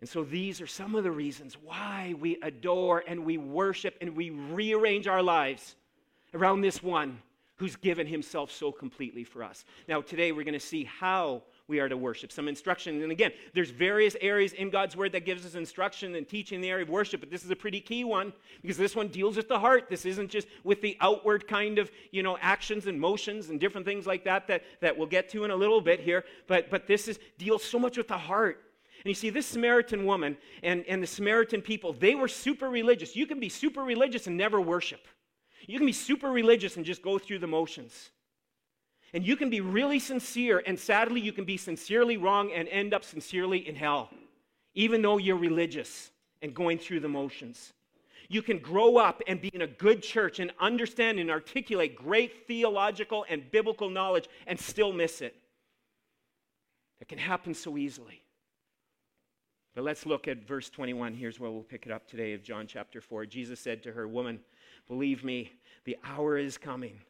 And 0.00 0.08
so 0.08 0.24
these 0.24 0.62
are 0.62 0.66
some 0.66 0.94
of 0.94 1.04
the 1.04 1.10
reasons 1.10 1.54
why 1.62 2.14
we 2.18 2.38
adore 2.40 3.04
and 3.06 3.26
we 3.26 3.36
worship 3.36 3.94
and 4.00 4.16
we 4.16 4.30
rearrange 4.30 5.06
our 5.06 5.22
lives 5.22 5.76
around 6.34 6.60
this 6.60 6.82
one 6.82 7.20
who's 7.56 7.76
given 7.76 8.06
himself 8.06 8.52
so 8.52 8.70
completely 8.70 9.24
for 9.24 9.42
us. 9.42 9.64
Now, 9.88 10.00
today 10.00 10.30
we're 10.30 10.44
going 10.44 10.54
to 10.54 10.60
see 10.60 10.84
how 10.84 11.42
we 11.66 11.80
are 11.80 11.88
to 11.88 11.96
worship, 11.96 12.32
some 12.32 12.48
instruction. 12.48 13.02
And 13.02 13.12
again, 13.12 13.32
there's 13.52 13.70
various 13.70 14.16
areas 14.20 14.52
in 14.54 14.70
God's 14.70 14.96
word 14.96 15.12
that 15.12 15.26
gives 15.26 15.44
us 15.44 15.54
instruction 15.54 16.14
and 16.14 16.26
teaching 16.26 16.56
in 16.56 16.62
the 16.62 16.70
area 16.70 16.84
of 16.84 16.88
worship, 16.88 17.20
but 17.20 17.30
this 17.30 17.44
is 17.44 17.50
a 17.50 17.56
pretty 17.56 17.80
key 17.80 18.04
one 18.04 18.32
because 18.62 18.76
this 18.76 18.96
one 18.96 19.08
deals 19.08 19.36
with 19.36 19.48
the 19.48 19.58
heart. 19.58 19.88
This 19.90 20.06
isn't 20.06 20.30
just 20.30 20.48
with 20.64 20.80
the 20.80 20.96
outward 21.00 21.46
kind 21.46 21.78
of, 21.78 21.90
you 22.10 22.22
know, 22.22 22.38
actions 22.40 22.86
and 22.86 22.98
motions 22.98 23.50
and 23.50 23.60
different 23.60 23.86
things 23.86 24.06
like 24.06 24.24
that 24.24 24.46
that, 24.46 24.62
that 24.80 24.96
we'll 24.96 25.08
get 25.08 25.28
to 25.30 25.44
in 25.44 25.50
a 25.50 25.56
little 25.56 25.80
bit 25.80 26.00
here, 26.00 26.24
but, 26.46 26.70
but 26.70 26.86
this 26.86 27.08
is 27.08 27.18
deals 27.36 27.62
so 27.62 27.78
much 27.78 27.98
with 27.98 28.08
the 28.08 28.18
heart. 28.18 28.62
And 29.04 29.10
you 29.10 29.14
see, 29.14 29.30
this 29.30 29.46
Samaritan 29.46 30.06
woman 30.06 30.36
and, 30.62 30.84
and 30.88 31.02
the 31.02 31.06
Samaritan 31.06 31.60
people, 31.60 31.92
they 31.92 32.14
were 32.14 32.28
super 32.28 32.70
religious. 32.70 33.14
You 33.14 33.26
can 33.26 33.40
be 33.40 33.48
super 33.48 33.82
religious 33.82 34.26
and 34.26 34.36
never 34.36 34.60
worship. 34.60 35.06
You 35.68 35.76
can 35.78 35.86
be 35.86 35.92
super 35.92 36.30
religious 36.30 36.76
and 36.76 36.84
just 36.84 37.02
go 37.02 37.18
through 37.18 37.40
the 37.40 37.46
motions. 37.46 38.10
And 39.12 39.24
you 39.24 39.36
can 39.36 39.50
be 39.50 39.60
really 39.60 39.98
sincere, 39.98 40.62
and 40.66 40.78
sadly, 40.78 41.20
you 41.20 41.32
can 41.32 41.44
be 41.44 41.58
sincerely 41.58 42.16
wrong 42.16 42.50
and 42.52 42.66
end 42.68 42.94
up 42.94 43.04
sincerely 43.04 43.68
in 43.68 43.74
hell, 43.74 44.10
even 44.74 45.02
though 45.02 45.18
you're 45.18 45.36
religious 45.36 46.10
and 46.40 46.54
going 46.54 46.78
through 46.78 47.00
the 47.00 47.08
motions. 47.08 47.74
You 48.28 48.40
can 48.40 48.58
grow 48.58 48.96
up 48.96 49.22
and 49.26 49.40
be 49.40 49.48
in 49.48 49.62
a 49.62 49.66
good 49.66 50.02
church 50.02 50.38
and 50.38 50.52
understand 50.58 51.18
and 51.18 51.30
articulate 51.30 51.96
great 51.96 52.46
theological 52.46 53.26
and 53.28 53.50
biblical 53.50 53.90
knowledge 53.90 54.28
and 54.46 54.58
still 54.58 54.92
miss 54.92 55.20
it. 55.20 55.36
That 56.98 57.08
can 57.08 57.18
happen 57.18 57.52
so 57.52 57.76
easily. 57.76 58.22
But 59.74 59.84
let's 59.84 60.06
look 60.06 60.28
at 60.28 60.46
verse 60.46 60.68
21. 60.70 61.14
Here's 61.14 61.38
where 61.38 61.50
we'll 61.50 61.62
pick 61.62 61.86
it 61.86 61.92
up 61.92 62.08
today 62.08 62.32
of 62.32 62.42
John 62.42 62.66
chapter 62.66 63.00
4. 63.00 63.26
Jesus 63.26 63.60
said 63.60 63.82
to 63.84 63.92
her, 63.92 64.08
Woman, 64.08 64.40
Believe 64.88 65.22
me, 65.22 65.52
the 65.84 65.96
hour 66.04 66.38
is 66.38 66.58
coming 66.58 67.00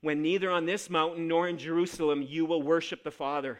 when 0.00 0.22
neither 0.22 0.50
on 0.50 0.66
this 0.66 0.88
mountain 0.88 1.28
nor 1.28 1.48
in 1.48 1.58
Jerusalem 1.58 2.24
you 2.26 2.44
will 2.46 2.62
worship 2.62 3.04
the 3.04 3.10
Father. 3.10 3.58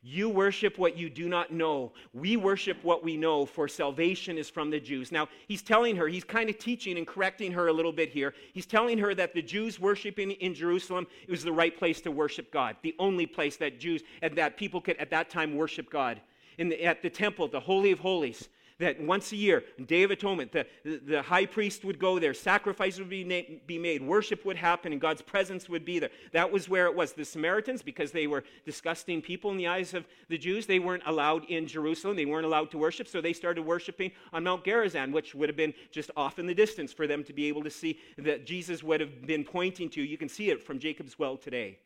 You 0.00 0.28
worship 0.28 0.78
what 0.78 0.96
you 0.96 1.10
do 1.10 1.28
not 1.28 1.52
know. 1.52 1.92
We 2.12 2.36
worship 2.36 2.78
what 2.84 3.02
we 3.02 3.16
know, 3.16 3.44
for 3.44 3.66
salvation 3.66 4.38
is 4.38 4.48
from 4.48 4.70
the 4.70 4.78
Jews. 4.78 5.10
Now, 5.10 5.28
he's 5.48 5.60
telling 5.60 5.96
her, 5.96 6.06
he's 6.06 6.22
kind 6.22 6.48
of 6.48 6.56
teaching 6.56 6.98
and 6.98 7.06
correcting 7.06 7.50
her 7.52 7.66
a 7.66 7.72
little 7.72 7.92
bit 7.92 8.10
here. 8.10 8.32
He's 8.52 8.64
telling 8.64 8.98
her 8.98 9.12
that 9.16 9.34
the 9.34 9.42
Jews 9.42 9.80
worshiping 9.80 10.30
in 10.32 10.54
Jerusalem 10.54 11.08
it 11.26 11.30
was 11.30 11.42
the 11.42 11.52
right 11.52 11.76
place 11.76 12.00
to 12.02 12.12
worship 12.12 12.52
God, 12.52 12.76
the 12.82 12.94
only 13.00 13.26
place 13.26 13.56
that 13.56 13.80
Jews 13.80 14.02
and 14.22 14.38
that 14.38 14.56
people 14.56 14.80
could 14.80 14.96
at 14.98 15.10
that 15.10 15.30
time 15.30 15.56
worship 15.56 15.90
God. 15.90 16.20
In 16.58 16.68
the, 16.68 16.84
at 16.84 17.02
the 17.02 17.10
temple, 17.10 17.48
the 17.48 17.60
Holy 17.60 17.90
of 17.90 17.98
Holies, 17.98 18.48
that 18.78 19.00
once 19.00 19.32
a 19.32 19.36
year, 19.36 19.64
Day 19.86 20.04
of 20.04 20.10
Atonement, 20.10 20.52
the, 20.52 20.66
the 20.84 21.20
high 21.22 21.46
priest 21.46 21.84
would 21.84 21.98
go 21.98 22.18
there, 22.18 22.32
sacrifices 22.32 23.00
would 23.00 23.08
be, 23.10 23.24
na- 23.24 23.58
be 23.66 23.78
made, 23.78 24.02
worship 24.02 24.44
would 24.44 24.56
happen, 24.56 24.92
and 24.92 25.00
God's 25.00 25.20
presence 25.20 25.68
would 25.68 25.84
be 25.84 25.98
there. 25.98 26.10
That 26.32 26.52
was 26.52 26.68
where 26.68 26.86
it 26.86 26.94
was. 26.94 27.12
The 27.12 27.24
Samaritans, 27.24 27.82
because 27.82 28.12
they 28.12 28.26
were 28.26 28.44
disgusting 28.64 29.20
people 29.20 29.50
in 29.50 29.56
the 29.56 29.66
eyes 29.66 29.94
of 29.94 30.06
the 30.28 30.38
Jews, 30.38 30.66
they 30.66 30.78
weren't 30.78 31.02
allowed 31.06 31.44
in 31.46 31.66
Jerusalem. 31.66 32.16
They 32.16 32.24
weren't 32.24 32.46
allowed 32.46 32.70
to 32.70 32.78
worship, 32.78 33.08
so 33.08 33.20
they 33.20 33.32
started 33.32 33.62
worshiping 33.62 34.12
on 34.32 34.44
Mount 34.44 34.64
Gerizim, 34.64 35.10
which 35.10 35.34
would 35.34 35.48
have 35.48 35.56
been 35.56 35.74
just 35.90 36.10
off 36.16 36.38
in 36.38 36.46
the 36.46 36.54
distance 36.54 36.92
for 36.92 37.06
them 37.06 37.24
to 37.24 37.32
be 37.32 37.46
able 37.46 37.64
to 37.64 37.70
see 37.70 37.98
that 38.16 38.46
Jesus 38.46 38.82
would 38.84 39.00
have 39.00 39.26
been 39.26 39.44
pointing 39.44 39.88
to. 39.90 40.02
You 40.02 40.18
can 40.18 40.28
see 40.28 40.50
it 40.50 40.62
from 40.62 40.78
Jacob's 40.78 41.18
well 41.18 41.36
today. 41.36 41.78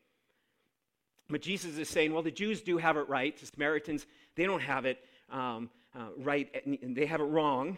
But 1.31 1.41
Jesus 1.41 1.79
is 1.79 1.89
saying, 1.89 2.13
well, 2.13 2.23
the 2.23 2.31
Jews 2.31 2.61
do 2.61 2.77
have 2.77 2.99
it 2.99 3.09
right. 3.09 3.35
The 3.35 3.47
Samaritans, 3.47 4.07
they 4.37 4.45
don't 4.45 4.61
have 4.61 4.85
it. 4.85 4.99
Um, 5.31 5.71
uh, 5.95 6.09
right, 6.19 6.49
and 6.65 6.97
they 6.97 7.07
have 7.07 7.21
it 7.21 7.25
wrong. 7.25 7.77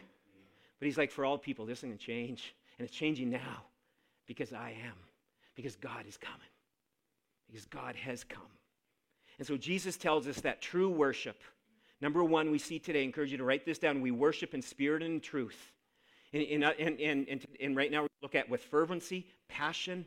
But 0.79 0.87
he's 0.87 0.99
like, 0.99 1.11
for 1.11 1.25
all 1.25 1.39
people, 1.39 1.67
this 1.67 1.79
is 1.79 1.85
going 1.85 1.97
to 1.97 2.05
change. 2.05 2.55
And 2.79 2.87
it's 2.87 2.97
changing 2.97 3.31
now 3.31 3.65
because 4.27 4.53
I 4.53 4.71
am, 4.85 4.97
because 5.55 5.77
God 5.77 6.07
is 6.09 6.17
coming, 6.17 6.41
because 7.47 7.67
God 7.67 7.97
has 7.97 8.25
come. 8.25 8.43
And 9.39 9.47
so 9.47 9.57
Jesus 9.57 9.97
tells 9.97 10.27
us 10.29 10.41
that 10.41 10.61
true 10.61 10.89
worship, 10.89 11.41
number 12.01 12.23
one, 12.23 12.51
we 12.51 12.59
see 12.59 12.79
today, 12.79 13.01
I 13.01 13.05
encourage 13.05 13.33
you 13.33 13.39
to 13.39 13.45
write 13.45 13.65
this 13.65 13.79
down. 13.79 14.01
We 14.01 14.11
worship 14.11 14.55
in 14.55 14.63
spirit 14.63 15.03
and 15.03 15.15
in 15.15 15.21
truth. 15.21 15.73
And, 16.33 16.43
and, 16.43 17.01
and, 17.01 17.29
and, 17.29 17.47
and 17.61 17.77
right 17.77 17.91
now, 17.91 18.03
we 18.03 18.09
look 18.23 18.35
at 18.35 18.49
with 18.49 18.63
fervency, 18.63 19.27
passion, 19.49 20.05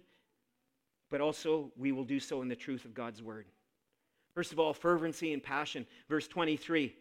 but 1.10 1.22
also 1.22 1.72
we 1.78 1.92
will 1.92 2.04
do 2.04 2.20
so 2.20 2.42
in 2.42 2.50
the 2.50 2.56
truth 2.56 2.86
of 2.86 2.94
God's 2.94 3.22
word. 3.22 3.46
First 4.34 4.52
of 4.52 4.60
all, 4.60 4.74
fervency 4.74 5.34
and 5.34 5.42
passion. 5.42 5.86
Verse 6.10 6.28
23 6.28 6.94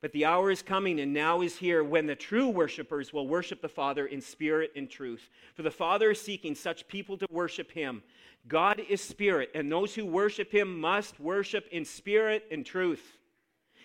but 0.00 0.12
the 0.12 0.24
hour 0.24 0.50
is 0.50 0.62
coming 0.62 1.00
and 1.00 1.12
now 1.12 1.40
is 1.40 1.56
here 1.56 1.82
when 1.82 2.06
the 2.06 2.14
true 2.14 2.48
worshipers 2.48 3.12
will 3.12 3.26
worship 3.26 3.60
the 3.60 3.68
Father 3.68 4.06
in 4.06 4.20
spirit 4.20 4.70
and 4.76 4.88
truth. 4.88 5.28
For 5.54 5.62
the 5.62 5.70
Father 5.70 6.12
is 6.12 6.20
seeking 6.20 6.54
such 6.54 6.86
people 6.86 7.16
to 7.18 7.26
worship 7.30 7.70
him. 7.72 8.02
God 8.46 8.80
is 8.88 9.00
spirit, 9.00 9.50
and 9.54 9.70
those 9.70 9.94
who 9.94 10.06
worship 10.06 10.52
him 10.52 10.80
must 10.80 11.18
worship 11.18 11.66
in 11.72 11.84
spirit 11.84 12.44
and 12.50 12.64
truth. 12.64 13.18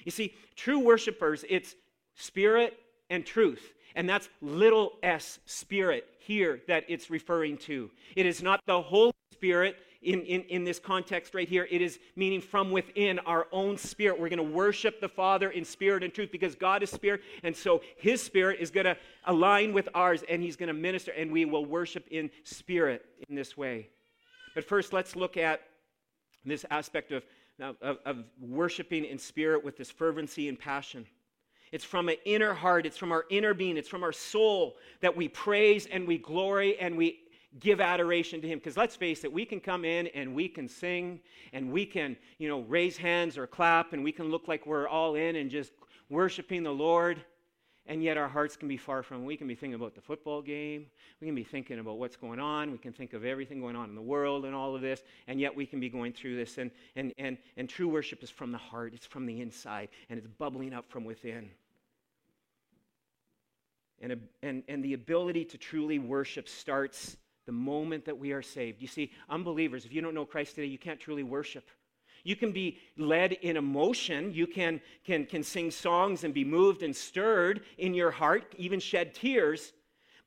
You 0.05 0.11
see, 0.11 0.35
true 0.55 0.79
worshipers, 0.79 1.43
it's 1.49 1.75
spirit 2.15 2.77
and 3.09 3.25
truth. 3.25 3.73
And 3.95 4.07
that's 4.07 4.29
little 4.41 4.93
s, 5.03 5.39
spirit, 5.45 6.05
here 6.19 6.61
that 6.67 6.83
it's 6.87 7.09
referring 7.09 7.57
to. 7.59 7.89
It 8.15 8.25
is 8.25 8.41
not 8.41 8.59
the 8.65 8.81
Holy 8.81 9.13
Spirit 9.31 9.77
in, 10.03 10.21
in, 10.21 10.41
in 10.43 10.63
this 10.63 10.79
context 10.79 11.33
right 11.33 11.47
here, 11.47 11.67
it 11.71 11.81
is 11.81 11.99
meaning 12.15 12.41
from 12.41 12.71
within 12.71 13.19
our 13.19 13.47
own 13.51 13.77
spirit. 13.77 14.19
We're 14.19 14.29
going 14.29 14.37
to 14.37 14.43
worship 14.43 14.99
the 15.01 15.09
Father 15.09 15.49
in 15.51 15.65
spirit 15.65 16.03
and 16.03 16.13
truth 16.13 16.29
because 16.31 16.55
God 16.55 16.83
is 16.83 16.89
spirit. 16.89 17.21
And 17.43 17.55
so 17.55 17.81
his 17.97 18.21
spirit 18.21 18.59
is 18.59 18.71
going 18.71 18.85
to 18.85 18.97
align 19.25 19.73
with 19.73 19.89
ours 19.93 20.23
and 20.29 20.41
he's 20.41 20.55
going 20.55 20.67
to 20.67 20.73
minister, 20.73 21.11
and 21.11 21.31
we 21.31 21.45
will 21.45 21.65
worship 21.65 22.07
in 22.11 22.29
spirit 22.43 23.05
in 23.29 23.35
this 23.35 23.57
way. 23.57 23.89
But 24.55 24.63
first, 24.63 24.93
let's 24.93 25.15
look 25.15 25.37
at 25.37 25.61
this 26.45 26.65
aspect 26.69 27.11
of, 27.11 27.23
of, 27.59 27.97
of 28.05 28.23
worshiping 28.39 29.05
in 29.05 29.17
spirit 29.17 29.63
with 29.63 29.77
this 29.77 29.89
fervency 29.89 30.49
and 30.49 30.59
passion. 30.59 31.05
It's 31.71 31.83
from 31.83 32.07
an 32.07 32.17
inner 32.23 32.53
heart, 32.53 32.85
it's 32.85 32.97
from 32.97 33.11
our 33.11 33.25
inner 33.31 33.55
being, 33.55 33.77
it's 33.77 33.89
from 33.89 34.03
our 34.03 34.11
soul 34.11 34.77
that 35.01 35.17
we 35.17 35.27
praise 35.27 35.87
and 35.87 36.07
we 36.07 36.19
glory 36.19 36.77
and 36.77 36.95
we 36.95 37.22
give 37.59 37.79
adoration 37.81 38.41
to 38.41 38.47
him. 38.47 38.59
Because 38.59 38.77
let's 38.77 38.95
face 38.95 39.23
it 39.23 39.31
we 39.31 39.45
can 39.45 39.59
come 39.59 39.85
in 39.85 40.07
and 40.07 40.33
we 40.33 40.47
can 40.47 40.67
sing 40.67 41.19
and 41.51 41.71
we 41.71 41.85
can 41.85 42.17
you 42.37 42.47
know 42.47 42.61
raise 42.61 42.97
hands 42.97 43.37
or 43.37 43.47
clap 43.47 43.93
and 43.93 44.03
we 44.03 44.11
can 44.11 44.29
look 44.29 44.47
like 44.47 44.65
we're 44.65 44.87
all 44.87 45.15
in 45.15 45.35
and 45.35 45.49
just 45.49 45.71
worshiping 46.09 46.63
the 46.63 46.71
lord. 46.71 47.23
And 47.85 48.01
yet 48.01 48.15
our 48.15 48.29
hearts 48.29 48.55
can 48.55 48.69
be 48.69 48.77
far 48.77 49.03
from 49.03 49.25
we 49.25 49.35
can 49.35 49.45
be 49.45 49.55
thinking 49.55 49.75
about 49.75 49.93
the 49.93 49.99
football 49.99 50.41
game. 50.41 50.85
We 51.19 51.27
can 51.27 51.35
be 51.35 51.43
thinking 51.43 51.79
about 51.79 51.97
what's 51.97 52.15
going 52.15 52.39
on. 52.39 52.71
We 52.71 52.77
can 52.77 52.93
think 52.93 53.11
of 53.11 53.25
everything 53.25 53.59
going 53.59 53.75
on 53.75 53.89
in 53.89 53.95
the 53.95 54.01
world 54.01 54.45
and 54.45 54.55
all 54.55 54.73
of 54.73 54.81
this. 54.81 55.03
And 55.27 55.37
yet 55.37 55.53
we 55.53 55.65
can 55.65 55.81
be 55.81 55.89
going 55.89 56.13
through 56.13 56.37
this 56.37 56.57
and 56.57 56.71
and 56.95 57.13
and, 57.17 57.37
and 57.57 57.67
true 57.69 57.89
worship 57.89 58.23
is 58.23 58.29
from 58.29 58.53
the 58.53 58.57
heart. 58.57 58.93
It's 58.93 59.05
from 59.05 59.25
the 59.25 59.41
inside 59.41 59.89
and 60.09 60.17
it's 60.17 60.27
bubbling 60.27 60.73
up 60.73 60.89
from 60.89 61.03
within. 61.03 61.49
And, 64.01 64.19
and, 64.41 64.63
and 64.67 64.83
the 64.83 64.93
ability 64.93 65.45
to 65.45 65.57
truly 65.57 65.97
worship 65.97 66.49
starts 66.49 67.15
the 67.45 67.51
moment 67.51 68.05
that 68.05 68.17
we 68.17 68.31
are 68.31 68.41
saved. 68.41 68.81
You 68.81 68.87
see, 68.87 69.11
unbelievers, 69.29 69.85
if 69.85 69.93
you 69.93 70.01
don't 70.01 70.13
know 70.13 70.25
Christ 70.25 70.55
today, 70.55 70.67
you 70.67 70.77
can't 70.77 70.99
truly 70.99 71.23
worship. 71.23 71.69
You 72.23 72.35
can 72.35 72.51
be 72.51 72.77
led 72.97 73.33
in 73.33 73.57
emotion. 73.57 74.33
You 74.33 74.47
can, 74.47 74.79
can, 75.05 75.25
can 75.25 75.43
sing 75.43 75.71
songs 75.71 76.23
and 76.23 76.33
be 76.33 76.45
moved 76.45 76.81
and 76.81 76.95
stirred 76.95 77.61
in 77.77 77.93
your 77.93 78.11
heart, 78.11 78.55
even 78.57 78.79
shed 78.79 79.13
tears. 79.13 79.73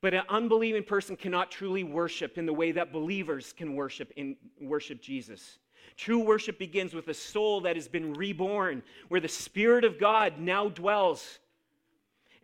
But 0.02 0.12
an 0.12 0.24
unbelieving 0.28 0.84
person 0.84 1.16
cannot 1.16 1.50
truly 1.50 1.84
worship 1.84 2.36
in 2.36 2.44
the 2.44 2.52
way 2.52 2.72
that 2.72 2.92
believers 2.92 3.52
can 3.52 3.74
worship 3.74 4.12
in 4.16 4.36
worship 4.60 5.00
Jesus. 5.00 5.58
True 5.96 6.18
worship 6.18 6.58
begins 6.58 6.92
with 6.92 7.08
a 7.08 7.14
soul 7.14 7.62
that 7.62 7.76
has 7.76 7.88
been 7.88 8.12
reborn, 8.12 8.82
where 9.08 9.20
the 9.20 9.28
Spirit 9.28 9.84
of 9.84 9.98
God 9.98 10.38
now 10.38 10.68
dwells. 10.68 11.38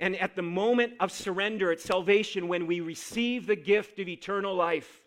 And 0.03 0.17
at 0.17 0.35
the 0.35 0.43
moment 0.43 0.95
of 0.99 1.13
surrender, 1.13 1.71
at 1.71 1.81
salvation, 1.81 2.49
when 2.49 2.67
we 2.67 2.81
receive 2.81 3.47
the 3.47 3.55
gift 3.55 4.01
of 4.01 4.09
eternal 4.09 4.53
life 4.53 5.01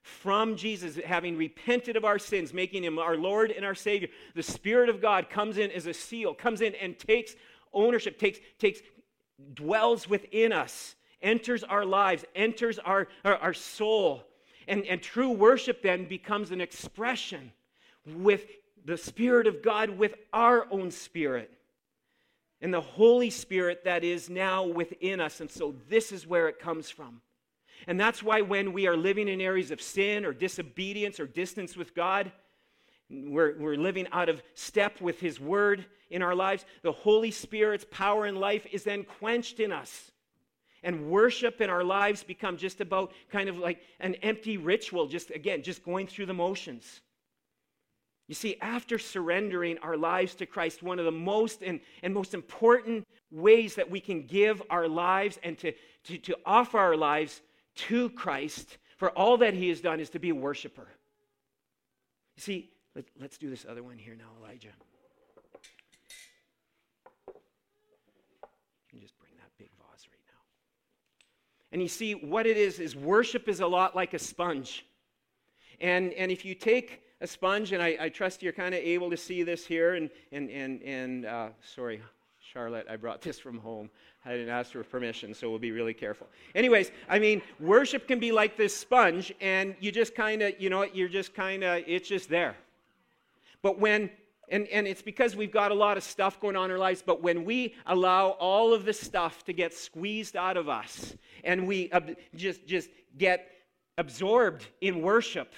from 0.00 0.54
Jesus, 0.54 0.96
having 1.04 1.36
repented 1.36 1.96
of 1.96 2.04
our 2.04 2.20
sins, 2.20 2.54
making 2.54 2.84
him 2.84 3.00
our 3.00 3.16
Lord 3.16 3.50
and 3.50 3.66
our 3.66 3.74
Savior, 3.74 4.06
the 4.36 4.42
Spirit 4.44 4.88
of 4.88 5.02
God 5.02 5.28
comes 5.28 5.58
in 5.58 5.72
as 5.72 5.86
a 5.86 5.92
seal, 5.92 6.34
comes 6.34 6.60
in 6.60 6.76
and 6.76 6.96
takes 6.96 7.34
ownership, 7.72 8.16
takes, 8.16 8.38
takes, 8.60 8.78
dwells 9.54 10.08
within 10.08 10.52
us, 10.52 10.94
enters 11.20 11.64
our 11.64 11.84
lives, 11.84 12.24
enters 12.36 12.78
our, 12.78 13.08
our, 13.24 13.38
our 13.38 13.52
soul. 13.52 14.22
And, 14.68 14.86
and 14.86 15.02
true 15.02 15.32
worship 15.32 15.82
then 15.82 16.04
becomes 16.04 16.52
an 16.52 16.60
expression 16.60 17.50
with 18.06 18.44
the 18.84 18.96
Spirit 18.96 19.48
of 19.48 19.64
God, 19.64 19.90
with 19.90 20.14
our 20.32 20.68
own 20.70 20.92
spirit 20.92 21.50
and 22.62 22.72
the 22.72 22.80
Holy 22.80 23.28
Spirit 23.28 23.84
that 23.84 24.04
is 24.04 24.30
now 24.30 24.64
within 24.64 25.20
us. 25.20 25.40
And 25.40 25.50
so 25.50 25.74
this 25.88 26.12
is 26.12 26.26
where 26.26 26.48
it 26.48 26.60
comes 26.60 26.88
from. 26.88 27.20
And 27.88 27.98
that's 27.98 28.22
why 28.22 28.40
when 28.40 28.72
we 28.72 28.86
are 28.86 28.96
living 28.96 29.26
in 29.26 29.40
areas 29.40 29.72
of 29.72 29.82
sin 29.82 30.24
or 30.24 30.32
disobedience 30.32 31.18
or 31.18 31.26
distance 31.26 31.76
with 31.76 31.92
God, 31.94 32.30
we're, 33.10 33.58
we're 33.58 33.76
living 33.76 34.06
out 34.12 34.28
of 34.28 34.40
step 34.54 35.00
with 35.00 35.18
His 35.18 35.40
Word 35.40 35.84
in 36.08 36.22
our 36.22 36.36
lives, 36.36 36.64
the 36.82 36.92
Holy 36.92 37.32
Spirit's 37.32 37.86
power 37.90 38.26
and 38.26 38.38
life 38.38 38.64
is 38.70 38.84
then 38.84 39.02
quenched 39.02 39.58
in 39.58 39.72
us. 39.72 40.12
And 40.84 41.10
worship 41.10 41.60
in 41.60 41.70
our 41.70 41.84
lives 41.84 42.22
become 42.22 42.56
just 42.56 42.80
about 42.80 43.12
kind 43.30 43.48
of 43.48 43.58
like 43.58 43.80
an 43.98 44.14
empty 44.16 44.56
ritual, 44.56 45.06
just 45.06 45.30
again, 45.30 45.62
just 45.62 45.84
going 45.84 46.06
through 46.06 46.26
the 46.26 46.34
motions. 46.34 47.00
You 48.32 48.34
see, 48.34 48.56
after 48.62 48.98
surrendering 48.98 49.76
our 49.82 49.94
lives 49.94 50.34
to 50.36 50.46
Christ, 50.46 50.82
one 50.82 50.98
of 50.98 51.04
the 51.04 51.10
most 51.12 51.62
and, 51.62 51.80
and 52.02 52.14
most 52.14 52.32
important 52.32 53.06
ways 53.30 53.74
that 53.74 53.90
we 53.90 54.00
can 54.00 54.26
give 54.26 54.62
our 54.70 54.88
lives 54.88 55.38
and 55.42 55.58
to, 55.58 55.74
to, 56.04 56.16
to 56.16 56.38
offer 56.46 56.78
our 56.78 56.96
lives 56.96 57.42
to 57.74 58.08
Christ 58.08 58.78
for 58.96 59.10
all 59.10 59.36
that 59.36 59.52
He 59.52 59.68
has 59.68 59.82
done 59.82 60.00
is 60.00 60.08
to 60.08 60.18
be 60.18 60.30
a 60.30 60.34
worshiper. 60.34 60.88
You 62.36 62.40
see, 62.40 62.70
let, 62.96 63.04
let's 63.20 63.36
do 63.36 63.50
this 63.50 63.66
other 63.68 63.82
one 63.82 63.98
here 63.98 64.14
now, 64.14 64.30
Elijah. 64.42 64.72
You 68.94 69.00
just 69.02 69.18
bring 69.18 69.32
that 69.36 69.50
big 69.58 69.68
vase 69.76 70.06
right 70.08 70.24
now. 70.26 70.40
And 71.70 71.82
you 71.82 71.88
see, 71.88 72.14
what 72.14 72.46
it 72.46 72.56
is, 72.56 72.80
is 72.80 72.96
worship 72.96 73.46
is 73.46 73.60
a 73.60 73.66
lot 73.66 73.94
like 73.94 74.14
a 74.14 74.18
sponge. 74.18 74.86
And, 75.82 76.14
and 76.14 76.32
if 76.32 76.46
you 76.46 76.54
take 76.54 77.02
a 77.22 77.26
sponge, 77.26 77.72
and 77.72 77.82
I, 77.82 77.96
I 78.00 78.08
trust 78.08 78.42
you're 78.42 78.52
kind 78.52 78.74
of 78.74 78.80
able 78.80 79.08
to 79.08 79.16
see 79.16 79.44
this 79.44 79.64
here. 79.64 79.94
And, 79.94 80.10
and, 80.32 80.50
and, 80.50 80.82
and 80.82 81.24
uh, 81.24 81.48
sorry, 81.74 82.02
Charlotte, 82.40 82.86
I 82.90 82.96
brought 82.96 83.22
this 83.22 83.38
from 83.38 83.58
home. 83.58 83.88
I 84.24 84.32
didn't 84.32 84.50
ask 84.50 84.72
for 84.72 84.82
permission, 84.82 85.32
so 85.32 85.48
we'll 85.48 85.60
be 85.60 85.70
really 85.70 85.94
careful. 85.94 86.26
Anyways, 86.54 86.90
I 87.08 87.20
mean, 87.20 87.40
worship 87.60 88.08
can 88.08 88.18
be 88.18 88.32
like 88.32 88.56
this 88.56 88.76
sponge, 88.76 89.32
and 89.40 89.76
you 89.80 89.92
just 89.92 90.14
kind 90.14 90.42
of, 90.42 90.60
you 90.60 90.68
know, 90.68 90.82
you're 90.82 91.08
just 91.08 91.32
kind 91.32 91.62
of, 91.62 91.82
it's 91.86 92.08
just 92.08 92.28
there. 92.28 92.56
But 93.62 93.78
when, 93.78 94.10
and, 94.48 94.66
and 94.68 94.88
it's 94.88 95.02
because 95.02 95.36
we've 95.36 95.52
got 95.52 95.70
a 95.70 95.74
lot 95.74 95.96
of 95.96 96.02
stuff 96.02 96.40
going 96.40 96.56
on 96.56 96.66
in 96.66 96.70
our 96.72 96.78
lives, 96.78 97.02
but 97.06 97.22
when 97.22 97.44
we 97.44 97.74
allow 97.86 98.30
all 98.30 98.74
of 98.74 98.84
the 98.84 98.92
stuff 98.92 99.44
to 99.44 99.52
get 99.52 99.72
squeezed 99.72 100.36
out 100.36 100.56
of 100.56 100.68
us, 100.68 101.14
and 101.44 101.68
we 101.68 101.90
just, 102.34 102.66
just 102.66 102.90
get 103.16 103.48
absorbed 103.96 104.66
in 104.80 105.02
worship, 105.02 105.52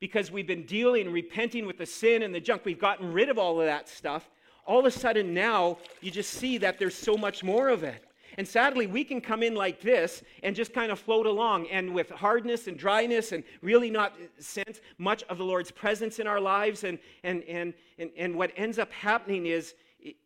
because 0.00 0.30
we've 0.30 0.46
been 0.46 0.64
dealing, 0.64 1.12
repenting 1.12 1.66
with 1.66 1.78
the 1.78 1.86
sin 1.86 2.22
and 2.22 2.34
the 2.34 2.40
junk. 2.40 2.64
We've 2.64 2.80
gotten 2.80 3.12
rid 3.12 3.28
of 3.28 3.38
all 3.38 3.60
of 3.60 3.66
that 3.66 3.88
stuff. 3.88 4.28
All 4.66 4.80
of 4.80 4.86
a 4.86 4.90
sudden 4.90 5.34
now, 5.34 5.78
you 6.00 6.10
just 6.10 6.32
see 6.32 6.58
that 6.58 6.78
there's 6.78 6.94
so 6.94 7.16
much 7.16 7.44
more 7.44 7.68
of 7.68 7.82
it. 7.82 8.04
And 8.38 8.46
sadly, 8.46 8.86
we 8.86 9.04
can 9.04 9.20
come 9.20 9.42
in 9.42 9.54
like 9.54 9.80
this 9.80 10.22
and 10.42 10.54
just 10.54 10.72
kind 10.72 10.92
of 10.92 10.98
float 10.98 11.26
along, 11.26 11.68
and 11.68 11.92
with 11.92 12.10
hardness 12.10 12.68
and 12.68 12.78
dryness, 12.78 13.32
and 13.32 13.42
really 13.60 13.90
not 13.90 14.16
sense 14.38 14.80
much 14.98 15.24
of 15.24 15.36
the 15.38 15.44
Lord's 15.44 15.70
presence 15.70 16.18
in 16.18 16.26
our 16.26 16.40
lives. 16.40 16.84
And, 16.84 16.98
and, 17.24 17.42
and, 17.44 17.74
and, 17.98 18.10
and 18.16 18.34
what 18.36 18.52
ends 18.56 18.78
up 18.78 18.92
happening 18.92 19.46
is, 19.46 19.74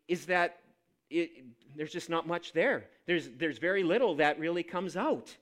is 0.07 0.27
that 0.27 0.61
it, 1.11 1.31
there's 1.75 1.93
just 1.93 2.11
not 2.11 2.27
much 2.27 2.53
there. 2.53 2.85
There's, 3.07 3.31
there's 3.39 3.59
very 3.59 3.83
little 3.83 4.15
that 4.17 4.39
really 4.39 4.63
comes 4.63 4.97
out. 4.97 5.35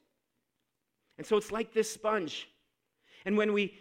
And 1.18 1.27
so 1.27 1.37
it's 1.37 1.53
like 1.53 1.75
this 1.75 1.90
sponge. 1.90 2.49
And 3.25 3.37
when 3.37 3.53
we 3.53 3.75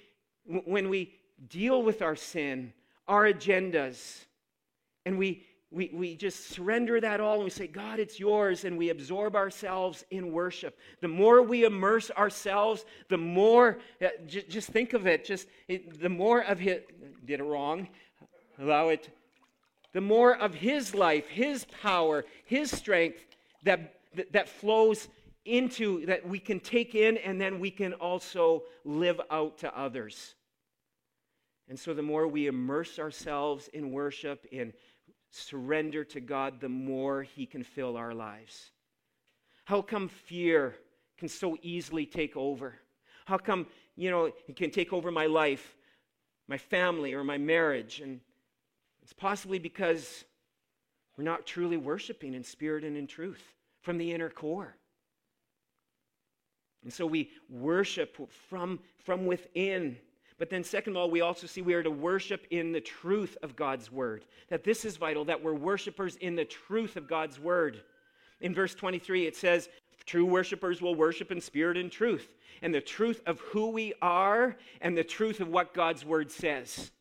when 0.45 0.89
we 0.89 1.13
deal 1.49 1.81
with 1.83 2.01
our 2.01 2.15
sin, 2.15 2.73
our 3.07 3.25
agendas, 3.25 4.25
and 5.05 5.17
we, 5.17 5.43
we, 5.71 5.89
we 5.93 6.15
just 6.15 6.49
surrender 6.49 6.99
that 6.99 7.19
all 7.19 7.35
and 7.35 7.43
we 7.43 7.49
say, 7.49 7.67
God, 7.67 7.99
it's 7.99 8.19
yours, 8.19 8.65
and 8.65 8.77
we 8.77 8.89
absorb 8.89 9.35
ourselves 9.35 10.03
in 10.11 10.31
worship. 10.31 10.77
The 11.01 11.07
more 11.07 11.41
we 11.41 11.63
immerse 11.63 12.11
ourselves, 12.11 12.85
the 13.09 13.17
more, 13.17 13.79
uh, 14.01 14.09
j- 14.27 14.45
just 14.47 14.69
think 14.69 14.93
of 14.93 15.07
it, 15.07 15.25
just 15.25 15.47
it, 15.67 15.99
the 15.99 16.09
more 16.09 16.41
of 16.41 16.59
His, 16.59 16.81
did 17.25 17.39
it 17.39 17.43
wrong, 17.43 17.87
allow 18.59 18.89
it, 18.89 19.09
the 19.93 20.01
more 20.01 20.37
of 20.37 20.53
His 20.53 20.93
life, 20.93 21.27
His 21.27 21.65
power, 21.81 22.25
His 22.45 22.69
strength 22.69 23.25
that, 23.63 23.95
that, 24.15 24.31
that 24.33 24.49
flows 24.49 25.07
into 25.45 26.05
that 26.05 26.27
we 26.27 26.39
can 26.39 26.59
take 26.59 26.95
in 26.95 27.17
and 27.17 27.39
then 27.39 27.59
we 27.59 27.71
can 27.71 27.93
also 27.93 28.63
live 28.83 29.19
out 29.29 29.57
to 29.59 29.77
others. 29.77 30.35
And 31.67 31.79
so, 31.79 31.93
the 31.93 32.01
more 32.01 32.27
we 32.27 32.47
immerse 32.47 32.99
ourselves 32.99 33.69
in 33.69 33.91
worship, 33.91 34.45
in 34.51 34.73
surrender 35.29 36.03
to 36.03 36.19
God, 36.19 36.59
the 36.59 36.69
more 36.69 37.23
He 37.23 37.45
can 37.45 37.63
fill 37.63 37.97
our 37.97 38.13
lives. 38.13 38.71
How 39.65 39.81
come 39.81 40.09
fear 40.09 40.75
can 41.17 41.29
so 41.29 41.57
easily 41.61 42.05
take 42.05 42.35
over? 42.35 42.75
How 43.25 43.37
come, 43.37 43.67
you 43.95 44.11
know, 44.11 44.25
it 44.25 44.55
can 44.55 44.71
take 44.71 44.91
over 44.91 45.11
my 45.11 45.27
life, 45.27 45.75
my 46.47 46.57
family, 46.57 47.13
or 47.13 47.23
my 47.23 47.37
marriage? 47.37 48.01
And 48.01 48.19
it's 49.01 49.13
possibly 49.13 49.59
because 49.59 50.25
we're 51.17 51.23
not 51.23 51.45
truly 51.45 51.77
worshiping 51.77 52.33
in 52.33 52.43
spirit 52.43 52.83
and 52.83 52.97
in 52.97 53.07
truth 53.07 53.43
from 53.81 53.97
the 53.97 54.11
inner 54.11 54.29
core. 54.29 54.75
And 56.83 56.91
so 56.91 57.05
we 57.05 57.29
worship 57.49 58.17
from, 58.49 58.79
from 58.97 59.25
within. 59.25 59.97
But 60.37 60.49
then, 60.49 60.63
second 60.63 60.93
of 60.93 60.97
all, 60.97 61.11
we 61.11 61.21
also 61.21 61.45
see 61.45 61.61
we 61.61 61.75
are 61.75 61.83
to 61.83 61.91
worship 61.91 62.47
in 62.49 62.71
the 62.71 62.81
truth 62.81 63.37
of 63.43 63.55
God's 63.55 63.91
word. 63.91 64.25
That 64.49 64.63
this 64.63 64.85
is 64.85 64.97
vital, 64.97 65.23
that 65.25 65.41
we're 65.41 65.53
worshipers 65.53 66.15
in 66.15 66.35
the 66.35 66.45
truth 66.45 66.95
of 66.95 67.07
God's 67.07 67.39
word. 67.39 67.83
In 68.39 68.55
verse 68.55 68.73
23, 68.73 69.27
it 69.27 69.35
says, 69.35 69.69
True 70.05 70.25
worshipers 70.25 70.81
will 70.81 70.95
worship 70.95 71.31
in 71.31 71.39
spirit 71.39 71.77
and 71.77 71.91
truth, 71.91 72.33
and 72.63 72.73
the 72.73 72.81
truth 72.81 73.21
of 73.27 73.39
who 73.41 73.69
we 73.69 73.93
are 74.01 74.57
and 74.81 74.97
the 74.97 75.03
truth 75.03 75.39
of 75.39 75.47
what 75.47 75.75
God's 75.75 76.03
word 76.03 76.31
says. 76.31 76.91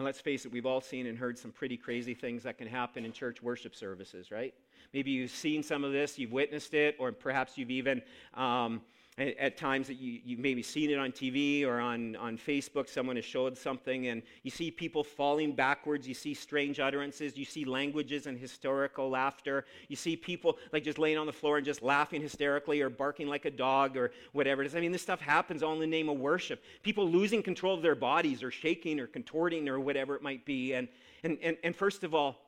Now, 0.00 0.06
let's 0.06 0.18
face 0.18 0.46
it, 0.46 0.52
we've 0.52 0.64
all 0.64 0.80
seen 0.80 1.04
and 1.08 1.18
heard 1.18 1.38
some 1.38 1.52
pretty 1.52 1.76
crazy 1.76 2.14
things 2.14 2.42
that 2.44 2.56
can 2.56 2.66
happen 2.66 3.04
in 3.04 3.12
church 3.12 3.42
worship 3.42 3.76
services, 3.76 4.30
right? 4.30 4.54
Maybe 4.94 5.10
you've 5.10 5.30
seen 5.30 5.62
some 5.62 5.84
of 5.84 5.92
this, 5.92 6.18
you've 6.18 6.32
witnessed 6.32 6.72
it, 6.72 6.96
or 6.98 7.12
perhaps 7.12 7.58
you've 7.58 7.70
even 7.70 8.00
um, 8.32 8.80
at 9.18 9.56
times 9.56 9.86
that 9.88 9.98
you, 9.98 10.20
you've 10.24 10.38
maybe 10.38 10.62
seen 10.62 10.88
it 10.88 10.98
on 10.98 11.12
TV 11.12 11.66
or 11.66 11.78
on, 11.78 12.16
on 12.16 12.38
Facebook, 12.38 12.88
someone 12.88 13.16
has 13.16 13.24
showed 13.24 13.56
something, 13.58 14.06
and 14.06 14.22
you 14.44 14.50
see 14.50 14.70
people 14.70 15.04
falling 15.04 15.52
backwards, 15.52 16.08
you 16.08 16.14
see 16.14 16.32
strange 16.32 16.80
utterances, 16.80 17.36
you 17.36 17.44
see 17.44 17.64
languages 17.64 18.26
and 18.26 18.38
hysterical 18.38 19.10
laughter, 19.10 19.66
you 19.88 19.96
see 19.96 20.16
people 20.16 20.56
like 20.72 20.84
just 20.84 20.98
laying 20.98 21.18
on 21.18 21.26
the 21.26 21.32
floor 21.32 21.58
and 21.58 21.66
just 21.66 21.82
laughing 21.82 22.22
hysterically 22.22 22.80
or 22.80 22.88
barking 22.88 23.26
like 23.26 23.44
a 23.44 23.50
dog 23.50 23.96
or 23.96 24.10
whatever 24.32 24.62
it 24.62 24.66
is. 24.66 24.74
I 24.74 24.80
mean, 24.80 24.92
this 24.92 25.02
stuff 25.02 25.20
happens 25.20 25.62
all 25.62 25.74
in 25.74 25.80
the 25.80 25.86
name 25.86 26.08
of 26.08 26.18
worship. 26.18 26.62
People 26.82 27.06
losing 27.06 27.42
control 27.42 27.74
of 27.74 27.82
their 27.82 27.96
bodies 27.96 28.42
or 28.42 28.50
shaking 28.50 28.98
or 29.00 29.06
contorting 29.06 29.68
or 29.68 29.80
whatever 29.80 30.14
it 30.14 30.22
might 30.22 30.46
be. 30.46 30.72
And, 30.72 30.88
and, 31.24 31.36
and, 31.42 31.56
and 31.62 31.76
first 31.76 32.04
of 32.04 32.14
all, 32.14 32.38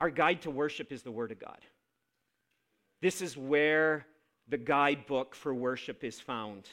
our 0.00 0.10
guide 0.10 0.42
to 0.42 0.50
worship 0.50 0.92
is 0.92 1.02
the 1.02 1.10
Word 1.10 1.32
of 1.32 1.40
God. 1.40 1.58
This 3.00 3.22
is 3.22 3.36
where 3.36 4.06
the 4.48 4.58
guidebook 4.58 5.34
for 5.34 5.54
worship 5.54 6.04
is 6.04 6.20
found. 6.20 6.68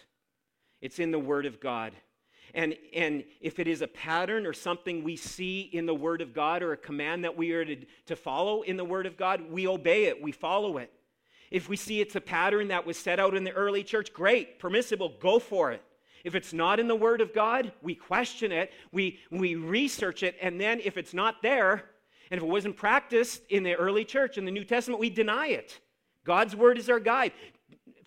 It's 0.81 0.99
in 0.99 1.11
the 1.11 1.19
Word 1.19 1.45
of 1.45 1.59
God. 1.59 1.93
And, 2.53 2.75
and 2.93 3.23
if 3.41 3.59
it 3.59 3.67
is 3.67 3.81
a 3.81 3.87
pattern 3.87 4.45
or 4.45 4.53
something 4.53 5.03
we 5.03 5.15
see 5.15 5.61
in 5.61 5.85
the 5.85 5.95
Word 5.95 6.21
of 6.21 6.33
God 6.33 6.61
or 6.61 6.73
a 6.73 6.77
command 6.77 7.23
that 7.23 7.35
we 7.35 7.51
are 7.51 7.65
to, 7.65 7.77
to 8.05 8.15
follow 8.15 8.61
in 8.61 8.77
the 8.77 8.85
Word 8.85 9.05
of 9.05 9.17
God, 9.17 9.49
we 9.49 9.67
obey 9.67 10.05
it, 10.05 10.21
we 10.21 10.31
follow 10.31 10.77
it. 10.77 10.91
If 11.49 11.69
we 11.69 11.75
see 11.75 12.01
it's 12.01 12.15
a 12.15 12.21
pattern 12.21 12.67
that 12.69 12.85
was 12.85 12.97
set 12.97 13.19
out 13.19 13.35
in 13.35 13.43
the 13.43 13.51
early 13.51 13.83
church, 13.83 14.13
great, 14.13 14.59
permissible, 14.59 15.13
go 15.19 15.39
for 15.39 15.71
it. 15.71 15.83
If 16.23 16.35
it's 16.35 16.53
not 16.53 16.79
in 16.79 16.87
the 16.87 16.95
Word 16.95 17.21
of 17.21 17.33
God, 17.33 17.71
we 17.81 17.95
question 17.95 18.51
it, 18.51 18.71
we, 18.91 19.19
we 19.29 19.55
research 19.55 20.23
it, 20.23 20.35
and 20.41 20.59
then 20.59 20.79
if 20.83 20.97
it's 20.97 21.13
not 21.13 21.41
there, 21.41 21.85
and 22.31 22.37
if 22.37 22.43
it 22.43 22.49
wasn't 22.49 22.77
practiced 22.77 23.41
in 23.49 23.63
the 23.63 23.75
early 23.75 24.05
church, 24.05 24.37
in 24.37 24.45
the 24.45 24.51
New 24.51 24.63
Testament, 24.63 24.99
we 24.99 25.09
deny 25.09 25.47
it. 25.47 25.79
God's 26.23 26.55
Word 26.55 26.77
is 26.77 26.89
our 26.89 26.99
guide. 26.99 27.33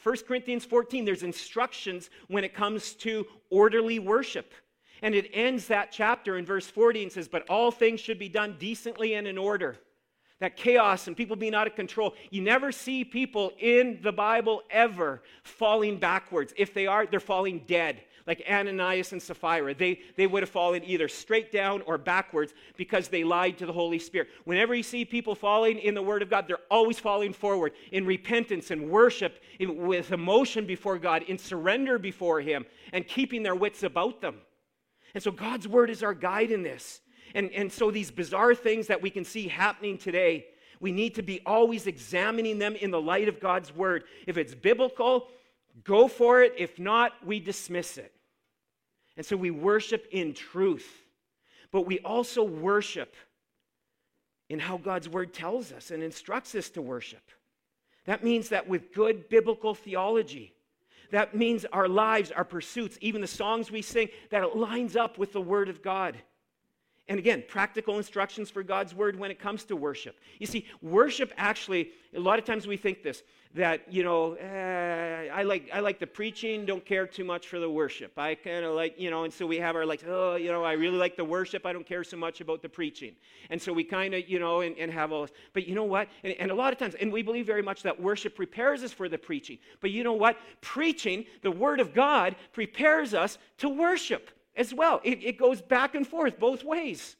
1 0.06 0.18
Corinthians 0.28 0.64
14, 0.64 1.04
there's 1.04 1.24
instructions 1.24 2.10
when 2.28 2.44
it 2.44 2.54
comes 2.54 2.92
to 2.92 3.26
orderly 3.50 3.98
worship. 3.98 4.54
And 5.02 5.16
it 5.16 5.28
ends 5.32 5.66
that 5.66 5.90
chapter 5.90 6.38
in 6.38 6.46
verse 6.46 6.68
40 6.68 7.02
and 7.02 7.12
says, 7.12 7.26
But 7.26 7.44
all 7.48 7.72
things 7.72 7.98
should 7.98 8.16
be 8.16 8.28
done 8.28 8.54
decently 8.56 9.14
and 9.14 9.26
in 9.26 9.36
order. 9.36 9.76
That 10.38 10.56
chaos 10.56 11.08
and 11.08 11.16
people 11.16 11.34
being 11.34 11.56
out 11.56 11.66
of 11.66 11.74
control. 11.74 12.14
You 12.30 12.40
never 12.40 12.70
see 12.70 13.04
people 13.04 13.50
in 13.58 13.98
the 14.00 14.12
Bible 14.12 14.62
ever 14.70 15.24
falling 15.42 15.98
backwards. 15.98 16.54
If 16.56 16.72
they 16.72 16.86
are, 16.86 17.04
they're 17.04 17.18
falling 17.18 17.64
dead 17.66 18.02
like 18.26 18.44
Ananias 18.50 19.12
and 19.12 19.22
Sapphira. 19.22 19.74
They, 19.74 20.00
they 20.16 20.26
would 20.26 20.42
have 20.42 20.50
fallen 20.50 20.84
either 20.84 21.08
straight 21.08 21.52
down 21.52 21.82
or 21.82 21.96
backwards 21.96 22.54
because 22.76 23.08
they 23.08 23.24
lied 23.24 23.58
to 23.58 23.66
the 23.66 23.72
Holy 23.72 23.98
Spirit. 23.98 24.28
Whenever 24.44 24.74
you 24.74 24.82
see 24.82 25.04
people 25.04 25.34
falling 25.34 25.78
in 25.78 25.94
the 25.94 26.02
Word 26.02 26.22
of 26.22 26.30
God, 26.30 26.46
they're 26.48 26.58
always 26.70 26.98
falling 26.98 27.32
forward 27.32 27.72
in 27.92 28.04
repentance 28.04 28.70
and 28.70 28.90
worship, 28.90 29.42
in, 29.60 29.86
with 29.86 30.10
emotion 30.12 30.66
before 30.66 30.98
God, 30.98 31.22
in 31.22 31.38
surrender 31.38 31.98
before 31.98 32.40
Him, 32.40 32.66
and 32.92 33.06
keeping 33.06 33.42
their 33.42 33.54
wits 33.54 33.82
about 33.82 34.20
them. 34.20 34.36
And 35.14 35.22
so 35.22 35.30
God's 35.30 35.68
Word 35.68 35.88
is 35.88 36.02
our 36.02 36.14
guide 36.14 36.50
in 36.50 36.62
this. 36.62 37.00
And, 37.34 37.50
and 37.52 37.72
so 37.72 37.90
these 37.90 38.10
bizarre 38.10 38.54
things 38.54 38.88
that 38.88 39.02
we 39.02 39.10
can 39.10 39.24
see 39.24 39.46
happening 39.46 39.98
today, 39.98 40.46
we 40.80 40.90
need 40.90 41.14
to 41.14 41.22
be 41.22 41.40
always 41.46 41.86
examining 41.86 42.58
them 42.58 42.74
in 42.74 42.90
the 42.90 43.00
light 43.00 43.28
of 43.28 43.40
God's 43.40 43.74
Word. 43.74 44.04
If 44.26 44.36
it's 44.36 44.54
biblical, 44.54 45.28
go 45.84 46.08
for 46.08 46.42
it. 46.42 46.54
If 46.58 46.78
not, 46.78 47.12
we 47.24 47.38
dismiss 47.40 47.98
it. 47.98 48.12
And 49.16 49.24
so 49.24 49.36
we 49.36 49.50
worship 49.50 50.06
in 50.10 50.34
truth, 50.34 50.88
but 51.72 51.86
we 51.86 51.98
also 52.00 52.42
worship 52.44 53.14
in 54.48 54.58
how 54.58 54.76
God's 54.76 55.08
word 55.08 55.32
tells 55.34 55.72
us 55.72 55.90
and 55.90 56.02
instructs 56.02 56.54
us 56.54 56.70
to 56.70 56.82
worship. 56.82 57.30
That 58.04 58.22
means 58.22 58.50
that 58.50 58.68
with 58.68 58.92
good 58.92 59.28
biblical 59.28 59.74
theology, 59.74 60.54
that 61.10 61.34
means 61.34 61.64
our 61.72 61.88
lives, 61.88 62.30
our 62.30 62.44
pursuits, 62.44 62.98
even 63.00 63.20
the 63.20 63.26
songs 63.26 63.70
we 63.70 63.82
sing, 63.82 64.08
that 64.30 64.42
it 64.42 64.56
lines 64.56 64.96
up 64.96 65.18
with 65.18 65.32
the 65.32 65.40
word 65.40 65.68
of 65.68 65.82
God. 65.82 66.16
And 67.08 67.18
again, 67.18 67.44
practical 67.46 67.98
instructions 67.98 68.50
for 68.50 68.62
God's 68.62 68.94
word 68.94 69.16
when 69.16 69.30
it 69.30 69.38
comes 69.38 69.64
to 69.64 69.76
worship. 69.76 70.18
You 70.40 70.46
see, 70.46 70.66
worship 70.82 71.32
actually, 71.36 71.90
a 72.14 72.20
lot 72.20 72.38
of 72.38 72.44
times 72.44 72.66
we 72.66 72.76
think 72.76 73.02
this 73.02 73.22
that, 73.56 73.90
you 73.90 74.02
know, 74.02 74.34
eh, 74.34 75.28
I, 75.32 75.42
like, 75.42 75.70
I 75.72 75.80
like 75.80 75.98
the 75.98 76.06
preaching, 76.06 76.66
don't 76.66 76.84
care 76.84 77.06
too 77.06 77.24
much 77.24 77.48
for 77.48 77.58
the 77.58 77.70
worship. 77.70 78.12
I 78.18 78.34
kind 78.34 78.64
of 78.64 78.74
like, 78.74 79.00
you 79.00 79.10
know, 79.10 79.24
and 79.24 79.32
so 79.32 79.46
we 79.46 79.56
have 79.56 79.74
our 79.76 79.86
like, 79.86 80.04
oh, 80.06 80.36
you 80.36 80.52
know, 80.52 80.62
I 80.62 80.72
really 80.74 80.98
like 80.98 81.16
the 81.16 81.24
worship, 81.24 81.64
I 81.64 81.72
don't 81.72 81.86
care 81.86 82.04
so 82.04 82.18
much 82.18 82.42
about 82.42 82.60
the 82.60 82.68
preaching. 82.68 83.12
And 83.48 83.60
so 83.60 83.72
we 83.72 83.82
kind 83.82 84.14
of, 84.14 84.28
you 84.28 84.38
know, 84.38 84.60
and, 84.60 84.76
and, 84.76 84.92
have 84.92 85.10
all 85.10 85.22
this. 85.22 85.32
But 85.54 85.66
you 85.66 85.74
know 85.74 85.84
what? 85.84 86.08
And, 86.22 86.34
and 86.38 86.50
a 86.50 86.54
lot 86.54 86.72
of 86.72 86.78
times, 86.78 86.94
and 86.96 87.10
we 87.10 87.22
believe 87.22 87.46
very 87.46 87.62
much 87.62 87.82
that 87.82 88.00
worship 88.00 88.36
prepares 88.36 88.82
us 88.82 88.92
for 88.92 89.08
the 89.08 89.18
preaching. 89.18 89.58
But 89.80 89.90
you 89.90 90.04
know 90.04 90.12
what? 90.12 90.36
Preaching, 90.60 91.24
the 91.42 91.50
word 91.50 91.80
of 91.80 91.94
God, 91.94 92.36
prepares 92.52 93.14
us 93.14 93.38
to 93.58 93.70
worship 93.70 94.30
as 94.56 94.74
well. 94.74 95.00
It, 95.04 95.22
it 95.22 95.38
goes 95.38 95.60
back 95.60 95.94
and 95.94 96.06
forth 96.06 96.38
both 96.38 96.64
ways 96.64 97.16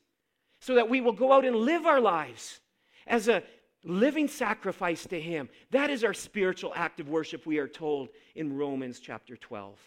so 0.61 0.75
that 0.75 0.89
we 0.89 1.01
will 1.01 1.13
go 1.13 1.33
out 1.33 1.45
and 1.45 1.57
live 1.57 1.87
our 1.87 2.01
lives 2.01 2.61
as 3.07 3.29
a 3.29 3.43
living 3.85 4.29
sacrifice 4.29 5.07
to 5.07 5.21
Him. 5.21 5.49
That 5.71 5.91
is 5.91 6.03
our 6.03 6.15
spiritual 6.15 6.73
act 6.75 7.01
of 7.01 7.09
worship, 7.09 7.47
we 7.47 7.59
are 7.59 7.69
told 7.69 8.09
in 8.35 8.57
Romans 8.57 8.99
chapter 8.99 9.37
12. 9.37 9.79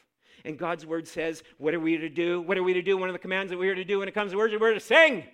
And 0.45 0.57
God's 0.57 0.85
word 0.85 1.07
says, 1.07 1.43
What 1.57 1.73
are 1.73 1.79
we 1.79 1.97
to 1.97 2.09
do? 2.09 2.41
What 2.41 2.57
are 2.57 2.63
we 2.63 2.73
to 2.73 2.81
do? 2.81 2.97
One 2.97 3.09
of 3.09 3.13
the 3.13 3.19
commands 3.19 3.49
that 3.51 3.57
we 3.57 3.67
are 3.69 3.75
to 3.75 3.83
do 3.83 3.99
when 3.99 4.07
it 4.07 4.13
comes 4.13 4.31
to 4.31 4.37
worship, 4.37 4.61
we're 4.61 4.73
to 4.73 4.79
sing. 4.79 5.25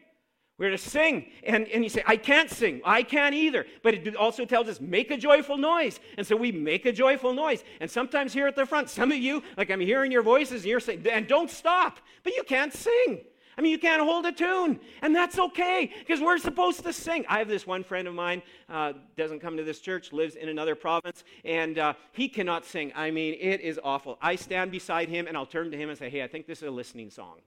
We're 0.58 0.72
to 0.72 0.78
sing. 0.78 1.26
And, 1.44 1.68
and 1.68 1.84
you 1.84 1.90
say, 1.90 2.02
I 2.08 2.16
can't 2.16 2.50
sing. 2.50 2.82
I 2.86 3.04
can't 3.04 3.36
either. 3.36 3.66
But 3.84 3.94
it 3.96 4.16
also 4.16 4.46
tells 4.46 4.70
us, 4.70 4.80
make 4.80 5.12
a 5.12 5.18
joyful 5.18 5.58
noise. 5.58 6.00
And 6.18 6.26
so 6.26 6.36
we 6.36 6.52
make 6.52 6.86
a 6.86 6.94
joyful 6.94 7.34
noise. 7.34 7.64
And 7.82 7.92
sometimes 7.92 8.32
here 8.32 8.48
at 8.48 8.56
the 8.56 8.66
front, 8.66 8.90
some 8.90 9.12
of 9.12 9.18
you, 9.18 9.44
like 9.58 9.70
I'm 9.70 9.82
hearing 9.82 10.12
your 10.12 10.24
voices, 10.24 10.62
and 10.62 10.66
you're 10.66 10.80
saying, 10.80 11.06
and 11.12 11.28
don't 11.28 11.52
stop. 11.52 12.00
But 12.24 12.36
you 12.36 12.44
can't 12.44 12.74
sing. 12.74 13.22
I 13.58 13.62
mean, 13.62 13.72
you 13.72 13.80
can't 13.80 14.02
hold 14.02 14.26
a 14.26 14.34
tune, 14.34 14.82
and 15.02 15.16
that's 15.16 15.40
okay 15.40 15.90
because 16.00 16.20
we're 16.20 16.38
supposed 16.38 16.84
to 16.84 16.92
sing. 16.92 17.24
I 17.30 17.40
have 17.40 17.48
this 17.48 17.66
one 17.66 17.86
friend 17.86 18.06
of 18.06 18.14
mine, 18.14 18.42
uh, 18.68 18.94
doesn't 19.16 19.40
come 19.40 19.56
to 19.56 19.64
this 19.64 19.80
church, 19.80 20.12
lives 20.12 20.36
in 20.36 20.50
another 20.50 20.76
province, 20.76 21.24
and 21.46 21.80
uh, 21.80 21.94
he 22.12 22.28
cannot 22.28 22.66
sing. 22.66 22.92
I 22.96 23.12
mean, 23.12 23.38
it 23.40 23.62
is 23.62 23.80
awful. 23.82 24.18
I 24.22 24.36
stand 24.36 24.72
beside 24.72 25.08
him 25.08 25.26
and 25.28 25.38
I'll 25.38 25.46
turn 25.46 25.72
to 25.72 25.78
him 25.78 25.88
and 25.88 25.98
say, 25.98 26.10
Hey, 26.10 26.22
I 26.22 26.28
think 26.28 26.48
this 26.48 26.58
is 26.58 26.68
a 26.68 26.72
listening 26.72 27.10
song. 27.10 27.38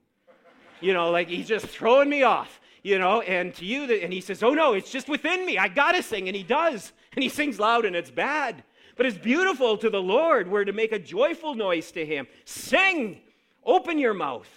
You 0.80 0.94
know, 0.94 1.10
like 1.10 1.28
he's 1.28 1.48
just 1.48 1.66
throwing 1.66 2.08
me 2.08 2.22
off 2.22 2.58
you 2.82 2.98
know, 2.98 3.20
and 3.22 3.54
to 3.56 3.64
you, 3.64 3.84
and 3.84 4.12
he 4.12 4.20
says, 4.20 4.42
Oh 4.42 4.54
no, 4.54 4.74
it's 4.74 4.90
just 4.90 5.08
within 5.08 5.44
me. 5.44 5.58
I 5.58 5.68
got 5.68 5.92
to 5.92 6.02
sing. 6.02 6.28
And 6.28 6.36
he 6.36 6.42
does. 6.42 6.92
And 7.14 7.22
he 7.22 7.28
sings 7.28 7.58
loud, 7.58 7.84
and 7.84 7.96
it's 7.96 8.10
bad. 8.10 8.62
But 8.96 9.06
it's 9.06 9.18
beautiful 9.18 9.76
to 9.78 9.90
the 9.90 10.02
Lord. 10.02 10.50
We're 10.50 10.64
to 10.64 10.72
make 10.72 10.92
a 10.92 10.98
joyful 10.98 11.54
noise 11.54 11.92
to 11.92 12.04
him. 12.04 12.26
Sing. 12.44 13.20
Open 13.64 13.98
your 13.98 14.14
mouth 14.14 14.48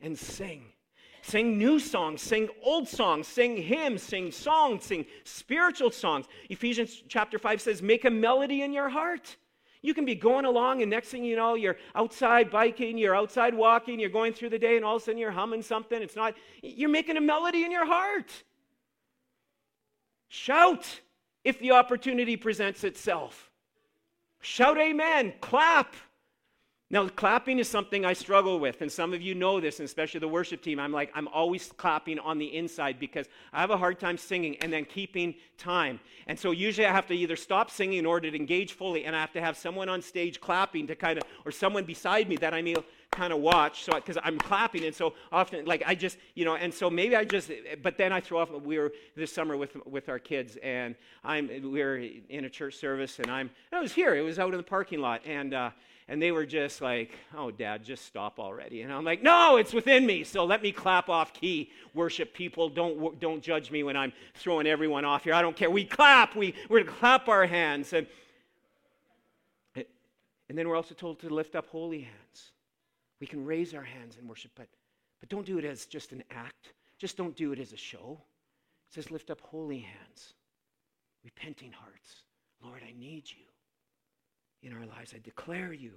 and 0.00 0.18
sing. 0.18 0.64
Sing 1.22 1.56
new 1.56 1.78
songs, 1.78 2.20
sing 2.20 2.50
old 2.62 2.86
songs, 2.86 3.26
sing 3.26 3.56
hymns, 3.56 4.02
sing 4.02 4.30
songs, 4.30 4.84
sing 4.84 5.06
spiritual 5.24 5.90
songs. 5.90 6.26
Ephesians 6.50 7.02
chapter 7.08 7.38
5 7.38 7.62
says, 7.62 7.80
Make 7.80 8.04
a 8.04 8.10
melody 8.10 8.60
in 8.60 8.74
your 8.74 8.90
heart. 8.90 9.36
You 9.84 9.92
can 9.92 10.06
be 10.06 10.14
going 10.14 10.46
along, 10.46 10.80
and 10.80 10.90
next 10.90 11.10
thing 11.10 11.24
you 11.24 11.36
know, 11.36 11.56
you're 11.56 11.76
outside 11.94 12.50
biking, 12.50 12.96
you're 12.96 13.14
outside 13.14 13.52
walking, 13.52 14.00
you're 14.00 14.08
going 14.08 14.32
through 14.32 14.48
the 14.48 14.58
day, 14.58 14.76
and 14.76 14.84
all 14.84 14.96
of 14.96 15.02
a 15.02 15.04
sudden 15.04 15.18
you're 15.18 15.30
humming 15.30 15.60
something. 15.60 16.00
It's 16.00 16.16
not, 16.16 16.32
you're 16.62 16.88
making 16.88 17.18
a 17.18 17.20
melody 17.20 17.64
in 17.64 17.70
your 17.70 17.84
heart. 17.84 18.32
Shout 20.28 21.02
if 21.44 21.58
the 21.58 21.72
opportunity 21.72 22.38
presents 22.38 22.82
itself. 22.82 23.50
Shout 24.40 24.78
amen, 24.78 25.34
clap. 25.42 25.94
Now, 26.94 27.08
clapping 27.08 27.58
is 27.58 27.68
something 27.68 28.04
I 28.04 28.12
struggle 28.12 28.60
with, 28.60 28.80
and 28.80 28.90
some 28.90 29.12
of 29.14 29.20
you 29.20 29.34
know 29.34 29.58
this, 29.58 29.80
and 29.80 29.84
especially 29.84 30.20
the 30.20 30.28
worship 30.28 30.62
team. 30.62 30.78
I'm 30.78 30.92
like, 30.92 31.10
I'm 31.12 31.26
always 31.26 31.72
clapping 31.72 32.20
on 32.20 32.38
the 32.38 32.56
inside 32.56 33.00
because 33.00 33.26
I 33.52 33.60
have 33.60 33.70
a 33.70 33.76
hard 33.76 33.98
time 33.98 34.16
singing 34.16 34.56
and 34.58 34.72
then 34.72 34.84
keeping 34.84 35.34
time. 35.58 35.98
And 36.28 36.38
so 36.38 36.52
usually 36.52 36.86
I 36.86 36.92
have 36.92 37.08
to 37.08 37.14
either 37.14 37.34
stop 37.34 37.72
singing 37.72 37.98
in 37.98 38.06
order 38.06 38.30
to 38.30 38.36
engage 38.36 38.74
fully, 38.74 39.06
and 39.06 39.16
I 39.16 39.20
have 39.20 39.32
to 39.32 39.40
have 39.40 39.56
someone 39.56 39.88
on 39.88 40.02
stage 40.02 40.40
clapping 40.40 40.86
to 40.86 40.94
kind 40.94 41.18
of, 41.18 41.24
or 41.44 41.50
someone 41.50 41.82
beside 41.82 42.28
me 42.28 42.36
that 42.36 42.54
I 42.54 42.62
may 42.62 42.76
kind 43.10 43.32
of 43.32 43.40
watch, 43.40 43.82
so 43.82 43.94
because 43.94 44.16
I'm 44.22 44.38
clapping, 44.38 44.84
and 44.84 44.94
so 44.94 45.14
often, 45.32 45.64
like 45.64 45.82
I 45.84 45.96
just, 45.96 46.16
you 46.36 46.44
know, 46.44 46.54
and 46.54 46.72
so 46.72 46.88
maybe 46.88 47.16
I 47.16 47.24
just, 47.24 47.50
but 47.82 47.98
then 47.98 48.12
I 48.12 48.20
throw 48.20 48.38
off. 48.38 48.52
We 48.52 48.78
were 48.78 48.92
this 49.16 49.32
summer 49.32 49.56
with 49.56 49.74
with 49.84 50.08
our 50.08 50.20
kids, 50.20 50.58
and 50.62 50.94
I'm 51.24 51.48
we 51.48 51.82
were 51.82 51.96
in 52.28 52.44
a 52.44 52.48
church 52.48 52.76
service, 52.76 53.18
and 53.18 53.32
I'm 53.32 53.50
I 53.72 53.80
was 53.80 53.92
here. 53.92 54.14
It 54.14 54.22
was 54.22 54.38
out 54.38 54.52
in 54.52 54.58
the 54.58 54.62
parking 54.62 55.00
lot, 55.00 55.22
and. 55.26 55.54
Uh, 55.54 55.70
and 56.08 56.20
they 56.20 56.32
were 56.32 56.44
just 56.44 56.82
like, 56.82 57.12
oh, 57.34 57.50
dad, 57.50 57.82
just 57.82 58.04
stop 58.04 58.38
already. 58.38 58.82
And 58.82 58.92
I'm 58.92 59.04
like, 59.04 59.22
no, 59.22 59.56
it's 59.56 59.72
within 59.72 60.04
me. 60.04 60.22
So 60.22 60.44
let 60.44 60.62
me 60.62 60.70
clap 60.70 61.08
off 61.08 61.32
key. 61.32 61.70
Worship 61.94 62.34
people, 62.34 62.68
don't, 62.68 63.18
don't 63.20 63.42
judge 63.42 63.70
me 63.70 63.82
when 63.82 63.96
I'm 63.96 64.12
throwing 64.34 64.66
everyone 64.66 65.06
off 65.06 65.24
here. 65.24 65.32
I 65.32 65.40
don't 65.40 65.56
care. 65.56 65.70
We 65.70 65.84
clap. 65.84 66.36
We, 66.36 66.54
we're 66.68 66.82
to 66.82 66.90
clap 66.90 67.28
our 67.28 67.46
hands. 67.46 67.94
And, 67.94 68.06
eh, 69.76 69.84
and 70.50 70.58
then 70.58 70.68
we're 70.68 70.76
also 70.76 70.94
told 70.94 71.20
to 71.20 71.30
lift 71.30 71.56
up 71.56 71.68
holy 71.68 72.02
hands. 72.02 72.52
We 73.18 73.26
can 73.26 73.46
raise 73.46 73.72
our 73.72 73.82
hands 73.82 74.18
in 74.20 74.28
worship, 74.28 74.50
but, 74.56 74.68
but 75.20 75.30
don't 75.30 75.46
do 75.46 75.58
it 75.58 75.64
as 75.64 75.86
just 75.86 76.12
an 76.12 76.22
act. 76.30 76.74
Just 76.98 77.16
don't 77.16 77.34
do 77.34 77.52
it 77.52 77.58
as 77.58 77.72
a 77.72 77.78
show. 77.78 78.20
It 78.90 78.94
says, 78.94 79.10
lift 79.10 79.30
up 79.30 79.40
holy 79.40 79.78
hands, 79.78 80.34
repenting 81.24 81.72
hearts. 81.72 82.24
Lord, 82.62 82.82
I 82.86 82.92
need 82.98 83.24
you 83.30 83.53
in 84.64 84.72
our 84.72 84.86
lives. 84.86 85.12
I 85.14 85.18
declare 85.22 85.72
you. 85.72 85.92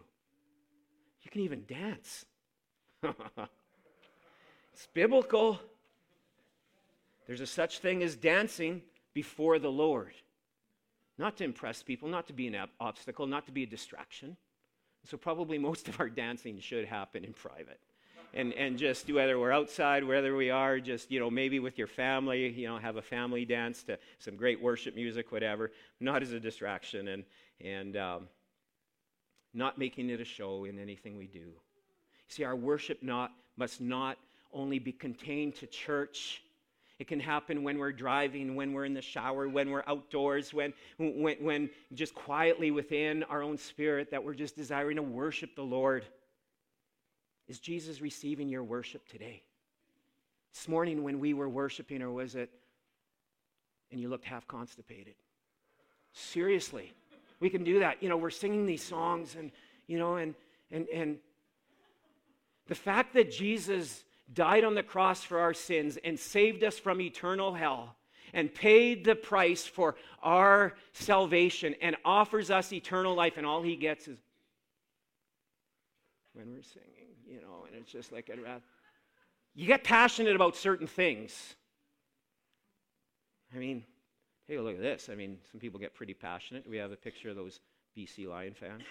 You 1.23 1.31
can 1.31 1.41
even 1.41 1.63
dance. 1.67 2.25
it's 3.03 4.87
biblical. 4.93 5.59
There's 7.25 7.41
a 7.41 7.47
such 7.47 7.79
thing 7.79 8.03
as 8.03 8.15
dancing 8.15 8.81
before 9.13 9.59
the 9.59 9.71
Lord. 9.71 10.13
Not 11.17 11.37
to 11.37 11.43
impress 11.43 11.81
people, 11.81 12.07
not 12.07 12.27
to 12.27 12.33
be 12.33 12.47
an 12.47 12.55
obstacle, 12.79 13.25
not 13.25 13.45
to 13.47 13.51
be 13.51 13.63
a 13.63 13.67
distraction. 13.67 14.37
So, 15.05 15.17
probably 15.17 15.57
most 15.57 15.87
of 15.87 15.99
our 15.99 16.09
dancing 16.09 16.59
should 16.59 16.85
happen 16.85 17.23
in 17.23 17.33
private. 17.33 17.79
And, 18.33 18.53
and 18.53 18.77
just 18.77 19.11
whether 19.11 19.39
we're 19.39 19.53
outside, 19.53 20.03
whether 20.03 20.35
we 20.35 20.49
are, 20.49 20.79
just, 20.79 21.09
you 21.09 21.19
know, 21.19 21.31
maybe 21.31 21.59
with 21.59 21.77
your 21.77 21.87
family, 21.87 22.49
you 22.49 22.67
know, 22.67 22.77
have 22.77 22.97
a 22.97 23.01
family 23.01 23.45
dance 23.45 23.83
to 23.83 23.97
some 24.19 24.35
great 24.35 24.61
worship 24.61 24.95
music, 24.95 25.31
whatever, 25.31 25.71
not 26.01 26.21
as 26.21 26.33
a 26.33 26.39
distraction 26.39 27.07
and, 27.07 27.23
and 27.63 27.95
um, 27.95 28.27
not 29.53 29.77
making 29.77 30.09
it 30.09 30.21
a 30.21 30.25
show 30.25 30.65
in 30.65 30.79
anything 30.79 31.17
we 31.17 31.27
do. 31.27 31.51
See, 32.27 32.43
our 32.43 32.55
worship 32.55 33.01
not, 33.01 33.31
must 33.55 33.81
not 33.81 34.17
only 34.53 34.79
be 34.79 34.91
contained 34.91 35.55
to 35.55 35.67
church 35.67 36.41
it 36.99 37.07
can 37.07 37.19
happen 37.19 37.63
when 37.63 37.77
we're 37.77 37.91
driving, 37.91 38.55
when 38.55 38.73
we're 38.73 38.85
in 38.85 38.95
the 38.95 39.01
shower, 39.01 39.47
when 39.47 39.69
we're 39.69 39.83
outdoors, 39.85 40.51
when, 40.51 40.73
when, 40.97 41.37
when 41.39 41.69
just 41.93 42.15
quietly 42.15 42.71
within 42.71 43.23
our 43.23 43.43
own 43.43 43.57
spirit 43.57 44.09
that 44.09 44.23
we're 44.23 44.33
just 44.33 44.55
desiring 44.55 44.95
to 44.95 45.03
worship 45.03 45.55
the 45.55 45.61
Lord. 45.61 46.05
Is 47.47 47.59
Jesus 47.59 48.01
receiving 48.01 48.49
your 48.49 48.63
worship 48.63 49.07
today? 49.07 49.43
This 50.53 50.67
morning 50.67 51.03
when 51.03 51.19
we 51.19 51.35
were 51.35 51.49
worshiping, 51.49 52.01
or 52.01 52.11
was 52.11 52.33
it, 52.33 52.49
and 53.91 54.01
you 54.01 54.09
looked 54.09 54.25
half 54.25 54.47
constipated? 54.47 55.13
Seriously, 56.13 56.93
we 57.39 57.49
can 57.49 57.63
do 57.63 57.79
that. 57.79 58.01
You 58.01 58.09
know, 58.09 58.17
we're 58.17 58.29
singing 58.29 58.65
these 58.65 58.83
songs, 58.83 59.35
and, 59.35 59.51
you 59.87 59.97
know, 59.97 60.15
and, 60.15 60.35
and, 60.71 60.87
and 60.89 61.17
the 62.67 62.75
fact 62.75 63.13
that 63.13 63.31
Jesus 63.31 64.03
died 64.33 64.63
on 64.63 64.75
the 64.75 64.83
cross 64.83 65.23
for 65.23 65.39
our 65.39 65.53
sins 65.53 65.97
and 66.03 66.19
saved 66.19 66.63
us 66.63 66.77
from 66.77 66.99
eternal 66.99 67.53
hell 67.53 67.95
and 68.33 68.53
paid 68.53 69.05
the 69.05 69.15
price 69.15 69.65
for 69.65 69.95
our 70.21 70.73
salvation 70.93 71.75
and 71.81 71.95
offers 72.03 72.51
us 72.51 72.73
eternal 72.73 73.15
life, 73.15 73.37
and 73.37 73.45
all 73.45 73.61
he 73.61 73.75
gets 73.75 74.07
is 74.07 74.17
when 76.33 76.51
we're 76.51 76.61
singing, 76.61 77.15
you 77.25 77.41
know, 77.41 77.65
and 77.67 77.75
it's 77.75 77.91
just 77.91 78.11
like 78.11 78.29
I'd 78.31 78.41
rather. 78.41 78.61
You 79.55 79.65
get 79.65 79.83
passionate 79.83 80.35
about 80.35 80.55
certain 80.55 80.87
things. 80.87 81.55
I 83.55 83.57
mean, 83.57 83.85
a 84.55 84.61
look 84.61 84.75
at 84.75 84.81
this. 84.81 85.09
I 85.11 85.15
mean, 85.15 85.37
some 85.51 85.59
people 85.59 85.79
get 85.79 85.93
pretty 85.93 86.13
passionate. 86.13 86.65
We 86.69 86.77
have 86.77 86.91
a 86.91 86.95
picture 86.95 87.29
of 87.29 87.35
those 87.35 87.59
BC 87.97 88.27
Lion 88.27 88.53
fans. 88.53 88.83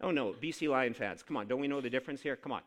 Oh 0.00 0.10
no, 0.10 0.32
BC 0.32 0.68
Lion 0.68 0.94
fans. 0.94 1.22
Come 1.22 1.36
on, 1.36 1.46
don't 1.46 1.60
we 1.60 1.68
know 1.68 1.80
the 1.80 1.90
difference 1.90 2.22
here? 2.22 2.36
Come 2.36 2.52
on. 2.52 2.62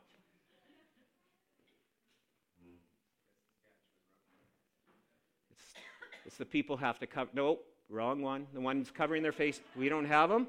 It's 6.25 6.37
the 6.37 6.45
people 6.45 6.77
have 6.77 6.99
to 6.99 7.07
cover. 7.07 7.29
Nope, 7.33 7.65
wrong 7.89 8.21
one. 8.21 8.47
The 8.53 8.61
ones 8.61 8.91
covering 8.91 9.23
their 9.23 9.31
face, 9.31 9.61
we 9.75 9.89
don't 9.89 10.05
have 10.05 10.29
them. 10.29 10.47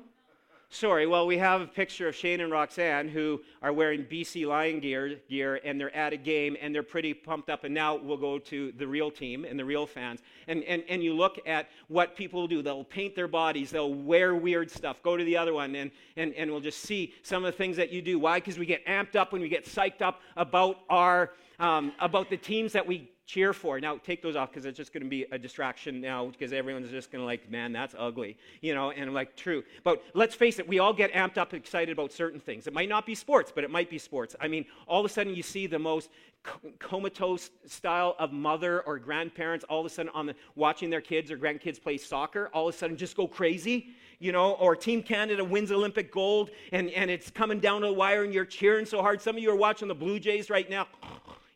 Sorry, 0.68 1.06
well, 1.06 1.28
we 1.28 1.38
have 1.38 1.60
a 1.60 1.66
picture 1.66 2.08
of 2.08 2.16
Shane 2.16 2.40
and 2.40 2.50
Roxanne 2.50 3.08
who 3.08 3.40
are 3.62 3.72
wearing 3.72 4.04
BC 4.04 4.46
Lion 4.48 4.80
gear, 4.80 5.20
gear 5.28 5.60
and 5.64 5.80
they're 5.80 5.94
at 5.94 6.12
a 6.12 6.16
game 6.16 6.56
and 6.60 6.74
they're 6.74 6.82
pretty 6.82 7.14
pumped 7.14 7.48
up. 7.48 7.62
And 7.62 7.72
now 7.72 7.94
we'll 7.94 8.16
go 8.16 8.38
to 8.40 8.72
the 8.72 8.86
real 8.86 9.10
team 9.10 9.44
and 9.44 9.58
the 9.58 9.64
real 9.64 9.86
fans. 9.86 10.20
And, 10.48 10.64
and, 10.64 10.82
and 10.88 11.04
you 11.04 11.14
look 11.14 11.38
at 11.46 11.68
what 11.86 12.16
people 12.16 12.48
do. 12.48 12.62
They'll 12.62 12.82
paint 12.82 13.14
their 13.14 13.28
bodies, 13.28 13.70
they'll 13.70 13.94
wear 13.94 14.34
weird 14.34 14.70
stuff. 14.70 15.00
Go 15.02 15.16
to 15.16 15.24
the 15.24 15.36
other 15.36 15.54
one 15.54 15.74
and, 15.76 15.92
and, 16.16 16.34
and 16.34 16.50
we'll 16.50 16.60
just 16.60 16.80
see 16.80 17.14
some 17.22 17.44
of 17.44 17.52
the 17.52 17.56
things 17.56 17.76
that 17.76 17.92
you 17.92 18.02
do. 18.02 18.18
Why? 18.18 18.38
Because 18.38 18.58
we 18.58 18.66
get 18.66 18.84
amped 18.86 19.14
up 19.14 19.32
when 19.32 19.40
we 19.40 19.48
get 19.48 19.66
psyched 19.66 20.02
up 20.02 20.20
about, 20.36 20.80
our, 20.90 21.30
um, 21.60 21.92
about 22.00 22.28
the 22.28 22.36
teams 22.36 22.72
that 22.72 22.86
we 22.86 23.08
cheer 23.26 23.52
for. 23.52 23.80
Now, 23.80 23.98
take 23.98 24.22
those 24.22 24.36
off 24.36 24.50
because 24.50 24.64
it's 24.64 24.76
just 24.76 24.92
going 24.92 25.02
to 25.02 25.08
be 25.08 25.26
a 25.32 25.38
distraction 25.38 26.00
now 26.00 26.26
because 26.26 26.52
everyone's 26.52 26.90
just 26.90 27.10
going 27.10 27.20
to 27.20 27.26
like, 27.26 27.50
man, 27.50 27.72
that's 27.72 27.94
ugly, 27.98 28.38
you 28.60 28.72
know, 28.72 28.92
and 28.92 29.08
I'm 29.08 29.14
like, 29.14 29.36
true. 29.36 29.64
But 29.82 30.04
let's 30.14 30.34
face 30.34 30.58
it, 30.60 30.68
we 30.68 30.78
all 30.78 30.92
get 30.92 31.12
amped 31.12 31.36
up 31.36 31.52
excited 31.52 31.92
about 31.92 32.12
certain 32.12 32.38
things. 32.38 32.68
It 32.68 32.72
might 32.72 32.88
not 32.88 33.04
be 33.04 33.16
sports, 33.16 33.52
but 33.52 33.64
it 33.64 33.70
might 33.70 33.90
be 33.90 33.98
sports. 33.98 34.36
I 34.40 34.46
mean, 34.46 34.64
all 34.86 35.00
of 35.00 35.06
a 35.06 35.12
sudden 35.12 35.34
you 35.34 35.42
see 35.42 35.66
the 35.66 35.78
most 35.78 36.08
comatose 36.78 37.50
style 37.66 38.14
of 38.20 38.32
mother 38.32 38.82
or 38.82 39.00
grandparents 39.00 39.64
all 39.68 39.80
of 39.80 39.86
a 39.86 39.90
sudden 39.90 40.12
on 40.14 40.26
the, 40.26 40.34
watching 40.54 40.88
their 40.88 41.00
kids 41.00 41.32
or 41.32 41.36
grandkids 41.36 41.82
play 41.82 41.98
soccer, 41.98 42.48
all 42.54 42.68
of 42.68 42.74
a 42.74 42.78
sudden 42.78 42.96
just 42.96 43.16
go 43.16 43.26
crazy 43.26 43.88
you 44.18 44.32
know, 44.32 44.52
or 44.52 44.74
Team 44.74 45.02
Canada 45.02 45.44
wins 45.44 45.70
Olympic 45.70 46.10
gold 46.10 46.50
and, 46.72 46.88
and 46.92 47.10
it's 47.10 47.30
coming 47.30 47.60
down 47.60 47.82
to 47.82 47.88
the 47.88 47.92
wire 47.92 48.24
and 48.24 48.32
you're 48.32 48.46
cheering 48.46 48.86
so 48.86 49.02
hard. 49.02 49.20
Some 49.20 49.36
of 49.36 49.42
you 49.42 49.50
are 49.50 49.56
watching 49.56 49.88
the 49.88 49.94
Blue 49.94 50.18
Jays 50.18 50.48
right 50.48 50.70
now 50.70 50.86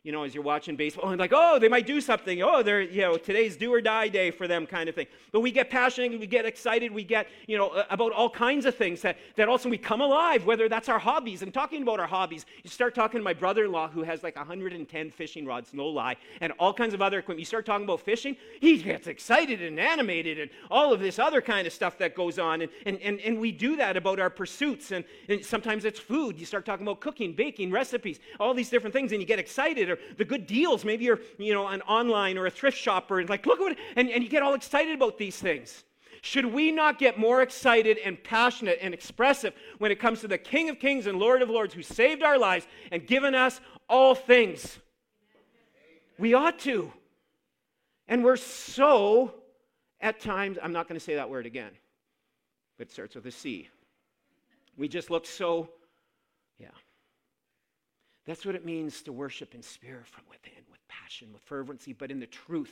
you 0.03 0.11
know, 0.11 0.23
as 0.23 0.33
you're 0.33 0.43
watching 0.43 0.75
baseball, 0.75 1.11
and 1.11 1.19
like, 1.19 1.31
oh, 1.33 1.59
they 1.59 1.67
might 1.67 1.85
do 1.85 2.01
something. 2.01 2.41
Oh, 2.41 2.63
they're, 2.63 2.81
you 2.81 3.01
know, 3.01 3.17
today's 3.17 3.55
do 3.55 3.71
or 3.71 3.81
die 3.81 4.07
day 4.07 4.31
for 4.31 4.47
them 4.47 4.65
kind 4.65 4.89
of 4.89 4.95
thing. 4.95 5.05
But 5.31 5.41
we 5.41 5.51
get 5.51 5.69
passionate, 5.69 6.19
we 6.19 6.25
get 6.25 6.43
excited, 6.43 6.91
we 6.91 7.03
get, 7.03 7.27
you 7.45 7.55
know, 7.55 7.83
about 7.91 8.11
all 8.11 8.29
kinds 8.29 8.65
of 8.65 8.75
things 8.75 9.03
that, 9.03 9.17
that 9.35 9.47
also 9.47 9.69
we 9.69 9.77
come 9.77 10.01
alive, 10.01 10.45
whether 10.47 10.67
that's 10.67 10.89
our 10.89 10.97
hobbies. 10.97 11.43
And 11.43 11.53
talking 11.53 11.83
about 11.83 11.99
our 11.99 12.07
hobbies, 12.07 12.47
you 12.63 12.69
start 12.71 12.95
talking 12.95 13.19
to 13.19 13.23
my 13.23 13.33
brother 13.33 13.65
in 13.65 13.71
law 13.71 13.89
who 13.89 14.01
has 14.01 14.23
like 14.23 14.35
110 14.35 15.11
fishing 15.11 15.45
rods, 15.45 15.71
no 15.71 15.85
lie, 15.85 16.15
and 16.41 16.51
all 16.57 16.73
kinds 16.73 16.95
of 16.95 17.01
other 17.03 17.19
equipment. 17.19 17.39
You 17.39 17.45
start 17.45 17.67
talking 17.67 17.83
about 17.83 18.01
fishing, 18.01 18.35
he 18.59 18.81
gets 18.81 19.05
excited 19.05 19.61
and 19.61 19.79
animated 19.79 20.39
and 20.39 20.49
all 20.71 20.93
of 20.93 20.99
this 20.99 21.19
other 21.19 21.41
kind 21.41 21.67
of 21.67 21.73
stuff 21.73 21.99
that 21.99 22.15
goes 22.15 22.39
on. 22.39 22.63
And, 22.63 22.71
and, 22.87 22.99
and, 23.01 23.19
and 23.19 23.39
we 23.39 23.51
do 23.51 23.75
that 23.75 23.97
about 23.97 24.19
our 24.19 24.31
pursuits. 24.31 24.91
And, 24.91 25.05
and 25.29 25.45
sometimes 25.45 25.85
it's 25.85 25.99
food. 25.99 26.39
You 26.39 26.47
start 26.47 26.65
talking 26.65 26.87
about 26.87 27.01
cooking, 27.01 27.33
baking, 27.33 27.69
recipes, 27.69 28.19
all 28.39 28.55
these 28.55 28.71
different 28.71 28.93
things, 28.93 29.11
and 29.11 29.21
you 29.21 29.27
get 29.27 29.37
excited 29.37 29.90
or 29.91 29.99
the 30.17 30.25
good 30.25 30.47
deals. 30.47 30.83
Maybe 30.83 31.05
you're, 31.05 31.19
you 31.37 31.53
know, 31.53 31.67
an 31.67 31.81
online 31.83 32.37
or 32.37 32.45
a 32.47 32.51
thrift 32.51 32.77
shopper 32.77 33.19
and 33.19 33.29
like, 33.29 33.45
look 33.45 33.59
at 33.59 33.63
what, 33.63 33.77
and, 33.95 34.09
and 34.09 34.23
you 34.23 34.29
get 34.29 34.41
all 34.41 34.53
excited 34.53 34.95
about 34.95 35.17
these 35.17 35.37
things. 35.37 35.83
Should 36.21 36.45
we 36.45 36.71
not 36.71 36.99
get 36.99 37.17
more 37.17 37.41
excited 37.41 37.97
and 37.97 38.23
passionate 38.23 38.77
and 38.81 38.93
expressive 38.93 39.53
when 39.79 39.91
it 39.91 39.99
comes 39.99 40.21
to 40.21 40.27
the 40.27 40.37
King 40.37 40.69
of 40.69 40.79
Kings 40.79 41.07
and 41.07 41.17
Lord 41.17 41.41
of 41.41 41.49
Lords 41.49 41.73
who 41.73 41.81
saved 41.81 42.21
our 42.21 42.37
lives 42.37 42.67
and 42.91 43.05
given 43.07 43.33
us 43.33 43.59
all 43.89 44.13
things? 44.13 44.79
We 46.19 46.35
ought 46.35 46.59
to. 46.59 46.93
And 48.07 48.23
we're 48.23 48.35
so, 48.35 49.33
at 49.99 50.19
times, 50.19 50.59
I'm 50.61 50.73
not 50.73 50.87
going 50.87 50.99
to 50.99 51.03
say 51.03 51.15
that 51.15 51.29
word 51.29 51.47
again, 51.47 51.71
but 52.77 52.87
it 52.87 52.93
starts 52.93 53.15
with 53.15 53.25
a 53.25 53.31
C. 53.31 53.69
We 54.77 54.87
just 54.87 55.09
look 55.09 55.25
so. 55.25 55.69
That's 58.31 58.45
what 58.45 58.55
it 58.55 58.63
means 58.63 59.01
to 59.01 59.11
worship 59.11 59.53
in 59.53 59.61
spirit 59.61 60.07
from 60.07 60.23
within, 60.29 60.63
with 60.71 60.79
passion, 60.87 61.33
with 61.33 61.41
fervency, 61.41 61.91
but 61.91 62.11
in 62.11 62.21
the 62.21 62.27
truth 62.27 62.71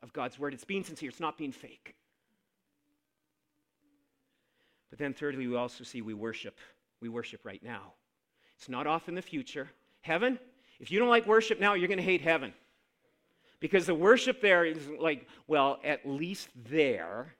of 0.00 0.12
God's 0.12 0.38
word. 0.38 0.54
It's 0.54 0.62
being 0.62 0.84
sincere, 0.84 1.08
it's 1.08 1.18
not 1.18 1.36
being 1.36 1.50
fake. 1.50 1.96
But 4.90 5.00
then, 5.00 5.12
thirdly, 5.12 5.48
we 5.48 5.56
also 5.56 5.82
see 5.82 6.02
we 6.02 6.14
worship. 6.14 6.56
We 7.00 7.08
worship 7.08 7.44
right 7.44 7.60
now. 7.64 7.94
It's 8.56 8.68
not 8.68 8.86
off 8.86 9.08
in 9.08 9.16
the 9.16 9.22
future. 9.22 9.68
Heaven, 10.02 10.38
if 10.78 10.92
you 10.92 11.00
don't 11.00 11.08
like 11.08 11.26
worship 11.26 11.58
now, 11.58 11.74
you're 11.74 11.88
going 11.88 11.98
to 11.98 12.04
hate 12.04 12.22
heaven. 12.22 12.54
Because 13.58 13.86
the 13.86 13.96
worship 13.96 14.40
there 14.40 14.64
is 14.64 14.88
like, 15.00 15.26
well, 15.48 15.80
at 15.82 16.08
least 16.08 16.48
there, 16.70 17.34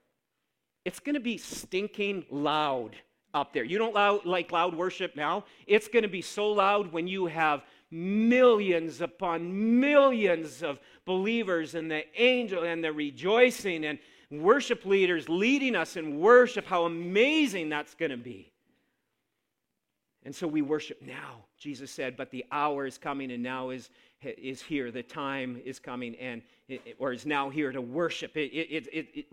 it's 0.83 0.99
going 0.99 1.15
to 1.15 1.21
be 1.21 1.37
stinking 1.37 2.25
loud 2.29 2.97
up 3.33 3.53
there. 3.53 3.63
You 3.63 3.77
don't 3.77 3.93
loud, 3.93 4.25
like 4.25 4.51
loud 4.51 4.75
worship 4.75 5.15
now? 5.15 5.45
It's 5.67 5.87
going 5.87 6.03
to 6.03 6.09
be 6.09 6.21
so 6.21 6.51
loud 6.51 6.91
when 6.91 7.07
you 7.07 7.25
have 7.27 7.63
millions 7.91 9.01
upon 9.01 9.79
millions 9.79 10.63
of 10.63 10.79
believers 11.05 11.75
and 11.75 11.89
the 11.89 12.03
angel 12.19 12.63
and 12.63 12.83
the 12.83 12.91
rejoicing 12.91 13.85
and 13.85 13.99
worship 14.31 14.85
leaders 14.85 15.29
leading 15.29 15.75
us 15.75 15.95
in 15.95 16.19
worship, 16.19 16.65
how 16.65 16.85
amazing 16.85 17.69
that's 17.69 17.93
going 17.93 18.11
to 18.11 18.17
be. 18.17 18.51
And 20.25 20.33
so 20.33 20.47
we 20.47 20.61
worship 20.61 21.01
now, 21.01 21.43
Jesus 21.59 21.91
said, 21.91 22.15
but 22.15 22.31
the 22.31 22.45
hour 22.51 22.85
is 22.85 22.97
coming 22.97 23.31
and 23.31 23.43
now 23.43 23.71
is, 23.71 23.89
is 24.21 24.61
here. 24.61 24.89
The 24.89 25.03
time 25.03 25.61
is 25.65 25.79
coming 25.79 26.15
and, 26.15 26.41
or 26.97 27.11
is 27.11 27.25
now 27.25 27.49
here 27.49 27.71
to 27.71 27.81
worship. 27.81 28.37
It, 28.37 28.53
it, 28.53 28.87
it, 28.91 29.25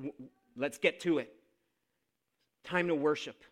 let's 0.57 0.78
get 0.78 1.01
to 1.01 1.18
it. 1.18 1.32
Time 2.64 2.88
to 2.88 2.94
worship. 2.94 3.42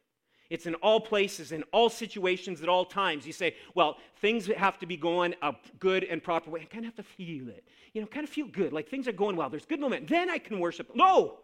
It's 0.50 0.66
in 0.66 0.74
all 0.76 1.00
places, 1.00 1.52
in 1.52 1.62
all 1.72 1.90
situations, 1.90 2.62
at 2.62 2.68
all 2.68 2.84
times. 2.84 3.26
You 3.26 3.32
say, 3.32 3.54
well, 3.74 3.98
things 4.20 4.46
have 4.46 4.78
to 4.78 4.86
be 4.86 4.96
going 4.96 5.34
a 5.42 5.54
good 5.78 6.04
and 6.04 6.22
proper 6.22 6.50
way. 6.50 6.60
I 6.62 6.64
kind 6.64 6.84
of 6.86 6.96
have 6.96 7.06
to 7.06 7.12
feel 7.12 7.48
it. 7.48 7.64
You 7.92 8.00
know, 8.00 8.06
kind 8.06 8.24
of 8.24 8.30
feel 8.30 8.46
good. 8.46 8.72
Like 8.72 8.88
things 8.88 9.06
are 9.08 9.12
going 9.12 9.36
well. 9.36 9.50
There's 9.50 9.66
good 9.66 9.80
moment. 9.80 10.08
Then 10.08 10.30
I 10.30 10.38
can 10.38 10.58
worship. 10.58 10.90
No! 10.94 11.40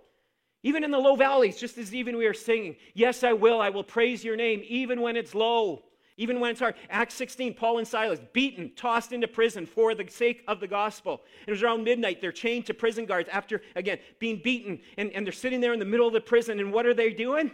Even 0.63 0.83
in 0.83 0.91
the 0.91 0.99
low 0.99 1.15
valleys, 1.15 1.59
just 1.59 1.77
as 1.77 1.95
even 1.95 2.17
we 2.17 2.27
are 2.27 2.33
singing, 2.33 2.77
yes, 2.95 3.23
I 3.23 3.35
will. 3.35 3.61
I 3.61 3.69
will 3.69 3.85
praise 3.85 4.25
your 4.25 4.35
name, 4.37 4.63
even 4.67 5.03
when 5.03 5.15
it's 5.15 5.35
low, 5.35 5.83
even 6.17 6.41
when 6.41 6.53
it's 6.53 6.61
hard. 6.61 6.77
Acts 6.89 7.13
16, 7.17 7.53
Paul 7.53 7.77
and 7.77 7.87
Silas, 7.87 8.19
beaten, 8.33 8.73
tossed 8.75 9.13
into 9.13 9.29
prison 9.29 9.67
for 9.67 9.95
the 9.95 10.07
sake 10.09 10.43
of 10.49 10.61
the 10.61 10.67
gospel. 10.67 11.21
It 11.47 11.51
was 11.51 11.63
around 11.63 11.85
midnight. 11.85 12.23
They're 12.23 12.33
chained 12.33 12.65
to 12.67 12.75
prison 12.75 13.05
guards 13.05 13.29
after, 13.31 13.61
again, 13.77 13.99
being 14.19 14.41
beaten. 14.43 14.81
And, 14.97 15.11
and 15.13 15.27
they're 15.27 15.35
sitting 15.35 15.61
there 15.61 15.75
in 15.75 15.79
the 15.79 15.85
middle 15.85 16.07
of 16.07 16.15
the 16.15 16.21
prison. 16.23 16.59
And 16.59 16.73
what 16.73 16.87
are 16.87 16.95
they 16.95 17.13
doing? 17.13 17.51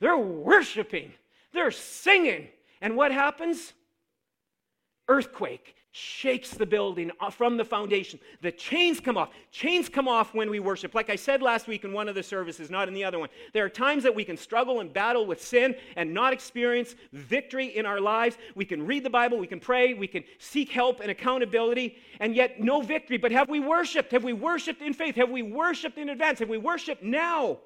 They're 0.00 0.16
worshiping, 0.16 1.12
they're 1.52 1.70
singing. 1.70 2.48
And 2.80 2.96
what 2.96 3.10
happens? 3.10 3.72
Earthquake 5.08 5.76
shakes 5.92 6.50
the 6.50 6.66
building 6.66 7.10
from 7.30 7.56
the 7.56 7.64
foundation. 7.64 8.20
The 8.42 8.52
chains 8.52 9.00
come 9.00 9.16
off. 9.16 9.30
Chains 9.50 9.88
come 9.88 10.06
off 10.06 10.34
when 10.34 10.50
we 10.50 10.60
worship. 10.60 10.94
Like 10.94 11.08
I 11.08 11.16
said 11.16 11.40
last 11.40 11.66
week 11.66 11.84
in 11.84 11.92
one 11.94 12.06
of 12.06 12.14
the 12.14 12.22
services, 12.22 12.68
not 12.68 12.86
in 12.86 12.92
the 12.92 13.02
other 13.02 13.18
one. 13.18 13.30
There 13.54 13.64
are 13.64 13.70
times 13.70 14.02
that 14.02 14.14
we 14.14 14.22
can 14.22 14.36
struggle 14.36 14.80
and 14.80 14.92
battle 14.92 15.24
with 15.24 15.42
sin 15.42 15.74
and 15.96 16.12
not 16.12 16.34
experience 16.34 16.96
victory 17.14 17.68
in 17.68 17.86
our 17.86 17.98
lives. 17.98 18.36
We 18.54 18.66
can 18.66 18.84
read 18.84 19.04
the 19.04 19.10
Bible, 19.10 19.38
we 19.38 19.46
can 19.46 19.58
pray, 19.58 19.94
we 19.94 20.06
can 20.06 20.22
seek 20.38 20.70
help 20.70 21.00
and 21.00 21.10
accountability, 21.10 21.96
and 22.20 22.36
yet 22.36 22.60
no 22.60 22.82
victory. 22.82 23.16
But 23.16 23.32
have 23.32 23.48
we 23.48 23.60
worshiped? 23.60 24.12
Have 24.12 24.24
we 24.24 24.34
worshiped 24.34 24.82
in 24.82 24.92
faith? 24.92 25.14
Have 25.14 25.30
we 25.30 25.42
worshiped 25.42 25.96
in 25.96 26.10
advance? 26.10 26.40
Have 26.40 26.50
we 26.50 26.58
worshiped 26.58 27.02
now? 27.02 27.60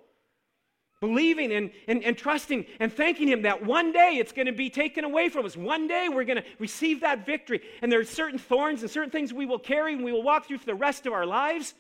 Believing 1.01 1.53
and, 1.53 1.71
and, 1.89 2.05
and 2.05 2.17
trusting 2.17 2.67
and 2.79 2.93
thanking 2.93 3.27
Him 3.27 3.43
that 3.43 3.65
one 3.65 3.91
day 3.91 4.19
it's 4.19 4.33
going 4.33 4.47
to 4.47 4.53
be 4.53 4.69
taken 4.69 5.05
away 5.05 5.31
from 5.31 5.47
us. 5.47 5.57
One 5.57 5.89
day 5.89 6.09
we're 6.11 6.25
going 6.25 6.43
to 6.43 6.45
receive 6.59 7.01
that 7.01 7.25
victory. 7.25 7.63
And 7.81 7.91
there 7.91 8.01
are 8.01 8.05
certain 8.05 8.39
thorns 8.39 8.83
and 8.83 8.91
certain 8.91 9.11
things 9.11 9.33
we 9.33 9.47
will 9.47 9.59
carry 9.59 9.95
and 9.95 10.05
we 10.05 10.13
will 10.13 10.23
walk 10.23 10.47
through 10.47 10.59
for 10.59 10.67
the 10.67 10.75
rest 10.75 11.07
of 11.07 11.13
our 11.13 11.27
lives. 11.27 11.75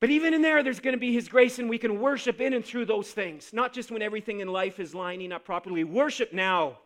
But 0.00 0.10
even 0.10 0.32
in 0.32 0.42
there, 0.42 0.62
there's 0.62 0.80
going 0.80 0.94
to 0.94 1.00
be 1.00 1.12
His 1.12 1.28
grace, 1.28 1.58
and 1.58 1.68
we 1.68 1.76
can 1.76 2.00
worship 2.00 2.40
in 2.40 2.52
and 2.52 2.64
through 2.64 2.86
those 2.86 3.10
things, 3.10 3.50
not 3.52 3.72
just 3.72 3.90
when 3.90 4.00
everything 4.00 4.38
in 4.38 4.46
life 4.46 4.78
is 4.78 4.94
lining 4.94 5.32
up 5.32 5.44
properly. 5.44 5.82
Worship 5.82 6.32
now. 6.32 6.78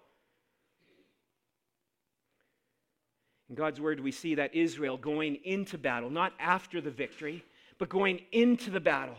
In 3.50 3.54
God's 3.54 3.82
Word, 3.82 4.00
we 4.00 4.12
see 4.12 4.36
that 4.36 4.54
Israel 4.54 4.96
going 4.96 5.36
into 5.44 5.76
battle, 5.76 6.08
not 6.08 6.32
after 6.40 6.80
the 6.80 6.90
victory, 6.90 7.44
but 7.76 7.90
going 7.90 8.22
into 8.32 8.70
the 8.70 8.80
battle 8.80 9.18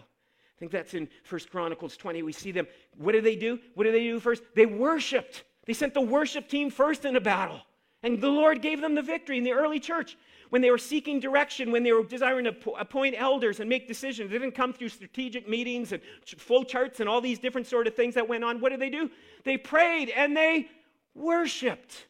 think 0.64 0.72
that's 0.72 0.94
in 0.94 1.10
First 1.24 1.52
Chronicles 1.52 1.98
20. 1.98 2.24
We 2.24 2.32
see 2.32 2.54
them. 2.54 2.68
What 2.98 3.12
did 3.12 3.26
they 3.26 3.36
do? 3.36 3.60
What 3.76 3.84
did 3.84 3.94
they 3.94 4.04
do 4.04 4.18
first? 4.22 4.44
They 4.56 4.66
worshiped. 4.66 5.44
They 5.66 5.74
sent 5.74 5.94
the 5.94 6.00
worship 6.00 6.48
team 6.48 6.70
first 6.70 7.04
in 7.04 7.18
a 7.18 7.22
battle. 7.22 7.60
And 8.02 8.22
the 8.22 8.30
Lord 8.30 8.62
gave 8.62 8.80
them 8.80 8.96
the 8.96 9.02
victory 9.02 9.38
in 9.38 9.44
the 9.44 9.52
early 9.52 9.80
church. 9.80 10.18
When 10.52 10.62
they 10.62 10.72
were 10.72 10.78
seeking 10.78 11.20
direction, 11.20 11.70
when 11.72 11.84
they 11.84 11.92
were 11.92 12.04
desiring 12.04 12.46
to 12.46 12.72
appoint 12.80 13.16
elders 13.18 13.60
and 13.60 13.68
make 13.68 13.90
decisions, 13.90 14.32
they 14.32 14.38
didn't 14.38 14.56
come 14.56 14.72
through 14.72 14.90
strategic 14.90 15.50
meetings 15.50 15.92
and 15.92 16.02
flow 16.38 16.64
charts 16.64 17.02
and 17.02 17.10
all 17.10 17.20
these 17.20 17.40
different 17.40 17.68
sort 17.68 17.86
of 17.86 17.94
things 17.94 18.16
that 18.16 18.30
went 18.30 18.46
on. 18.46 18.62
What 18.62 18.70
did 18.70 18.80
they 18.80 18.90
do? 18.90 19.10
They 19.44 19.58
prayed 19.58 20.12
and 20.12 20.36
they 20.36 20.70
worshiped. 21.14 22.08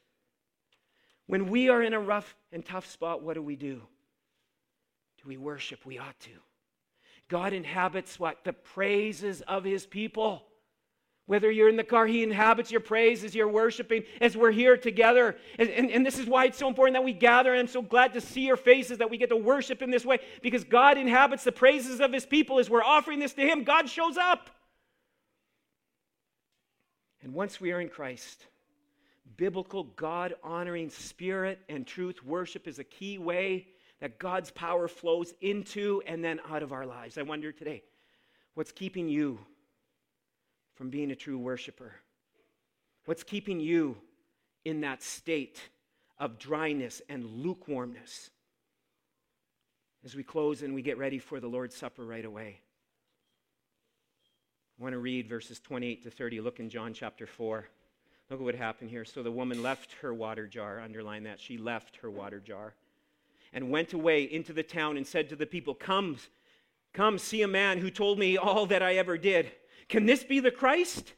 When 1.26 1.48
we 1.48 1.70
are 1.70 1.82
in 1.82 1.94
a 1.94 2.00
rough 2.00 2.36
and 2.52 2.64
tough 2.64 2.86
spot, 2.86 3.24
what 3.24 3.34
do 3.34 3.42
we 3.42 3.56
do? 3.56 3.82
Do 5.18 5.28
we 5.28 5.38
worship? 5.38 5.88
We 5.88 5.98
ought 5.98 6.20
to. 6.20 6.53
God 7.34 7.52
inhabits 7.52 8.20
what? 8.20 8.44
The 8.44 8.54
praises 8.54 9.42
of 9.48 9.64
his 9.64 9.88
people. 9.88 10.44
Whether 11.26 11.50
you're 11.50 11.68
in 11.68 11.78
the 11.78 11.84
car, 11.84 12.06
he 12.06 12.22
inhabits 12.22 12.70
your 12.70 12.80
praises, 12.80 13.34
you're 13.34 13.48
worshiping 13.48 14.04
as 14.22 14.38
we're 14.38 14.52
here 14.52 14.78
together. 14.78 15.36
And, 15.58 15.68
and, 15.72 15.90
and, 15.90 16.06
this 16.06 16.20
is 16.20 16.28
why 16.28 16.46
it's 16.46 16.60
so 16.60 16.68
important 16.68 16.94
that 16.94 17.04
we 17.04 17.12
gather. 17.12 17.52
And 17.52 17.62
I'm 17.62 17.68
so 17.68 17.82
glad 17.82 18.14
to 18.14 18.22
see 18.22 18.42
your 18.42 18.56
faces 18.56 19.00
that 19.00 19.10
we 19.10 19.18
get 19.18 19.30
to 19.30 19.36
worship 19.36 19.82
in 19.82 19.90
this 19.90 20.06
way 20.06 20.20
because 20.44 20.64
God 20.64 20.96
inhabits 20.96 21.44
the 21.44 21.52
praises 21.52 22.02
of 22.02 22.14
his 22.14 22.24
people 22.24 22.60
as 22.60 22.70
we're 22.70 22.84
offering 22.84 23.18
this 23.18 23.34
to 23.34 23.42
him. 23.42 23.64
God 23.64 23.90
shows 23.90 24.16
up. 24.16 24.52
And 27.24 27.34
once 27.34 27.60
we 27.60 27.72
are 27.72 27.82
in 27.82 27.90
Christ, 27.90 28.46
biblical, 29.38 29.86
God 29.96 30.36
honoring 30.44 30.92
spirit 30.92 31.58
and 31.68 31.88
truth 31.88 32.24
worship 32.24 32.68
is 32.68 32.78
a 32.78 32.84
key 32.84 33.18
way 33.18 33.70
that 34.04 34.20
God's 34.20 34.52
power 34.52 34.90
flows 34.90 35.34
into 35.40 36.04
and 36.06 36.22
then 36.22 36.42
out 36.50 36.62
of 36.62 36.74
our 36.74 36.86
lives. 36.86 37.18
I 37.18 37.22
wonder 37.22 37.54
today, 37.54 37.84
what's 38.54 38.74
keeping 38.74 39.08
you 39.08 39.40
from 40.76 40.90
being 40.90 41.10
a 41.12 41.16
true 41.16 41.38
worshiper? 41.38 41.94
What's 43.06 43.24
keeping 43.24 43.62
you 43.62 43.96
in 44.66 44.82
that 44.82 45.02
state 45.02 45.62
of 46.18 46.38
dryness 46.38 47.02
and 47.08 47.26
lukewarmness? 47.26 48.30
As 50.04 50.16
we 50.16 50.24
close 50.24 50.64
and 50.64 50.76
we 50.76 50.82
get 50.82 50.98
ready 50.98 51.18
for 51.18 51.40
the 51.40 51.48
Lord's 51.48 51.78
Supper 51.78 52.04
right 52.04 52.26
away. 52.26 52.60
I 54.78 54.84
want 54.84 54.92
to 54.92 55.00
read 55.00 55.30
verses 55.30 55.62
28 55.62 56.04
to 56.04 56.12
30. 56.12 56.42
Look 56.42 56.60
in 56.60 56.68
John 56.68 56.94
chapter 56.94 57.26
4. 57.26 57.70
Look 58.30 58.42
at 58.42 58.44
what 58.44 58.56
happened 58.56 58.90
here. 58.90 59.06
So 59.06 59.24
the 59.24 59.32
woman 59.32 59.64
left 59.64 59.94
her 60.02 60.14
water 60.14 60.46
jar. 60.46 60.82
Underline 60.82 61.24
that. 61.24 61.40
She 61.40 61.58
left 61.58 61.96
her 62.02 62.12
water 62.12 62.42
jar 62.42 62.74
and 63.54 63.70
went 63.70 63.94
away 63.94 64.24
into 64.24 64.52
the 64.52 64.64
town 64.64 64.98
and 64.98 65.06
said 65.06 65.30
to 65.30 65.36
the 65.36 65.46
people, 65.46 65.74
Come, 65.74 66.18
come, 66.94 67.18
see 67.18 67.42
a 67.44 67.48
man 67.48 67.78
who 67.78 67.90
told 67.90 68.18
me 68.18 68.38
all 68.38 68.66
that 68.66 68.82
I 68.82 68.96
ever 68.96 69.18
did. 69.18 69.52
Can 69.90 70.06
this 70.06 70.24
be 70.24 70.40
the 70.40 70.52
Christ? 70.52 71.14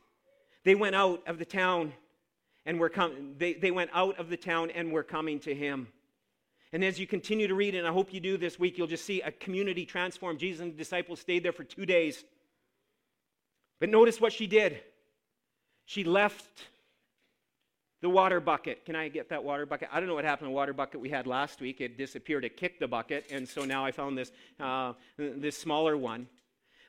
They 0.63 0.75
went 0.75 0.95
out 0.95 1.23
of 1.27 1.39
the 1.39 1.45
town 1.45 1.93
and 2.65 2.79
were 2.79 2.89
coming. 2.89 3.35
They, 3.37 3.53
they 3.53 3.71
went 3.71 3.91
out 3.93 4.19
of 4.19 4.29
the 4.29 4.37
town 4.37 4.71
and 4.71 4.91
were 4.91 5.03
coming 5.03 5.39
to 5.41 5.53
him. 5.53 5.87
And 6.73 6.83
as 6.83 6.99
you 6.99 7.07
continue 7.07 7.47
to 7.47 7.55
read, 7.55 7.75
and 7.75 7.87
I 7.87 7.91
hope 7.91 8.13
you 8.13 8.19
do 8.19 8.37
this 8.37 8.59
week, 8.59 8.77
you'll 8.77 8.87
just 8.87 9.05
see 9.05 9.21
a 9.21 9.31
community 9.31 9.85
transformed. 9.85 10.39
Jesus 10.39 10.61
and 10.61 10.73
the 10.73 10.77
disciples 10.77 11.21
stayed 11.21 11.43
there 11.43 11.53
for 11.53 11.63
two 11.63 11.85
days. 11.85 12.25
But 13.79 13.89
notice 13.89 14.19
what 14.19 14.33
she 14.33 14.47
did. 14.47 14.81
She 15.85 16.03
left 16.03 16.63
the 18.05 18.09
water 18.09 18.39
bucket. 18.39 18.85
Can 18.85 18.95
I 18.95 19.07
get 19.07 19.29
that 19.29 19.43
water 19.43 19.65
bucket? 19.65 19.89
I 19.91 19.99
don't 19.99 20.07
know 20.07 20.13
what 20.13 20.25
happened 20.25 20.45
to 20.45 20.51
the 20.51 20.55
water 20.55 20.73
bucket 20.73 21.01
we 21.01 21.09
had 21.09 21.25
last 21.25 21.59
week. 21.59 21.81
It 21.81 21.97
disappeared. 21.97 22.45
It 22.45 22.55
kicked 22.55 22.79
the 22.79 22.87
bucket, 22.87 23.25
and 23.31 23.49
so 23.49 23.65
now 23.65 23.83
I 23.83 23.91
found 23.91 24.15
this, 24.15 24.31
uh, 24.59 24.93
this 25.17 25.57
smaller 25.57 25.97
one. 25.97 26.27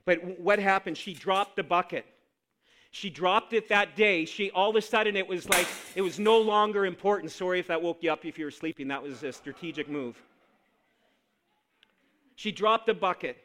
But 0.04 0.38
what 0.38 0.58
happened? 0.58 0.98
She 0.98 1.14
dropped 1.14 1.56
the 1.56 1.62
bucket. 1.62 2.04
She 2.90 3.08
dropped 3.08 3.54
it 3.54 3.70
that 3.70 3.96
day. 3.96 4.26
She 4.26 4.50
all 4.50 4.68
of 4.68 4.76
a 4.76 4.82
sudden 4.82 5.16
it 5.16 5.26
was 5.26 5.48
like 5.48 5.66
it 5.94 6.02
was 6.02 6.18
no 6.18 6.38
longer 6.38 6.84
important. 6.84 7.32
Sorry 7.32 7.60
if 7.60 7.68
that 7.68 7.80
woke 7.80 8.02
you 8.02 8.12
up 8.12 8.26
if 8.26 8.38
you 8.38 8.44
were 8.44 8.50
sleeping. 8.50 8.88
That 8.88 9.02
was 9.02 9.22
a 9.22 9.32
strategic 9.32 9.88
move. 9.88 10.22
She 12.34 12.52
dropped 12.52 12.84
the 12.84 12.94
bucket. 12.94 13.38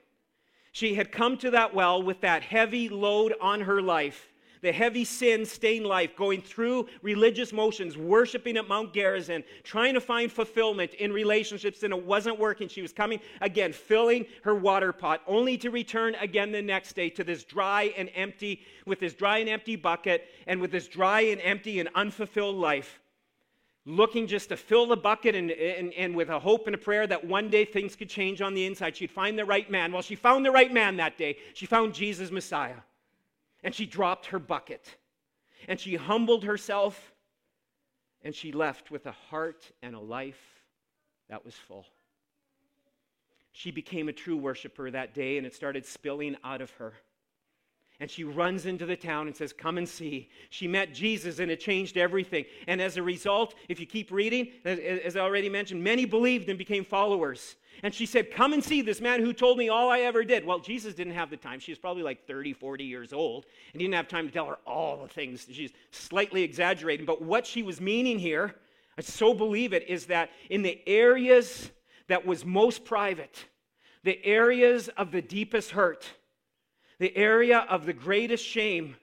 She 0.73 0.95
had 0.95 1.09
come 1.09 1.37
to 1.37 1.51
that 1.51 1.73
well 1.73 2.03
with 2.03 2.19
that 2.19 2.43
heavy 2.43 2.89
load 2.89 3.33
on 3.39 3.61
her 3.61 3.81
life 3.81 4.27
the 4.61 4.71
heavy 4.71 5.03
sin 5.03 5.45
stained 5.45 5.85
life, 5.85 6.15
going 6.15 6.41
through 6.41 6.87
religious 7.01 7.51
motions, 7.51 7.97
worshiping 7.97 8.57
at 8.57 8.67
Mount 8.67 8.93
Gerizim, 8.93 9.43
trying 9.63 9.95
to 9.95 10.01
find 10.01 10.31
fulfillment 10.31 10.93
in 10.95 11.11
relationships, 11.11 11.83
and 11.83 11.93
it 11.93 12.05
wasn't 12.05 12.37
working. 12.39 12.67
She 12.67 12.81
was 12.81 12.93
coming 12.93 13.19
again, 13.41 13.73
filling 13.73 14.25
her 14.43 14.55
water 14.55 14.93
pot, 14.93 15.21
only 15.25 15.57
to 15.57 15.71
return 15.71 16.15
again 16.15 16.51
the 16.51 16.61
next 16.61 16.93
day 16.93 17.09
to 17.09 17.23
this 17.23 17.43
dry 17.43 17.93
and 17.97 18.09
empty, 18.13 18.61
with 18.85 18.99
this 18.99 19.13
dry 19.13 19.39
and 19.39 19.49
empty 19.49 19.75
bucket, 19.75 20.27
and 20.45 20.61
with 20.61 20.71
this 20.71 20.87
dry 20.87 21.21
and 21.21 21.41
empty 21.41 21.79
and 21.79 21.89
unfulfilled 21.95 22.55
life 22.55 22.99
looking 23.85 24.27
just 24.27 24.49
to 24.49 24.55
fill 24.55 24.85
the 24.85 24.95
bucket 24.95 25.33
and, 25.33 25.49
and, 25.49 25.91
and, 25.93 26.15
with 26.15 26.29
a 26.29 26.39
hope 26.39 26.67
and 26.67 26.75
a 26.75 26.77
prayer 26.77 27.07
that 27.07 27.25
one 27.25 27.49
day 27.49 27.65
things 27.65 27.95
could 27.95 28.07
change 28.07 28.39
on 28.39 28.53
the 28.53 28.63
inside. 28.63 28.95
She'd 28.95 29.09
find 29.09 29.39
the 29.39 29.43
right 29.43 29.71
man. 29.71 29.91
Well, 29.91 30.03
she 30.03 30.13
found 30.13 30.45
the 30.45 30.51
right 30.51 30.71
man 30.71 30.97
that 30.97 31.17
day. 31.17 31.37
She 31.55 31.65
found 31.65 31.95
Jesus 31.95 32.29
Messiah 32.29 32.75
and 33.63 33.73
she 33.73 33.85
dropped 33.85 34.27
her 34.27 34.39
bucket 34.39 34.95
and 35.67 35.79
she 35.79 35.95
humbled 35.95 36.43
herself 36.43 37.13
and 38.23 38.33
she 38.33 38.51
left 38.51 38.91
with 38.91 39.05
a 39.05 39.11
heart 39.11 39.71
and 39.81 39.95
a 39.95 39.99
life 39.99 40.63
that 41.29 41.43
was 41.45 41.55
full. 41.55 41.85
She 43.51 43.71
became 43.71 44.09
a 44.09 44.13
true 44.13 44.37
worshiper 44.37 44.89
that 44.91 45.13
day 45.13 45.37
and 45.37 45.45
it 45.45 45.53
started 45.53 45.85
spilling 45.85 46.37
out 46.43 46.61
of 46.61 46.71
her 46.71 46.93
and 48.01 48.09
she 48.09 48.23
runs 48.23 48.65
into 48.65 48.87
the 48.87 48.95
town 48.95 49.27
and 49.27 49.35
says, 49.35 49.53
Come 49.53 49.77
and 49.77 49.87
see. 49.87 50.27
She 50.49 50.67
met 50.67 50.91
Jesus 50.91 51.37
and 51.37 51.51
it 51.51 51.59
changed 51.59 51.97
everything. 51.97 52.45
And 52.67 52.81
as 52.81 52.97
a 52.97 53.03
result, 53.03 53.53
if 53.69 53.79
you 53.79 53.85
keep 53.85 54.11
reading, 54.11 54.47
as 54.65 55.15
I 55.15 55.19
already 55.19 55.49
mentioned, 55.49 55.83
many 55.83 56.05
believed 56.05 56.49
and 56.49 56.57
became 56.57 56.83
followers. 56.83 57.57
And 57.83 57.93
she 57.93 58.05
said, 58.05 58.31
Come 58.31 58.53
and 58.53 58.63
see 58.63 58.81
this 58.81 59.01
man 59.01 59.21
who 59.21 59.33
told 59.33 59.57
me 59.57 59.69
all 59.69 59.89
I 59.89 60.01
ever 60.01 60.23
did. 60.23 60.45
Well, 60.45 60.59
Jesus 60.59 60.93
didn't 60.93 61.13
have 61.13 61.29
the 61.29 61.37
time. 61.37 61.59
She 61.59 61.71
was 61.71 61.79
probably 61.79 62.03
like 62.03 62.27
30, 62.27 62.53
40 62.53 62.83
years 62.83 63.13
old, 63.13 63.45
and 63.73 63.81
he 63.81 63.87
didn't 63.87 63.95
have 63.95 64.07
time 64.07 64.27
to 64.27 64.33
tell 64.33 64.45
her 64.45 64.59
all 64.65 65.01
the 65.01 65.07
things. 65.07 65.47
She's 65.51 65.71
slightly 65.91 66.43
exaggerating. 66.43 67.05
But 67.05 67.21
what 67.21 67.45
she 67.45 67.63
was 67.63 67.81
meaning 67.81 68.19
here, 68.19 68.55
I 68.97 69.01
so 69.01 69.33
believe 69.33 69.73
it, 69.73 69.87
is 69.87 70.05
that 70.07 70.29
in 70.49 70.61
the 70.61 70.79
areas 70.87 71.71
that 72.07 72.25
was 72.25 72.45
most 72.45 72.85
private, 72.85 73.45
the 74.03 74.23
areas 74.25 74.89
of 74.89 75.11
the 75.11 75.21
deepest 75.21 75.71
hurt, 75.71 76.05
the 76.99 77.15
area 77.15 77.65
of 77.69 77.85
the 77.85 77.93
greatest 77.93 78.45
shame, 78.45 78.95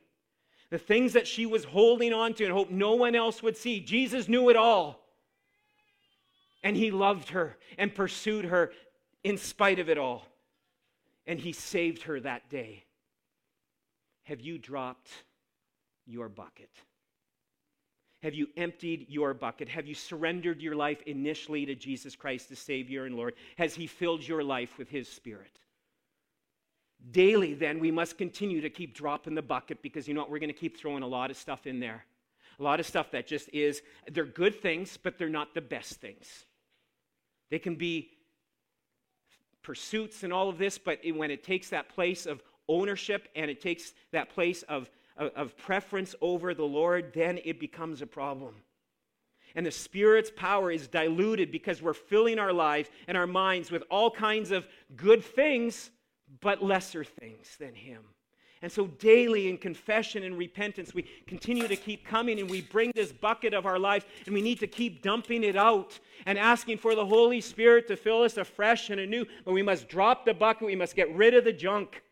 the 0.71 0.79
things 0.79 1.15
that 1.15 1.27
she 1.27 1.47
was 1.47 1.65
holding 1.65 2.13
on 2.13 2.35
to 2.35 2.45
and 2.45 2.53
hoped 2.53 2.71
no 2.71 2.95
one 2.95 3.15
else 3.15 3.43
would 3.43 3.57
see. 3.57 3.81
Jesus 3.81 4.29
knew 4.29 4.51
it 4.51 4.57
all. 4.57 5.08
And 6.63 6.77
he 6.77 6.91
loved 6.91 7.31
her 7.31 7.57
and 7.77 7.95
pursued 7.95 8.47
her 8.47 8.73
in 9.25 9.39
spite 9.39 9.79
of 9.79 9.89
it 9.89 9.99
all. 9.99 10.27
And 11.27 11.39
he 11.39 11.53
saved 11.53 12.03
her 12.05 12.19
that 12.21 12.49
day. 12.49 12.85
Have 14.25 14.41
you 14.41 14.59
dropped 14.59 15.09
your 16.07 16.29
bucket? 16.29 16.71
Have 18.23 18.35
you 18.35 18.49
emptied 18.57 19.07
your 19.09 19.33
bucket? 19.33 19.69
Have 19.69 19.87
you 19.87 19.95
surrendered 19.95 20.61
your 20.61 20.75
life 20.75 21.01
initially 21.07 21.65
to 21.67 21.75
Jesus 21.75 22.17
Christ, 22.17 22.49
the 22.49 22.57
Savior 22.57 23.05
and 23.05 23.15
Lord? 23.15 23.35
Has 23.57 23.75
He 23.75 23.87
filled 23.87 24.27
your 24.27 24.43
life 24.43 24.77
with 24.77 24.91
His 24.91 25.09
Spirit? 25.09 25.61
Daily, 27.13 27.55
then, 27.55 27.79
we 27.79 27.93
must 27.93 28.19
continue 28.19 28.61
to 28.61 28.71
keep 28.71 28.93
dropping 28.93 29.37
the 29.37 29.43
bucket 29.43 29.83
because 29.83 30.09
you 30.09 30.15
know 30.15 30.21
what? 30.23 30.31
We're 30.31 30.41
going 30.41 30.53
to 30.53 30.59
keep 30.59 30.77
throwing 30.77 31.05
a 31.05 31.07
lot 31.07 31.31
of 31.31 31.37
stuff 31.37 31.67
in 31.67 31.79
there. 31.79 32.05
A 32.59 32.63
lot 32.63 32.81
of 32.81 32.87
stuff 32.87 33.13
that 33.13 33.29
just 33.29 33.49
is, 33.53 33.83
they're 34.11 34.25
good 34.25 34.61
things, 34.61 34.99
but 35.01 35.17
they're 35.17 35.29
not 35.29 35.55
the 35.55 35.61
best 35.61 36.01
things. 36.01 36.45
They 37.51 37.59
can 37.59 37.77
be 37.77 38.11
pursuits 39.63 40.23
and 40.23 40.33
all 40.33 40.49
of 40.49 40.59
this, 40.59 40.79
but 40.79 41.01
when 41.15 41.31
it 41.31 41.45
takes 41.45 41.71
that 41.71 41.89
place 41.89 42.27
of 42.27 42.43
ownership 42.69 43.29
and 43.35 43.51
it 43.51 43.61
takes 43.61 43.93
that 44.13 44.31
place 44.31 44.63
of, 44.63 44.91
of, 45.17 45.31
of 45.35 45.57
preference 45.57 46.15
over 46.21 46.55
the 46.55 46.65
Lord, 46.65 47.13
then 47.15 47.39
it 47.45 47.59
becomes 47.59 48.03
a 48.03 48.07
problem. 48.07 48.55
And 49.55 49.65
the 49.65 49.71
Spirit's 49.71 50.31
power 50.35 50.71
is 50.71 50.87
diluted 50.89 51.51
because 51.51 51.83
we're 51.83 51.95
filling 51.95 52.39
our 52.39 52.53
lives 52.53 52.91
and 53.07 53.17
our 53.17 53.27
minds 53.27 53.71
with 53.71 53.83
all 53.91 54.11
kinds 54.11 54.51
of 54.51 54.67
good 54.95 55.25
things, 55.25 55.91
but 56.41 56.63
lesser 56.63 57.05
things 57.05 57.57
than 57.59 57.75
Him. 57.75 58.03
And 58.61 58.73
so, 58.73 58.87
daily 58.87 59.49
in 59.49 59.57
confession 59.57 60.25
and 60.25 60.37
repentance, 60.37 60.93
we 60.93 61.03
continue 61.27 61.69
to 61.69 61.77
keep 61.77 62.05
coming 62.05 62.41
and 62.41 62.51
we 62.51 62.63
bring 62.63 62.91
this 62.95 63.13
bucket 63.13 63.55
of 63.55 63.67
our 63.67 63.79
life 63.79 64.05
and 64.27 64.35
we 64.35 64.43
need 64.43 64.59
to 64.61 64.67
keep 64.67 65.01
dumping 65.01 65.45
it 65.45 65.57
out 65.57 65.99
and 66.27 66.37
asking 66.37 66.79
for 66.79 66.97
the 66.97 67.07
Holy 67.07 67.41
Spirit 67.41 67.87
to 67.89 67.97
fill 67.97 68.23
us 68.23 68.37
afresh 68.37 68.91
and 68.91 69.01
anew. 69.01 69.25
But 69.45 69.53
we 69.53 69.63
must 69.63 69.89
drop 69.89 70.25
the 70.25 70.35
bucket, 70.35 70.67
we 70.67 70.77
must 70.77 70.97
get 70.97 71.15
rid 71.15 71.35
of 71.35 71.45
the 71.45 71.53
junk. 71.53 72.03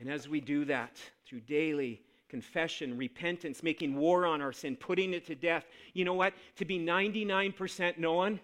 And 0.00 0.10
as 0.10 0.28
we 0.28 0.40
do 0.40 0.64
that 0.64 0.98
through 1.24 1.40
daily 1.40 2.02
confession, 2.28 2.98
repentance, 2.98 3.62
making 3.62 3.94
war 3.94 4.26
on 4.26 4.42
our 4.42 4.52
sin, 4.52 4.74
putting 4.74 5.14
it 5.14 5.24
to 5.26 5.36
death, 5.36 5.66
you 5.92 6.04
know 6.04 6.14
what? 6.14 6.34
To 6.56 6.64
be 6.64 6.80
99% 6.80 7.98
known 7.98 8.40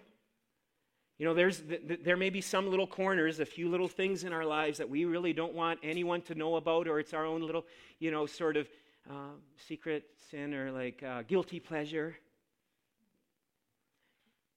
you 1.21 1.27
know, 1.27 1.35
there's, 1.35 1.61
there 2.03 2.17
may 2.17 2.31
be 2.31 2.41
some 2.41 2.67
little 2.67 2.87
corners, 2.87 3.39
a 3.39 3.45
few 3.45 3.69
little 3.69 3.87
things 3.87 4.23
in 4.23 4.33
our 4.33 4.43
lives 4.43 4.79
that 4.79 4.89
we 4.89 5.05
really 5.05 5.33
don't 5.33 5.53
want 5.53 5.79
anyone 5.83 6.23
to 6.23 6.33
know 6.33 6.55
about, 6.55 6.87
or 6.87 6.99
it's 6.99 7.13
our 7.13 7.27
own 7.27 7.43
little, 7.45 7.63
you 7.99 8.09
know, 8.09 8.25
sort 8.25 8.57
of 8.57 8.67
uh, 9.07 9.35
secret 9.55 10.03
sin 10.31 10.51
or 10.55 10.71
like 10.71 11.03
uh, 11.03 11.21
guilty 11.27 11.59
pleasure. 11.59 12.17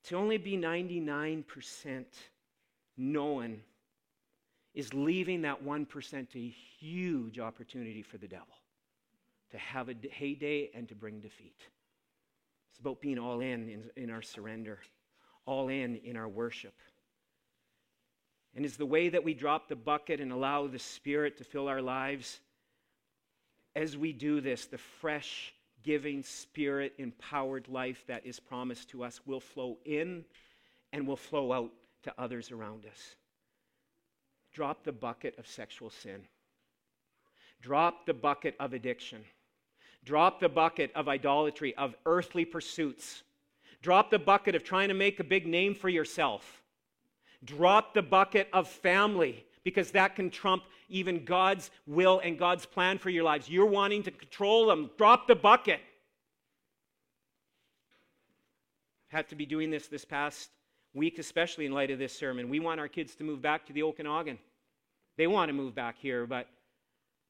To 0.04 0.16
only 0.16 0.38
be 0.38 0.56
99% 0.56 2.06
known 2.96 3.60
is 4.72 4.94
leaving 4.94 5.42
that 5.42 5.62
1% 5.62 6.26
a 6.34 6.54
huge 6.78 7.38
opportunity 7.38 8.00
for 8.00 8.16
the 8.16 8.26
devil 8.26 8.56
to 9.50 9.58
have 9.58 9.90
a 9.90 9.94
heyday 10.10 10.70
and 10.74 10.88
to 10.88 10.94
bring 10.94 11.20
defeat. 11.20 11.58
It's 12.70 12.78
about 12.78 13.02
being 13.02 13.18
all 13.18 13.40
in 13.40 13.68
in, 13.68 14.02
in 14.02 14.10
our 14.10 14.22
surrender 14.22 14.78
all 15.46 15.68
in 15.68 15.96
in 15.96 16.16
our 16.16 16.28
worship. 16.28 16.74
And 18.54 18.64
is 18.64 18.76
the 18.76 18.86
way 18.86 19.08
that 19.08 19.24
we 19.24 19.34
drop 19.34 19.68
the 19.68 19.76
bucket 19.76 20.20
and 20.20 20.30
allow 20.30 20.66
the 20.66 20.78
Spirit 20.78 21.38
to 21.38 21.44
fill 21.44 21.68
our 21.68 21.82
lives. 21.82 22.40
As 23.74 23.96
we 23.96 24.12
do 24.12 24.40
this, 24.40 24.66
the 24.66 24.78
fresh, 24.78 25.52
giving, 25.82 26.22
Spirit 26.22 26.94
empowered 26.98 27.68
life 27.68 28.04
that 28.06 28.24
is 28.24 28.38
promised 28.38 28.90
to 28.90 29.02
us 29.02 29.20
will 29.26 29.40
flow 29.40 29.78
in 29.84 30.24
and 30.92 31.06
will 31.06 31.16
flow 31.16 31.52
out 31.52 31.72
to 32.04 32.14
others 32.16 32.52
around 32.52 32.86
us. 32.86 33.16
Drop 34.52 34.84
the 34.84 34.92
bucket 34.92 35.36
of 35.38 35.48
sexual 35.48 35.90
sin. 35.90 36.22
Drop 37.60 38.06
the 38.06 38.14
bucket 38.14 38.54
of 38.60 38.72
addiction. 38.72 39.24
Drop 40.04 40.38
the 40.38 40.48
bucket 40.48 40.92
of 40.94 41.08
idolatry, 41.08 41.74
of 41.76 41.96
earthly 42.06 42.44
pursuits. 42.44 43.24
Drop 43.84 44.10
the 44.10 44.18
bucket 44.18 44.54
of 44.54 44.64
trying 44.64 44.88
to 44.88 44.94
make 44.94 45.20
a 45.20 45.24
big 45.24 45.46
name 45.46 45.74
for 45.74 45.90
yourself. 45.90 46.62
Drop 47.44 47.92
the 47.92 48.00
bucket 48.00 48.48
of 48.50 48.66
family 48.66 49.44
because 49.62 49.90
that 49.90 50.16
can 50.16 50.30
trump 50.30 50.62
even 50.88 51.22
God's 51.26 51.70
will 51.86 52.18
and 52.24 52.38
God's 52.38 52.64
plan 52.64 52.96
for 52.96 53.10
your 53.10 53.24
lives. 53.24 53.46
You're 53.46 53.66
wanting 53.66 54.02
to 54.04 54.10
control 54.10 54.68
them. 54.68 54.88
Drop 54.96 55.26
the 55.26 55.34
bucket. 55.34 55.80
I've 59.10 59.18
had 59.18 59.28
to 59.28 59.34
be 59.34 59.44
doing 59.44 59.68
this 59.68 59.86
this 59.86 60.06
past 60.06 60.48
week, 60.94 61.18
especially 61.18 61.66
in 61.66 61.72
light 61.72 61.90
of 61.90 61.98
this 61.98 62.18
sermon. 62.18 62.48
We 62.48 62.60
want 62.60 62.80
our 62.80 62.88
kids 62.88 63.14
to 63.16 63.24
move 63.24 63.42
back 63.42 63.66
to 63.66 63.74
the 63.74 63.82
Okanagan. 63.82 64.38
They 65.18 65.26
want 65.26 65.50
to 65.50 65.52
move 65.52 65.74
back 65.74 65.98
here, 65.98 66.26
but 66.26 66.48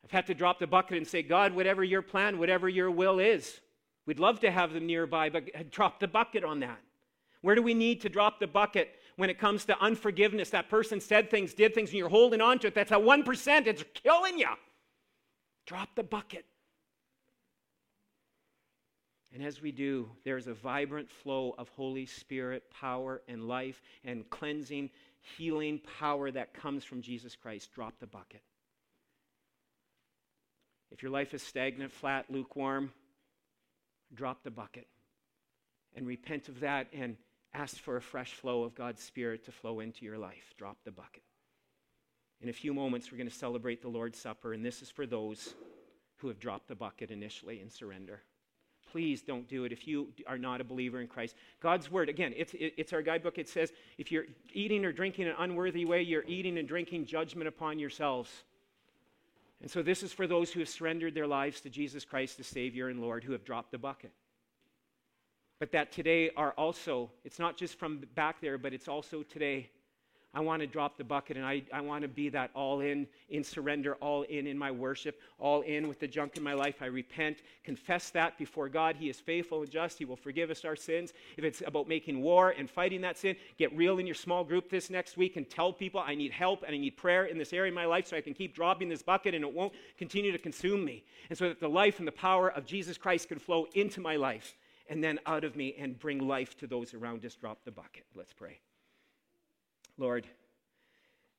I've 0.04 0.12
had 0.12 0.28
to 0.28 0.34
drop 0.34 0.60
the 0.60 0.68
bucket 0.68 0.98
and 0.98 1.06
say, 1.08 1.24
God, 1.24 1.52
whatever 1.52 1.82
your 1.82 2.02
plan, 2.02 2.38
whatever 2.38 2.68
your 2.68 2.92
will 2.92 3.18
is, 3.18 3.58
We'd 4.06 4.18
love 4.18 4.40
to 4.40 4.50
have 4.50 4.72
them 4.72 4.86
nearby, 4.86 5.30
but 5.30 5.70
drop 5.70 6.00
the 6.00 6.08
bucket 6.08 6.44
on 6.44 6.60
that. 6.60 6.78
Where 7.40 7.54
do 7.54 7.62
we 7.62 7.74
need 7.74 8.00
to 8.02 8.08
drop 8.08 8.40
the 8.40 8.46
bucket 8.46 8.90
when 9.16 9.30
it 9.30 9.38
comes 9.38 9.64
to 9.66 9.78
unforgiveness? 9.78 10.50
That 10.50 10.68
person 10.70 11.00
said 11.00 11.30
things, 11.30 11.54
did 11.54 11.74
things, 11.74 11.90
and 11.90 11.98
you're 11.98 12.08
holding 12.08 12.40
on 12.40 12.58
to 12.60 12.68
it. 12.68 12.74
That's 12.74 12.90
a 12.90 12.94
1%. 12.94 13.66
It's 13.66 13.84
killing 13.94 14.38
you. 14.38 14.48
Drop 15.66 15.88
the 15.94 16.02
bucket. 16.02 16.44
And 19.34 19.42
as 19.42 19.60
we 19.60 19.72
do, 19.72 20.08
there's 20.24 20.46
a 20.46 20.54
vibrant 20.54 21.10
flow 21.10 21.54
of 21.58 21.68
Holy 21.70 22.06
Spirit 22.06 22.62
power 22.70 23.20
and 23.26 23.48
life 23.48 23.82
and 24.04 24.28
cleansing, 24.30 24.90
healing 25.36 25.80
power 25.98 26.30
that 26.30 26.54
comes 26.54 26.84
from 26.84 27.02
Jesus 27.02 27.34
Christ. 27.34 27.72
Drop 27.74 27.98
the 27.98 28.06
bucket. 28.06 28.42
If 30.92 31.02
your 31.02 31.10
life 31.10 31.34
is 31.34 31.42
stagnant, 31.42 31.90
flat, 31.90 32.26
lukewarm, 32.30 32.92
drop 34.14 34.42
the 34.42 34.50
bucket 34.50 34.86
and 35.94 36.06
repent 36.06 36.48
of 36.48 36.60
that 36.60 36.88
and 36.92 37.16
ask 37.52 37.76
for 37.78 37.96
a 37.96 38.02
fresh 38.02 38.32
flow 38.32 38.64
of 38.64 38.74
God's 38.74 39.02
Spirit 39.02 39.44
to 39.44 39.52
flow 39.52 39.80
into 39.80 40.04
your 40.04 40.18
life. 40.18 40.54
Drop 40.58 40.76
the 40.84 40.90
bucket. 40.90 41.22
In 42.40 42.48
a 42.48 42.52
few 42.52 42.74
moments, 42.74 43.10
we're 43.10 43.18
going 43.18 43.30
to 43.30 43.34
celebrate 43.34 43.80
the 43.80 43.88
Lord's 43.88 44.18
Supper, 44.18 44.52
and 44.52 44.64
this 44.64 44.82
is 44.82 44.90
for 44.90 45.06
those 45.06 45.54
who 46.16 46.28
have 46.28 46.38
dropped 46.38 46.68
the 46.68 46.74
bucket 46.74 47.10
initially 47.10 47.60
in 47.60 47.70
surrender. 47.70 48.22
Please 48.90 49.22
don't 49.22 49.48
do 49.48 49.64
it 49.64 49.72
if 49.72 49.88
you 49.88 50.08
are 50.26 50.38
not 50.38 50.60
a 50.60 50.64
believer 50.64 51.00
in 51.00 51.06
Christ. 51.06 51.36
God's 51.60 51.90
Word, 51.90 52.08
again, 52.08 52.32
it's, 52.36 52.54
it's 52.58 52.92
our 52.92 53.02
guidebook. 53.02 53.38
It 53.38 53.48
says 53.48 53.72
if 53.98 54.12
you're 54.12 54.26
eating 54.52 54.84
or 54.84 54.92
drinking 54.92 55.26
in 55.26 55.30
an 55.30 55.36
unworthy 55.38 55.84
way, 55.84 56.02
you're 56.02 56.24
eating 56.26 56.58
and 56.58 56.68
drinking 56.68 57.06
judgment 57.06 57.48
upon 57.48 57.78
yourselves. 57.78 58.30
And 59.60 59.70
so 59.70 59.82
this 59.82 60.02
is 60.02 60.12
for 60.12 60.26
those 60.26 60.52
who 60.52 60.60
have 60.60 60.68
surrendered 60.68 61.14
their 61.14 61.26
lives 61.26 61.60
to 61.62 61.70
Jesus 61.70 62.04
Christ, 62.04 62.36
the 62.36 62.44
Savior 62.44 62.88
and 62.88 63.00
Lord, 63.00 63.24
who 63.24 63.32
have 63.32 63.44
dropped 63.44 63.70
the 63.70 63.78
bucket. 63.78 64.12
But 65.58 65.72
that 65.72 65.92
today 65.92 66.30
are 66.36 66.52
also, 66.52 67.10
it's 67.24 67.38
not 67.38 67.56
just 67.56 67.78
from 67.78 68.02
back 68.14 68.40
there, 68.40 68.58
but 68.58 68.74
it's 68.74 68.88
also 68.88 69.22
today 69.22 69.70
I 70.34 70.40
want 70.40 70.60
to 70.60 70.66
drop 70.66 70.96
the 70.98 71.04
bucket 71.04 71.36
and 71.36 71.46
I, 71.46 71.62
I 71.72 71.80
want 71.80 72.02
to 72.02 72.08
be 72.08 72.28
that 72.30 72.50
all 72.54 72.80
in, 72.80 73.06
in 73.28 73.44
surrender, 73.44 73.94
all 73.96 74.22
in 74.22 74.46
in 74.46 74.58
my 74.58 74.70
worship, 74.70 75.20
all 75.38 75.60
in 75.62 75.86
with 75.86 76.00
the 76.00 76.08
junk 76.08 76.36
in 76.36 76.42
my 76.42 76.54
life. 76.54 76.76
I 76.80 76.86
repent, 76.86 77.38
confess 77.62 78.10
that 78.10 78.36
before 78.36 78.68
God. 78.68 78.96
He 78.96 79.08
is 79.08 79.20
faithful 79.20 79.62
and 79.62 79.70
just. 79.70 79.98
He 79.98 80.04
will 80.04 80.16
forgive 80.16 80.50
us 80.50 80.64
our 80.64 80.74
sins. 80.74 81.12
If 81.36 81.44
it's 81.44 81.62
about 81.64 81.88
making 81.88 82.20
war 82.20 82.50
and 82.50 82.68
fighting 82.68 83.00
that 83.02 83.16
sin, 83.16 83.36
get 83.58 83.74
real 83.76 83.98
in 83.98 84.06
your 84.06 84.14
small 84.14 84.42
group 84.42 84.68
this 84.70 84.90
next 84.90 85.16
week 85.16 85.36
and 85.36 85.48
tell 85.48 85.72
people 85.72 86.02
I 86.04 86.14
need 86.14 86.32
help 86.32 86.64
and 86.64 86.74
I 86.74 86.78
need 86.78 86.96
prayer 86.96 87.26
in 87.26 87.38
this 87.38 87.52
area 87.52 87.70
of 87.70 87.76
my 87.76 87.86
life 87.86 88.08
so 88.08 88.16
I 88.16 88.20
can 88.20 88.34
keep 88.34 88.54
dropping 88.54 88.88
this 88.88 89.02
bucket 89.02 89.34
and 89.34 89.44
it 89.44 89.52
won't 89.52 89.72
continue 89.96 90.32
to 90.32 90.38
consume 90.38 90.84
me. 90.84 91.04
And 91.28 91.38
so 91.38 91.48
that 91.48 91.60
the 91.60 91.68
life 91.68 91.98
and 91.98 92.08
the 92.08 92.12
power 92.12 92.50
of 92.50 92.66
Jesus 92.66 92.98
Christ 92.98 93.28
can 93.28 93.38
flow 93.38 93.66
into 93.74 94.00
my 94.00 94.16
life 94.16 94.56
and 94.88 95.02
then 95.02 95.18
out 95.26 95.44
of 95.44 95.56
me 95.56 95.74
and 95.78 95.98
bring 95.98 96.26
life 96.26 96.56
to 96.58 96.66
those 96.66 96.92
around 96.92 97.24
us. 97.24 97.34
Drop 97.34 97.64
the 97.64 97.70
bucket. 97.70 98.04
Let's 98.14 98.32
pray. 98.32 98.58
Lord, 99.96 100.26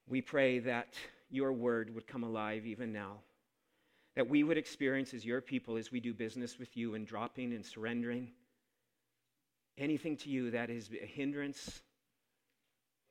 we 0.08 0.22
pray 0.22 0.60
that 0.60 0.94
your 1.30 1.52
word 1.52 1.94
would 1.94 2.08
come 2.08 2.24
alive 2.24 2.66
even 2.66 2.94
now. 2.94 3.18
That 4.16 4.30
we 4.30 4.44
would 4.44 4.58
experience 4.58 5.14
as 5.14 5.26
your 5.26 5.42
people, 5.42 5.76
as 5.76 5.92
we 5.92 6.00
do 6.00 6.14
business 6.14 6.58
with 6.58 6.78
you, 6.78 6.96
and 6.96 7.06
dropping 7.06 7.54
and 7.54 7.66
surrendering 7.66 8.30
anything 9.78 10.16
to 10.18 10.30
you 10.30 10.52
that 10.52 10.70
is 10.70 10.90
a 11.02 11.06
hindrance, 11.06 11.82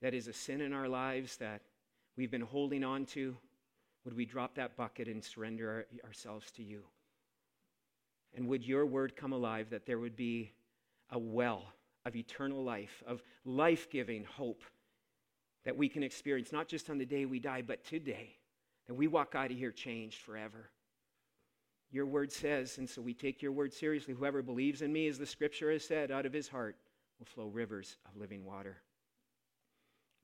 that 0.01 0.15
is 0.15 0.29
a 0.29 0.33
sin 0.33 0.61
in 0.61 0.73
our 0.73 0.89
lives 0.89 1.37
that 1.37 1.61
we've 2.17 2.31
been 2.31 2.41
holding 2.41 2.85
on 2.85 3.05
to, 3.07 3.37
would 4.05 4.17
we 4.17 4.25
drop 4.25 4.55
that 4.55 4.77
bucket 4.77 5.09
and 5.09 5.23
surrender 5.23 5.87
our, 6.03 6.09
ourselves 6.09 6.51
to 6.53 6.63
you? 6.63 6.83
And 8.35 8.49
would 8.49 8.67
your 8.67 8.87
word 8.87 9.17
come 9.17 9.33
alive 9.33 9.71
that 9.71 9.87
there 9.87 9.99
would 9.99 10.17
be 10.17 10.53
a 11.11 11.19
well 11.19 11.65
of 12.05 12.17
eternal 12.17 12.65
life, 12.65 13.03
of 13.07 13.23
life 13.45 13.89
giving 13.91 14.25
hope 14.25 14.63
that 15.65 15.77
we 15.77 15.89
can 15.89 16.03
experience, 16.03 16.53
not 16.53 16.69
just 16.69 16.91
on 16.91 16.99
the 16.99 17.07
day 17.07 17.25
we 17.25 17.41
die, 17.41 17.63
but 17.63 17.85
today, 17.85 18.37
that 18.87 18.95
we 18.95 19.07
walk 19.07 19.35
out 19.35 19.51
of 19.51 19.57
here 19.57 19.73
changed 19.73 20.19
forever. 20.19 20.71
Your 21.91 22.07
word 22.07 22.33
says, 22.33 22.79
and 22.79 22.89
so 22.89 23.01
we 23.01 23.15
take 23.15 23.41
your 23.41 23.53
word 23.53 23.73
seriously. 23.73 24.15
Whoever 24.15 24.43
believes 24.43 24.83
in 24.83 24.93
me, 24.93 25.07
as 25.07 25.19
the 25.19 25.27
scripture 25.27 25.71
has 25.71 25.85
said, 25.85 26.11
out 26.11 26.27
of 26.27 26.33
his 26.33 26.49
heart 26.49 26.77
will 27.19 27.27
flow 27.27 27.47
rivers 27.47 27.97
of 28.07 28.21
living 28.21 28.45
water. 28.45 28.79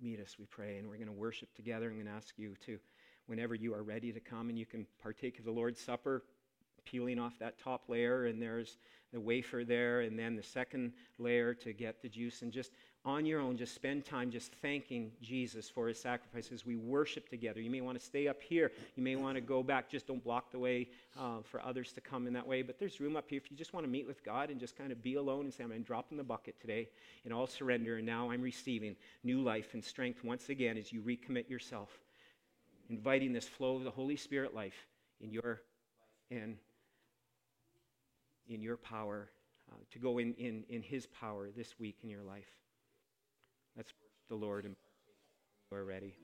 Meet 0.00 0.20
us, 0.20 0.36
we 0.38 0.46
pray, 0.46 0.78
and 0.78 0.88
we're 0.88 0.96
going 0.96 1.06
to 1.06 1.12
worship 1.12 1.54
together. 1.54 1.88
I'm 1.88 1.94
going 1.94 2.06
to 2.06 2.12
ask 2.12 2.34
you 2.36 2.54
to, 2.66 2.78
whenever 3.26 3.54
you 3.54 3.72
are 3.74 3.82
ready 3.82 4.12
to 4.12 4.20
come 4.20 4.48
and 4.48 4.58
you 4.58 4.66
can 4.66 4.86
partake 5.00 5.38
of 5.38 5.44
the 5.44 5.50
Lord's 5.52 5.80
Supper 5.80 6.24
peeling 6.84 7.18
off 7.18 7.38
that 7.38 7.58
top 7.58 7.84
layer, 7.88 8.24
and 8.24 8.42
there's 8.42 8.78
the 9.12 9.20
wafer 9.20 9.64
there, 9.64 10.00
and 10.00 10.18
then 10.18 10.34
the 10.34 10.42
second 10.42 10.92
layer 11.18 11.54
to 11.54 11.72
get 11.72 12.02
the 12.02 12.08
juice. 12.08 12.42
And 12.42 12.50
just 12.50 12.72
on 13.04 13.24
your 13.24 13.40
own, 13.40 13.56
just 13.56 13.74
spend 13.74 14.04
time 14.04 14.30
just 14.30 14.52
thanking 14.60 15.10
Jesus 15.22 15.70
for 15.70 15.88
his 15.88 15.98
sacrifices. 15.98 16.66
We 16.66 16.76
worship 16.76 17.30
together. 17.30 17.60
You 17.60 17.70
may 17.70 17.80
want 17.80 17.98
to 17.98 18.04
stay 18.04 18.28
up 18.28 18.42
here. 18.42 18.72
You 18.94 19.02
may 19.02 19.16
want 19.16 19.36
to 19.36 19.40
go 19.40 19.62
back. 19.62 19.88
Just 19.88 20.06
don't 20.06 20.22
block 20.22 20.52
the 20.52 20.58
way 20.58 20.88
uh, 21.18 21.38
for 21.42 21.64
others 21.64 21.92
to 21.94 22.02
come 22.02 22.26
in 22.26 22.34
that 22.34 22.46
way. 22.46 22.60
But 22.60 22.78
there's 22.78 23.00
room 23.00 23.16
up 23.16 23.24
here 23.28 23.40
if 23.42 23.50
you 23.50 23.56
just 23.56 23.72
want 23.72 23.86
to 23.86 23.90
meet 23.90 24.06
with 24.06 24.22
God 24.22 24.50
and 24.50 24.60
just 24.60 24.76
kind 24.76 24.92
of 24.92 25.02
be 25.02 25.14
alone 25.14 25.44
and 25.46 25.54
say, 25.54 25.64
I'm 25.64 25.82
dropping 25.82 26.18
the 26.18 26.24
bucket 26.24 26.60
today 26.60 26.88
and 27.24 27.32
all 27.32 27.46
surrender. 27.46 27.96
And 27.96 28.06
now 28.06 28.30
I'm 28.30 28.42
receiving 28.42 28.96
new 29.24 29.40
life 29.40 29.72
and 29.72 29.82
strength 29.82 30.22
once 30.22 30.50
again 30.50 30.76
as 30.76 30.92
you 30.92 31.00
recommit 31.00 31.48
yourself, 31.48 31.88
inviting 32.90 33.32
this 33.32 33.48
flow 33.48 33.76
of 33.76 33.84
the 33.84 33.90
Holy 33.90 34.16
Spirit 34.16 34.54
life 34.54 34.86
in 35.22 35.32
your 35.32 35.62
and 36.30 36.58
in 38.46 38.60
your 38.60 38.76
power, 38.76 39.30
uh, 39.70 39.76
to 39.92 39.98
go 39.98 40.18
in, 40.18 40.34
in, 40.34 40.64
in 40.68 40.82
His 40.82 41.06
power 41.06 41.48
this 41.56 41.78
week 41.78 41.96
in 42.02 42.10
your 42.10 42.22
life. 42.22 42.48
Let's 43.76 43.92
the 44.28 44.34
Lord 44.34 44.64
and 44.64 44.76
we're 45.70 45.84
ready. 45.84 46.14